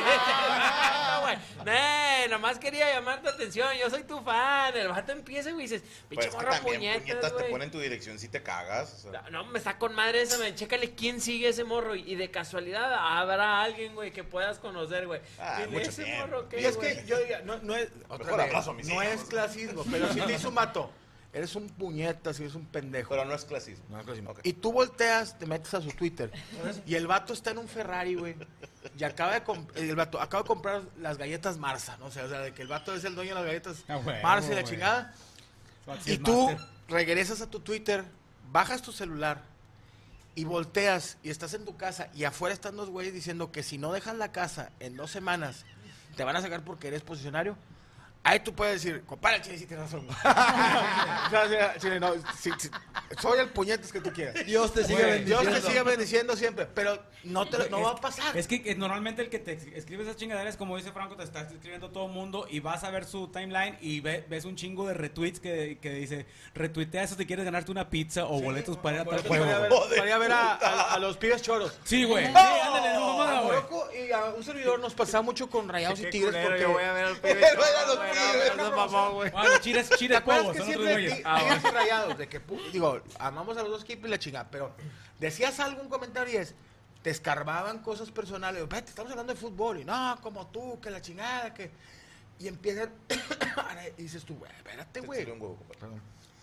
güey. 1.23 1.37
¡Eh! 1.67 2.27
Nomás 2.31 2.59
quería 2.59 2.93
llamar 2.93 3.23
tu 3.23 3.29
atención, 3.29 3.69
yo 3.81 3.91
soy 3.91 4.05
tu 4.05 4.21
fan. 4.21 4.77
El 4.77 4.89
vato 4.89 5.13
empieza, 5.13 5.51
güey, 5.53 5.67
y 5.67 5.69
dices, 5.69 5.83
Pues 6.09 6.09
pinche 6.09 6.27
es 6.29 6.35
que 6.35 6.37
morro 6.37 6.51
también 6.51 6.77
puñetas, 6.77 7.03
puñetas 7.03 7.37
te 7.37 7.45
ponen 7.45 7.71
tu 7.71 7.79
dirección 7.81 8.19
si 8.19 8.29
te 8.29 8.43
cagas. 8.43 9.05
o 9.07 9.11
sea. 9.13 9.23
No, 9.31 9.45
me 9.47 9.59
está 9.59 9.79
con 9.79 9.95
madre 9.95 10.23
esa, 10.23 10.39
me 10.39 10.55
chécale 10.55 10.95
quién 10.95 11.21
sigue 11.31 11.49
ese 11.49 11.65
morro 11.65 11.95
y 11.95 12.15
de 12.17 12.31
casualidad 12.31 12.93
habrá 12.95 13.63
alguien, 13.63 13.95
güey, 13.95 14.11
que 14.13 14.25
puedas 14.25 14.59
conocer, 14.59 15.07
güey. 15.07 15.21
Ah, 15.39 15.57
Dile, 15.59 15.69
mucho 15.79 15.91
ese 15.91 16.05
tiempo. 16.05 16.27
morro 16.27 16.49
qué, 16.49 16.61
Y 16.61 16.65
es 16.65 16.77
güey? 16.77 16.97
que 16.97 17.07
yo 17.07 17.19
diría, 17.19 17.43
no, 17.43 17.59
no 17.59 17.77
es. 17.77 17.89
Otra 18.09 18.19
Mejor 18.25 18.37
vez, 18.39 18.47
abrazo 18.49 18.71
a 18.71 18.75
mis 18.75 18.89
no 18.89 18.95
hijos. 19.03 19.15
es 19.15 19.23
clasismo, 19.25 19.85
pero 19.91 20.13
si 20.13 20.21
te 20.21 20.33
dice 20.33 20.49
un 20.49 20.55
mato, 20.55 20.91
eres 21.33 21.55
un 21.55 21.69
puñeta, 21.69 22.35
si 22.35 22.43
eres 22.43 22.55
un 22.57 22.67
pendejo. 22.67 23.11
Pero 23.11 23.25
no 23.25 23.35
es 23.35 23.45
clasismo. 23.45 23.85
No 23.89 24.01
es 24.01 24.05
clasismo. 24.07 24.31
Ok. 24.33 24.41
Y 24.43 24.53
tú 24.55 24.73
volteas, 24.73 25.39
te 25.39 25.47
metes 25.47 25.73
a 25.75 25.81
su 25.81 25.91
Twitter 25.91 26.31
y 26.87 26.95
el 26.97 27.07
vato 27.07 27.33
está 27.33 27.53
en 27.53 27.59
un 27.59 27.69
Ferrari, 27.69 28.15
güey. 28.17 28.35
Y 28.99 29.05
acaba 29.05 29.39
de, 29.39 29.43
el 29.77 29.95
vato 29.97 30.21
acaba 30.21 30.43
de 30.43 30.49
comprar 30.49 30.83
las 30.99 31.17
galletas 31.19 31.59
Marsa, 31.59 31.97
¿no? 31.99 32.07
O 32.07 32.11
sea, 32.11 32.25
o 32.25 32.29
sea, 32.29 32.41
de 32.41 32.53
que 32.53 32.63
el 32.63 32.69
vato 32.69 32.93
es 32.95 33.05
el 33.05 33.15
dueño 33.15 33.31
de 33.31 33.35
las 33.37 33.45
galletas 33.45 33.85
Ah, 33.89 34.01
Marsa 34.23 34.49
y 34.53 34.55
la 34.57 34.63
güey. 34.63 34.73
chingada. 34.73 35.15
Y 36.07 36.19
tú 36.19 36.49
master. 36.51 36.67
regresas 36.89 37.41
a 37.41 37.49
tu 37.51 37.61
Twitter, 37.61 38.05
bajas 38.51 38.83
tu 38.83 38.91
celular 38.93 39.43
y 40.41 40.45
volteas 40.45 41.19
y 41.23 41.29
estás 41.29 41.53
en 41.53 41.67
tu 41.67 41.77
casa 41.77 42.09
y 42.15 42.25
afuera 42.25 42.55
están 42.55 42.75
dos 42.75 42.89
güeyes 42.89 43.13
diciendo 43.13 43.53
que 43.53 43.63
si 43.63 43.77
no 43.77 43.93
dejas 43.93 44.17
la 44.17 44.33
casa 44.33 44.71
en 44.81 44.97
dos 44.97 45.11
semanas 45.11 45.67
te 46.17 46.25
van 46.25 46.35
a 46.35 46.41
sacar 46.41 46.65
porque 46.65 46.89
eres 46.89 47.03
posicionario. 47.03 47.59
Ahí 48.23 48.41
tú 48.41 48.55
puedes 48.55 48.83
decir, 48.83 49.05
compadre, 49.05 49.43
chile, 49.43 49.59
sí 49.59 49.67
tienes 49.67 49.93
razón. 49.93 50.07
No, 52.01 52.15
soy 53.19 53.39
el 53.41 53.49
puñetes 53.49 53.93
que 53.93 54.01
tú 54.01 54.13
quieras. 54.13 54.45
Dios 54.47 54.73
te 54.73 54.85
sigue 54.85 55.03
bendiciendo. 55.05 55.43
Dios 55.51 55.63
te 55.63 55.69
sigue 55.69 55.83
bendiciendo 55.83 56.37
siempre, 56.37 56.67
pero 56.67 57.03
no, 57.25 57.47
te, 57.49 57.59
no 57.69 57.79
Es- 57.79 57.85
va 57.85 57.91
a 57.91 57.97
pasar. 57.97 58.37
Es 58.37 58.47
que 58.47 58.63
eh, 58.65 58.75
normalmente 58.77 59.23
el 59.23 59.31
que 59.31 59.39
te 59.39 59.53
escribe 59.77 60.03
esas 60.05 60.17
chingaderas, 60.17 60.57
como 60.57 60.77
dice 60.77 60.93
Franco, 60.93 61.17
te 61.17 61.25
está 61.25 61.41
escribiendo 61.43 61.91
todo 61.91 62.07
el 62.07 62.13
mundo 62.13 62.47
y 62.49 62.61
vas 62.61 62.85
a 62.85 62.91
ver 62.91 63.05
su 63.05 63.29
timeline 63.29 63.77
y 63.81 64.01
ve- 64.01 64.25
ves 64.29 64.45
un 64.45 64.57
chingo 64.57 64.87
de 64.87 64.95
retweets 64.95 65.41
que, 65.41 65.79
que 65.83 65.91
dice, 65.95 66.27
retuitea 66.55 67.03
eso 67.03 67.15
si 67.17 67.27
quieres 67.27 67.45
ganarte 67.45 67.71
una 67.73 67.91
pizza 67.91 68.27
o 68.27 68.41
boletos 68.41 68.77
para 68.77 68.97
ir 68.97 69.01
a 69.03 69.05
tal 69.05 69.17
Para 69.23 69.29
juego. 69.29 69.45
ir 69.47 69.53
a 69.53 69.59
ver, 69.59 69.71
güey. 69.71 69.89
para 69.97 70.07
ir 70.07 70.13
a, 70.13 70.19
ver 70.19 70.33
a, 70.33 70.53
a- 70.55 70.95
a 70.95 70.99
los 70.99 71.17
pibes 71.17 71.43
choros. 71.43 71.79
Sí, 71.85 72.05
güey. 72.05 72.27
Sí, 72.27 72.33
ándale, 72.37 72.95
no, 72.95 73.07
mamada, 73.17 73.41
güey. 73.43 73.55
Morocco 73.57 73.89
y 73.93 74.13
a 74.13 74.25
un 74.27 74.45
servidor 74.45 74.79
nos 74.81 74.95
pasaba 74.95 75.23
mucho 75.23 75.51
con 75.51 75.69
Rayados 75.69 76.01
y 76.01 76.11
Tigres 76.11 76.31
culero, 76.31 76.47
porque 76.49 76.63
yo 76.63 76.71
voy 76.73 76.85
a 76.85 76.93
ver 76.93 77.05
al 77.07 77.17
pibe. 77.17 77.33
Él 77.33 77.59
va 77.61 77.67
a 77.67 77.71
ir 77.71 77.77
a 77.77 77.87
los. 77.87 77.99
Ah, 79.35 79.45
los 79.45 79.61
chires, 79.61 79.89
¿Te 79.89 79.97
chires 79.97 80.19
acuerdas 80.19 80.53
que 80.53 80.59
son 80.59 80.69
otros 80.69 80.85
siempre 80.85 80.93
güeyes. 80.93 81.23
Ah, 81.25 81.61
Rayados? 81.73 82.19
De 82.19 82.29
que, 82.29 82.41
pu- 82.45 82.61
digo, 82.73 83.00
amamos 83.19 83.57
a 83.57 83.63
los 83.63 83.71
dos 83.71 83.83
equipos 83.85 84.09
y 84.09 84.11
la 84.11 84.19
chingada, 84.19 84.51
pero 84.51 84.75
decías 85.19 85.59
algún 85.61 85.89
comentario 85.89 86.35
y 86.35 86.37
es, 86.39 86.55
te 87.03 87.11
escarbaban 87.11 87.79
cosas 87.81 88.11
personales. 88.11 88.69
Vete, 88.69 88.91
estamos 88.91 89.11
hablando 89.11 89.33
de 89.33 89.39
fútbol 89.41 89.79
y 89.81 89.85
no, 89.85 90.19
como 90.23 90.47
tú, 90.49 90.81
que 90.81 90.91
la 90.91 91.01
chingada, 91.01 91.55
que. 91.55 91.71
Y 92.39 92.49
empiezan. 92.49 92.91
y 93.99 94.03
dices 94.03 94.25
tú, 94.25 94.37
güey, 94.37 94.51
espérate, 94.53 95.01
Te 95.01 95.07
güey. 95.07 95.27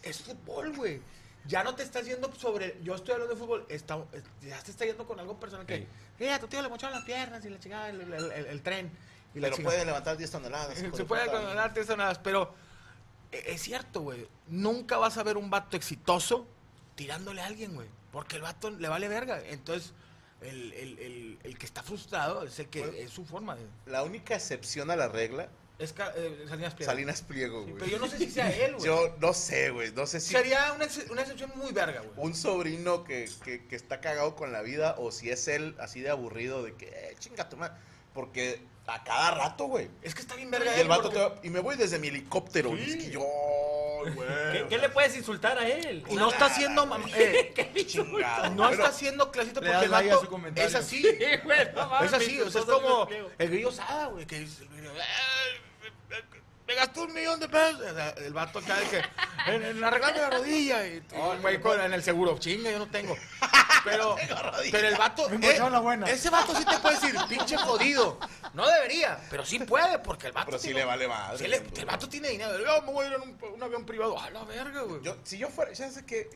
Es 0.04 0.22
fútbol, 0.22 0.76
güey. 0.76 1.02
Ya 1.46 1.64
no 1.64 1.76
te 1.76 1.84
estás 1.84 2.06
yendo 2.06 2.34
sobre. 2.36 2.78
Yo 2.84 2.96
estoy 2.96 3.14
hablando 3.14 3.34
de 3.34 3.40
fútbol. 3.40 3.66
está- 3.70 4.04
ya 4.42 4.60
te 4.62 4.72
está 4.72 4.86
yendo 4.86 5.08
con 5.08 5.20
algo 5.20 5.40
personal 5.40 5.66
que. 5.66 5.88
Mira, 6.20 6.40
tu 6.40 6.48
tío 6.48 6.62
le 6.62 6.70
mocharon 6.70 6.96
las 6.96 7.06
piernas 7.06 7.44
y 7.46 7.50
la 7.50 7.60
chingada, 7.60 7.90
el, 7.90 8.02
el- 8.02 8.14
el- 8.32 8.46
el 8.48 8.62
tren. 8.62 8.92
Y 9.34 9.40
la 9.40 9.48
Pero 9.48 9.56
chingada. 9.58 9.76
puede 9.76 9.86
levantar 9.86 10.18
10 10.18 10.32
toneladas. 10.32 10.78
Se 10.78 10.90
de 10.90 11.06
puede 11.06 11.26
eso 11.80 11.96
nada 11.98 12.10
más, 12.10 12.20
pero 12.20 12.54
es 13.32 13.62
cierto, 13.62 14.02
güey. 14.02 14.28
Nunca 14.48 14.98
vas 14.98 15.18
a 15.18 15.24
ver 15.24 15.38
un 15.38 15.50
vato 15.50 15.76
exitoso 15.78 16.48
tirándole 16.96 17.42
a 17.42 17.46
alguien, 17.46 17.76
güey. 17.76 17.88
Porque 18.12 18.38
el 18.38 18.42
vato 18.42 18.70
le 18.72 18.88
vale 18.88 19.08
verga. 19.08 19.42
Entonces, 19.46 19.94
el, 20.42 20.72
el- 20.74 21.00
el- 21.00 21.40
el 21.44 21.58
que 21.58 21.66
está 21.66 21.84
frustrado 21.84 22.44
es 22.44 22.58
el 22.60 22.68
que 22.70 22.80
Bueno. 22.82 22.94
es 22.98 23.12
su 23.12 23.26
forma 23.26 23.56
de. 23.56 23.66
La 23.86 24.04
única 24.04 24.36
excepción 24.36 24.90
a 24.92 24.96
la 24.96 25.08
regla, 25.08 25.50
Es 25.80 25.94
eh, 26.16 26.46
Salinas 26.50 26.74
Pliego. 26.74 26.92
Salinas 26.92 27.22
Pliego, 27.22 27.60
Sí, 27.66 27.72
güey. 27.72 27.80
pero 27.84 27.92
yo 27.92 28.00
no 28.00 28.08
sé 28.08 28.18
si 28.18 28.32
sea 28.32 28.50
él, 28.50 28.74
güey. 28.78 28.86
Yo 28.86 29.16
no 29.20 29.34
sé, 29.34 29.70
güey. 29.70 29.92
No 29.94 30.08
sé 30.08 30.20
si 30.20 30.32
Sería 30.34 30.74
una, 30.74 30.86
ex- 30.86 31.06
una 31.12 31.22
excepción 31.22 31.52
muy 31.56 31.72
verga, 31.72 32.02
güey. 32.02 32.12
un 32.28 32.34
sobrino 32.34 33.04
que, 33.04 33.30
que, 33.44 33.66
que 33.68 33.76
está 33.76 34.02
cagado 34.02 34.36
con 34.36 34.52
la 34.52 34.62
vida 34.64 34.96
o 34.98 35.12
si 35.12 35.30
es 35.30 35.48
él 35.48 35.76
así 35.80 36.02
de 36.02 36.10
aburrido 36.10 36.64
de 36.64 36.74
que, 36.76 36.88
eh, 36.88 37.16
chinga 37.20 37.48
tu 37.50 37.58
madre. 37.58 37.76
Porque 38.16 38.60
a 38.88 39.04
cada 39.04 39.32
rato, 39.32 39.66
güey. 39.66 39.90
Es 40.02 40.16
que 40.16 40.22
está 40.22 40.36
bien 40.36 40.50
verga. 40.50 40.72
Y 40.72 40.76
el 40.76 40.82
él, 40.82 40.88
vato 40.88 41.04
porque- 41.04 41.18
te 41.18 41.24
va- 41.26 41.36
y 41.44 41.50
me 41.50 41.60
voy 41.60 41.76
desde 41.76 42.00
mi 42.00 42.08
helicóptero. 42.08 42.76
Y 42.78 42.82
es 42.82 42.96
que 42.96 43.10
yo, 43.12 43.20
güey. 43.20 44.28
¿Qué, 44.54 44.66
qué 44.70 44.78
le 44.78 44.90
puedes 44.90 45.16
insultar 45.18 45.58
a 45.58 45.68
él? 45.68 46.04
Y 46.10 46.16
no 46.16 46.30
está 46.32 46.46
haciendo. 46.46 46.86
mam- 46.86 47.12
eh, 47.16 47.54
Chingado. 47.88 48.50
no 48.52 48.64
Pero- 48.64 48.70
está 48.72 48.88
haciendo 48.88 49.30
clasista 49.32 49.60
Le 49.60 49.66
porque 49.68 49.76
das 49.76 49.84
el 49.86 49.92
like 49.92 50.12
a 50.12 50.16
vato 50.16 50.30
comentario. 50.30 50.68
es 50.70 50.76
así. 50.76 51.02
Sí, 51.04 51.26
güey, 51.44 51.74
no 51.76 51.90
mames, 51.90 52.14
Es 52.14 52.22
así, 52.22 52.42
o 52.42 52.50
sea, 52.50 52.62
es 52.62 52.68
como 52.68 53.08
el 53.38 53.50
grillo 53.50 53.72
Sada, 53.72 54.06
güey, 54.08 54.26
que 54.26 54.40
dice 54.40 54.64
el 54.64 54.70
grillo, 54.70 54.92
"Eh, 54.94 56.24
me- 56.68 56.76
gastó 56.76 57.04
un 57.04 57.14
millón 57.14 57.40
de 57.40 57.48
pesos. 57.50 57.82
El 58.18 58.34
vato 58.34 58.60
acá 58.60 58.76
de 58.78 58.86
que, 58.88 59.02
en, 59.52 59.64
en 59.64 59.84
arreglando 59.84 60.22
la 60.22 60.30
rodilla, 60.30 60.86
y 60.88 61.02
un 61.14 61.42
güey 61.42 61.60
con- 61.60 61.80
en 61.82 61.94
el 61.94 62.04
seguro, 62.04 62.38
chinga, 62.38 62.70
yo 62.72 62.80
no 62.80 62.88
tengo. 62.88 63.16
Pero, 63.84 64.18
pero 64.70 64.88
el 64.90 64.96
vato, 64.98 65.30
Me 65.30 65.50
eh, 65.50 65.60
la 65.60 65.80
buena. 65.80 66.08
ese 66.10 66.30
vato 66.30 66.54
sí 66.54 66.66
te 66.66 66.78
puede 66.80 66.96
decir, 67.00 67.16
pinche 67.30 67.56
jodido. 67.56 68.20
No 68.54 68.68
debería, 68.68 69.18
pero 69.30 69.46
sí 69.46 69.60
puede, 69.60 70.00
porque 70.00 70.28
el 70.28 70.34
vato 70.34 70.48
Pero 70.48 70.58
sí 70.58 70.66
tiene- 70.68 70.82
le 70.82 70.86
vale 70.86 71.08
madre. 71.08 71.38
sí 71.38 71.48
le- 71.48 71.64
el 71.80 71.86
vato 71.86 72.10
tiene 72.10 72.28
dinero. 72.30 72.60
Yo 72.60 72.82
me 72.82 72.92
voy 72.92 73.06
a 73.06 73.08
ir 73.10 73.14
en 73.14 73.22
un, 73.22 73.38
un 73.54 73.64
avión 73.64 73.86
privado. 73.86 74.20
A 74.20 74.30
la 74.32 74.44
verga, 74.44 74.82
güey. 74.82 75.02
Yo, 75.04 75.16
si 75.24 75.38
yo 75.38 75.48
fuera, 75.48 75.72
ya 75.72 75.90
sé 75.90 76.06
que, 76.06 76.30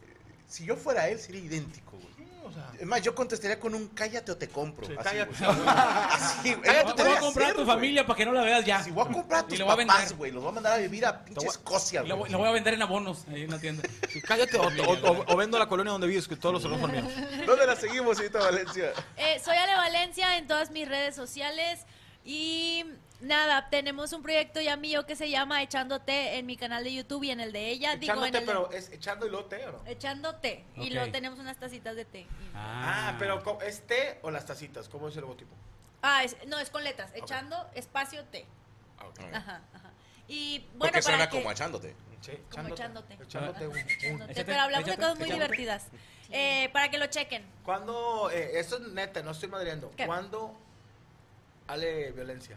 si 0.48 0.64
yo 0.66 0.78
fuera 0.78 1.10
él, 1.10 1.20
sería 1.20 1.42
idéntico, 1.42 1.98
güey. 1.98 2.11
O 2.52 2.54
sea, 2.54 2.72
Es 2.80 2.86
más, 2.86 3.02
yo 3.02 3.16
contestaría 3.16 3.60
con 3.60 3.74
un 3.74 3.88
cállate 3.90 4.32
o 4.32 4.38
te 4.38 4.48
compro. 4.48 4.86
Sí, 4.88 4.94
así, 4.98 5.04
cállate. 5.10 5.34
güey. 5.46 5.60
Así, 5.68 6.54
güey. 6.54 6.62
Cállate, 6.62 6.94
Te 6.94 7.04
voy 7.04 7.14
a 7.14 7.20
comprar 7.20 7.50
a 7.50 7.54
tu 7.54 7.64
güey. 7.64 7.68
familia 7.68 8.06
para 8.06 8.18
que 8.18 8.26
no 8.26 8.32
la 8.34 8.42
veas 8.42 8.66
ya. 8.66 8.84
Si 8.84 8.92
voy 8.92 9.06
a 9.08 9.12
comprar 9.12 9.40
a 9.42 9.44
Y 9.46 9.50
tus 9.50 9.60
lo 9.60 9.66
voy 9.66 9.74
a 9.74 9.78
papás, 9.78 9.98
vender. 10.00 10.18
güey, 10.18 10.32
los 10.32 10.44
voy 10.44 10.52
a 10.52 10.54
mandar 10.56 10.74
a 10.74 10.78
vivir 10.78 11.06
a 11.06 11.24
pinche 11.26 11.48
Escocia, 11.48 12.04
Y 12.04 12.08
lo, 12.08 12.16
voy- 12.16 12.20
güey. 12.22 12.32
lo 12.32 12.38
voy 12.40 12.48
a 12.50 12.52
vender 12.52 12.74
en 12.76 12.82
abonos 12.82 13.26
ahí 13.30 13.44
en 13.44 13.52
la 13.52 13.60
tienda. 13.60 13.84
sí, 14.10 14.22
cállate 14.22 14.58
o, 14.58 14.64
o- 14.64 15.12
o- 15.12 15.26
o 15.34 15.36
vendo 15.38 15.58
la 15.60 15.68
colonia 15.68 15.92
donde 15.92 16.08
vives, 16.08 16.28
que 16.28 16.36
todos 16.36 16.54
los 16.54 16.64
hermanos 16.66 16.90
son 16.90 16.92
míos. 17.22 17.46
¿Dónde 17.46 17.66
la 17.66 17.76
seguimos, 17.76 18.18
señorita 18.18 18.40
Valencia? 18.40 18.92
Eh, 19.18 19.42
soy 19.44 19.56
Ale 19.58 19.76
Valencia 19.76 20.38
en 20.38 20.48
todas 20.48 20.72
mis 20.72 20.88
redes 20.88 21.16
sociales 21.16 21.80
y 22.26 22.86
nada, 23.22 23.70
tenemos 23.70 24.12
un 24.14 24.22
proyecto 24.22 24.60
ya 24.62 24.76
mío 24.76 25.06
que 25.06 25.16
se 25.16 25.30
llama 25.30 25.62
Echándote 25.64 26.38
en 26.38 26.46
mi 26.46 26.58
canal 26.58 26.84
de 26.84 26.94
YouTube 26.94 27.24
y 27.24 27.32
en 27.32 27.40
el 27.40 27.52
de 27.52 27.70
ella. 27.70 27.96
digo, 27.96 28.14
en 28.14 28.20
Echándote, 28.36 28.38
el 28.40 28.46
de- 28.46 28.52
pero 28.52 28.72
es 28.72 28.90
echando 28.92 29.26
y 29.26 29.30
lo 29.30 29.46
té, 29.46 29.66
¿o 29.68 29.72
no? 29.74 29.82
Echándote. 29.86 30.64
Y 30.78 30.88
Ok. 30.88 30.94
luego 30.94 31.12
tenemos 31.12 31.40
unas 31.40 31.58
tacitas 31.58 31.96
de 31.96 32.06
té. 32.06 32.28
Ah, 32.56 33.16
pero 33.20 33.44
¿cómo- 33.44 33.62
¿es 33.62 33.86
té 33.88 34.20
o 34.22 34.32
las 34.32 34.46
tacitas? 34.46 34.90
¿Cómo 34.90 35.08
es 35.10 35.16
el 35.16 35.22
logotipo? 35.22 35.54
Ah, 36.02 36.24
es- 36.24 36.36
no, 36.48 36.60
es 36.60 36.70
con 36.70 36.84
letras. 36.84 37.12
Echando 37.14 37.70
espacio 37.76 38.24
té. 38.26 38.46
Ajá, 39.34 39.62
ajá. 39.74 39.92
Y 40.28 40.60
bueno, 40.60 40.72
Porque 40.80 40.92
para 40.92 41.02
suena 41.02 41.30
que- 41.30 41.38
como 41.38 41.52
echándote. 41.52 41.96
Sí, 42.22 42.34
como 42.52 42.68
echándote. 42.70 43.16
Echándote 43.22 43.68
un- 43.68 43.74
un- 43.74 43.80
echándote. 43.90 44.46
Pero 44.46 44.62
hablamos 44.62 44.88
de 44.90 44.96
cosas 44.96 45.16
muy 45.18 45.26
échate. 45.28 45.34
divertidas. 45.42 45.88
Eh, 46.30 46.70
para 46.72 46.90
que 46.90 46.98
lo 46.98 47.08
chequen. 47.08 47.44
¿Cuándo, 47.66 48.30
eh, 48.32 48.60
esto 48.60 48.78
es 48.78 48.84
neta, 48.94 49.22
no 49.24 49.32
estoy 49.32 49.50
madreando, 49.50 49.92
¿Qué? 49.98 50.06
¿cuándo 50.06 50.56
ale 51.68 52.12
violencia? 52.12 52.56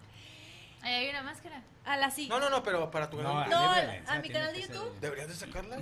Ahí 0.85 0.95
hay 0.95 1.11
una 1.11 1.23
máscara. 1.23 1.63
A 1.85 1.97
la 1.97 2.11
sí. 2.11 2.29
No, 2.29 2.39
no, 2.41 2.49
no, 2.51 2.63
pero 2.63 2.91
para 2.91 3.11
tu 3.11 3.17
canal. 3.19 3.49
No, 3.51 3.59
a- 3.59 3.81
Violencia 3.81 4.13
a 4.15 4.19
mi 4.21 4.31
canal 4.31 4.53
de 4.55 4.61
YouTube. 4.63 5.01
¿Deberías 5.01 5.29
de 5.29 5.35
sacarla? 5.35 5.79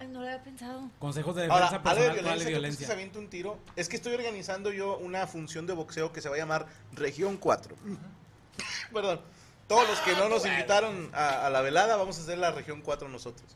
Ay, 0.00 0.06
no 0.08 0.20
lo 0.20 0.26
había 0.26 0.42
pensado. 0.42 0.88
Consejos 1.00 1.34
de 1.36 1.42
Ahora, 1.44 1.70
defensa 1.70 1.90
Ale 1.90 2.00
personal 2.00 2.32
Ale 2.32 2.44
Violencia, 2.44 2.44
¿tú 2.44 2.44
crees 2.44 2.44
que 2.44 2.44
se 2.44 2.50
Violencia. 2.50 2.92
avienta 2.94 3.18
un 3.18 3.28
tiro? 3.28 3.58
Es 3.76 3.88
que 3.88 3.96
estoy 3.96 4.14
organizando 4.14 4.72
yo 4.72 4.96
una 4.98 5.26
función 5.26 5.66
de 5.66 5.72
boxeo 5.74 6.12
que 6.12 6.20
se 6.20 6.28
va 6.28 6.36
a 6.36 6.38
llamar 6.38 6.66
Región 6.92 7.36
4. 7.36 7.74
Perdón. 8.92 9.20
Todos 9.66 9.86
los 9.88 9.98
que 10.00 10.12
no 10.14 10.28
nos 10.30 10.46
invitaron 10.46 11.10
a, 11.12 11.46
a 11.46 11.50
la 11.50 11.60
velada, 11.60 11.96
vamos 11.96 12.18
a 12.18 12.22
hacer 12.22 12.38
la 12.38 12.50
Región 12.52 12.80
4 12.80 13.08
nosotros. 13.08 13.54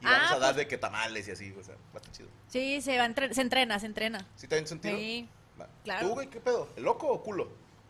Y 0.00 0.04
vamos 0.04 0.30
Ah, 0.30 0.34
a 0.34 0.38
dar 0.38 0.50
pues- 0.50 0.56
de 0.56 0.68
que 0.68 0.78
tamales 0.78 1.26
y 1.26 1.30
así, 1.32 1.52
o 1.58 1.64
sea, 1.64 1.74
va 1.74 1.80
a 1.94 1.96
estar 1.96 2.12
chido. 2.12 2.28
Sí, 2.48 2.80
se, 2.80 2.96
va 2.96 3.02
a 3.02 3.06
entre- 3.06 3.34
se 3.34 3.40
entrena, 3.40 3.78
se 3.80 3.86
entrena. 3.86 4.24
¿Sí 4.36 4.46
te 4.46 4.54
avientas 4.54 4.72
un 4.72 4.80
tiro? 4.80 4.96
Sí, 4.96 5.28
Va. 5.60 5.68
claro. 5.82 6.06
¿Tú, 6.08 6.14
güey, 6.14 6.28
qué 6.28 6.38
pedo? 6.40 6.68
¿El 6.76 6.84
loco 6.84 7.08
o 7.08 7.20
culo? 7.22 7.48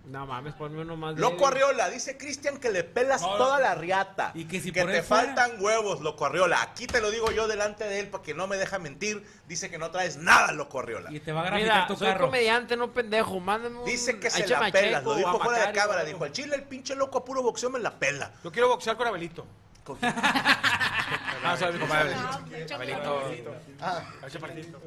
No 0.09 0.25
mames, 0.27 0.55
ponme 0.55 0.81
uno 0.81 0.97
más. 0.97 1.17
Loco 1.19 1.51
débil. 1.51 1.65
Arriola, 1.65 1.91
dice 1.91 2.17
Cristian 2.17 2.57
que 2.59 2.71
le 2.71 2.83
pelas 2.83 3.21
No, 3.21 3.37
toda 3.37 3.61
la 3.61 3.75
riata. 3.75 4.31
Y 4.35 4.47
que 4.47 4.59
si 4.61 4.73
que 4.73 4.81
por 4.83 4.91
te 4.91 5.03
fuera- 5.03 5.25
faltan 5.35 5.61
huevos, 5.63 6.01
Loco 6.01 6.25
Arriola. 6.25 6.63
Aquí 6.63 6.87
te 6.87 7.03
lo 7.03 7.11
digo 7.11 7.31
yo 7.31 7.47
delante 7.47 7.85
de 7.85 8.01
él 8.01 8.09
porque 8.09 8.33
no 8.33 8.47
me 8.47 8.57
deja 8.57 8.79
mentir. 8.79 9.23
Dice 9.47 9.69
que 9.69 9.77
no 9.77 9.91
traes 9.91 10.17
nada, 10.17 10.53
Loco 10.53 10.81
Arriola. 10.81 11.13
Y 11.13 11.21
te 11.21 11.31
va 11.33 11.43
a 11.43 11.45
graficar 11.45 11.87
tu 11.87 11.97
soy 11.97 12.09
carro. 12.09 12.25
comediante, 12.27 12.75
no 12.77 12.91
pendejo. 12.93 13.39
Mándame 13.39 13.79
un. 13.81 13.85
Dice 13.85 14.19
que 14.19 14.31
se 14.31 14.47
la 14.49 14.71
pelas. 14.73 15.01
Checo 15.01 15.11
Lo 15.11 15.17
dijo 15.19 15.41
fuera 15.41 15.67
de 15.67 15.73
cámara. 15.73 16.05
Dijo, 16.05 16.25
al 16.25 16.33
chile 16.33 16.57
el 16.57 16.63
pinche 16.63 16.95
loco 16.95 17.19
a 17.19 17.25
puro 17.25 17.43
boxeo 17.43 17.69
me 17.69 17.79
la 17.79 17.91
pela. 17.99 18.33
Yo 18.43 18.51
quiero 18.51 18.69
boxear 18.69 18.97
con 18.97 19.07
Abelito. 19.07 19.47
Con- 19.85 19.99
No, 21.43 21.57
soy 21.57 21.73
mi 21.73 21.79
compadre. 21.79 22.13
Ah, 22.17 22.41
mucho 22.61 22.75
Abelito. 22.75 23.55
Ah, 23.81 24.03
Ese 24.27 24.39
partidito. 24.39 24.81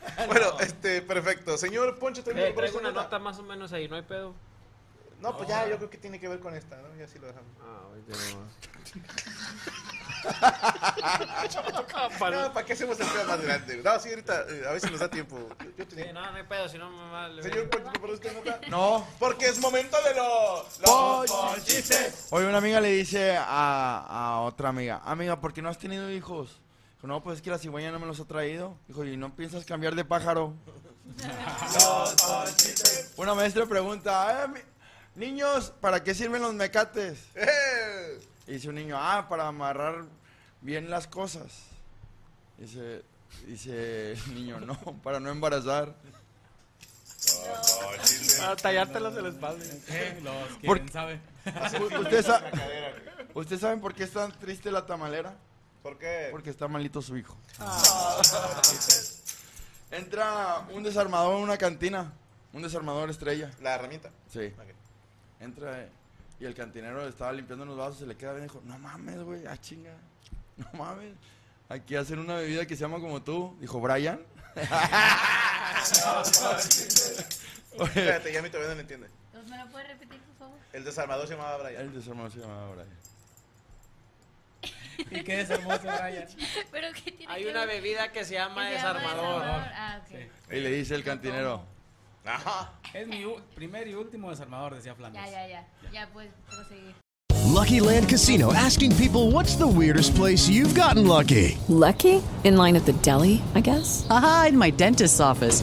Bueno, 0.26 0.58
este, 0.60 1.02
perfecto. 1.02 1.56
Señor 1.58 1.98
Poncho, 1.98 2.22
¿te 2.24 2.30
Eh, 2.32 2.52
traigo 2.52 2.78
una 2.78 2.90
nota 2.92 3.18
más 3.18 3.38
o 3.38 3.42
menos 3.42 3.72
ahí, 3.72 3.88
no 3.88 3.96
hay 3.96 4.02
pedo. 4.02 4.34
No, 5.20 5.36
pues 5.36 5.48
ya, 5.48 5.66
yo 5.68 5.76
creo 5.78 5.90
que 5.90 5.98
tiene 5.98 6.20
que 6.20 6.28
ver 6.28 6.38
con 6.38 6.54
esta, 6.54 6.76
¿no? 6.76 6.94
Ya 6.96 7.08
sí 7.08 7.18
lo 7.18 7.26
dejamos. 7.26 7.50
Ah, 7.60 7.80
güey, 7.88 8.02
No, 12.30 12.52
¿para 12.52 12.64
qué 12.66 12.72
hacemos 12.72 12.98
el 13.00 13.06
tema 13.08 13.24
más 13.24 13.40
grande? 13.40 13.80
No, 13.82 13.98
sí, 13.98 14.10
ahorita, 14.10 14.44
eh, 14.48 14.64
a 14.68 14.72
ver 14.72 14.80
si 14.80 14.90
nos 14.90 15.00
da 15.00 15.08
tiempo. 15.10 15.36
Yo, 15.60 15.70
yo 15.78 15.86
te 15.86 15.96
Sí, 15.96 16.02
digo. 16.02 16.12
no, 16.12 16.30
no 16.30 16.36
hay 16.36 16.42
pedo, 16.44 16.68
si 16.68 16.78
no 16.78 16.90
me 16.90 17.10
va 17.10 17.26
a 17.26 17.42
Señor 17.42 17.68
Poncho, 17.68 17.90
¿te 17.90 17.98
parece 17.98 18.32
nota? 18.32 18.60
No. 18.68 19.06
Porque 19.18 19.46
es 19.48 19.58
momento 19.58 19.96
de 20.02 20.14
los... 20.14 20.80
los 20.80 21.30
ponchistes. 21.30 22.28
Oye, 22.30 22.46
una 22.46 22.58
amiga 22.58 22.80
le 22.80 22.90
dice 22.92 23.36
a, 23.36 24.06
a 24.08 24.40
otra 24.42 24.68
amiga, 24.68 25.00
amiga, 25.04 25.40
¿por 25.40 25.52
qué 25.52 25.62
no 25.62 25.68
has 25.68 25.78
tenido 25.78 26.10
hijos? 26.12 26.60
Dijo, 26.98 27.06
no, 27.06 27.22
pues 27.22 27.36
es 27.36 27.42
que 27.42 27.50
la 27.50 27.58
cigüeña 27.58 27.92
no 27.92 28.00
me 28.00 28.06
los 28.06 28.18
ha 28.20 28.24
traído. 28.24 28.76
Dijo, 28.88 29.04
¿y 29.04 29.16
no 29.16 29.34
piensas 29.34 29.64
cambiar 29.64 29.94
de 29.94 30.04
pájaro? 30.04 30.54
una 33.16 33.34
maestra 33.34 33.66
pregunta, 33.66 34.44
"Eh, 34.44 34.48
mi- 34.48 35.24
niños, 35.26 35.72
¿para 35.80 36.02
qué 36.04 36.14
sirven 36.14 36.42
los 36.42 36.54
mecates? 36.54 37.18
Y 38.46 38.52
dice 38.52 38.68
un 38.68 38.74
niño, 38.76 38.96
ah, 38.98 39.26
para 39.28 39.46
amarrar 39.48 40.04
bien 40.60 40.90
las 40.90 41.06
cosas. 41.06 41.46
Dice, 42.58 43.02
dice 43.46 44.12
el 44.12 44.34
niño, 44.34 44.60
no, 44.60 44.76
para 45.02 45.20
no 45.20 45.30
embarazar. 45.30 45.94
Para 48.38 48.56
tallártelas 48.56 49.14
de 49.14 49.22
la 49.22 49.28
espalda. 49.28 49.64
Los 50.22 50.58
quién 50.60 50.88
sabe. 50.92 51.20
U- 51.80 51.98
¿Usted 52.02 52.24
sa- 52.24 52.42
¿Ustedes 53.34 53.60
saben 53.60 53.80
por 53.80 53.94
qué 53.94 54.04
es 54.04 54.12
tan 54.12 54.32
triste 54.38 54.70
la 54.70 54.84
tamalera? 54.86 55.36
¿Por 55.88 55.96
qué? 55.96 56.28
Porque 56.30 56.50
está 56.50 56.68
malito 56.68 57.00
su 57.00 57.16
hijo. 57.16 57.34
Entra 59.90 60.66
un 60.70 60.82
desarmador 60.82 61.38
en 61.38 61.44
una 61.44 61.56
cantina. 61.56 62.12
Un 62.52 62.60
desarmador 62.60 63.08
estrella. 63.08 63.50
La 63.62 63.74
herramienta. 63.74 64.10
Sí. 64.30 64.52
Entra 65.40 65.84
eh, 65.84 65.88
y 66.40 66.44
el 66.44 66.54
cantinero 66.54 67.08
estaba 67.08 67.32
limpiando 67.32 67.64
los 67.64 67.78
vasos. 67.78 68.00
Se 68.00 68.06
le 68.06 68.18
queda 68.18 68.32
bien 68.32 68.44
y 68.44 68.48
dijo: 68.48 68.60
No 68.66 68.78
mames, 68.78 69.22
güey, 69.22 69.46
ah, 69.46 69.56
chinga. 69.56 69.94
No 70.58 70.66
mames. 70.74 71.14
Aquí 71.70 71.96
hacen 71.96 72.18
una 72.18 72.34
bebida 72.34 72.66
que 72.66 72.76
se 72.76 72.82
llama 72.82 73.00
como 73.00 73.22
tú. 73.22 73.56
Dijo 73.58 73.80
Brian. 73.80 74.20
Oye, 77.78 77.86
Espérate, 77.86 78.30
ya 78.32 78.42
mi 78.42 78.50
todavía 78.50 78.70
no 78.70 78.74
lo 78.74 78.80
entiende. 78.82 79.08
¿Me 79.48 79.56
lo 79.56 79.70
puedes 79.70 79.88
repetir, 79.88 80.20
por 80.20 80.36
favor? 80.36 80.58
El 80.74 80.84
desarmador 80.84 81.26
se 81.26 81.34
llamaba 81.34 81.56
Brian. 81.62 81.80
el 81.80 81.94
desarmador 81.94 82.30
se 82.30 82.40
llamaba 82.40 82.72
Brian. 82.72 82.88
Y 85.10 85.22
qué 85.22 85.40
es 85.40 85.50
hermoso, 85.50 85.82
Brian. 85.82 86.26
¿Pero 86.70 86.88
qué 86.92 87.12
tiene 87.12 87.32
Hay 87.32 87.44
que 87.44 87.50
una 87.50 87.64
ver? 87.66 87.80
bebida 87.80 88.10
que 88.12 88.24
se 88.24 88.34
llama 88.34 88.68
¿Que 88.68 88.76
se 88.76 88.82
llama 88.82 89.00
desarmador. 89.00 89.42
Ah, 89.46 90.00
ok. 90.02 90.08
Sí. 90.50 90.56
Y 90.56 90.60
le 90.60 90.70
dice 90.70 90.94
el 90.94 91.04
cantinero: 91.04 91.62
Ajá. 92.24 92.72
Es 92.92 93.06
mi 93.06 93.24
primer 93.54 93.86
y 93.88 93.94
último 93.94 94.30
desarmador, 94.30 94.74
decía 94.74 94.94
Flanders. 94.94 95.24
Ya, 95.30 95.30
ya, 95.30 95.48
ya. 95.48 95.90
Ya 95.92 96.08
puedes 96.12 96.32
proseguir. 96.48 96.94
Lucky 97.46 97.80
Land 97.80 98.08
Casino 98.08 98.52
asking 98.52 98.94
people 98.96 99.30
what's 99.32 99.56
the 99.56 99.66
weirdest 99.66 100.14
place 100.14 100.48
you've 100.48 100.74
gotten 100.74 101.06
lucky? 101.06 101.56
Lucky? 101.68 102.22
In 102.44 102.56
line 102.56 102.76
at 102.76 102.84
the 102.84 102.92
deli, 103.02 103.40
I 103.54 103.60
guess? 103.60 104.06
Aha, 104.10 104.46
in 104.50 104.58
my 104.58 104.70
dentist's 104.70 105.20
office. 105.20 105.62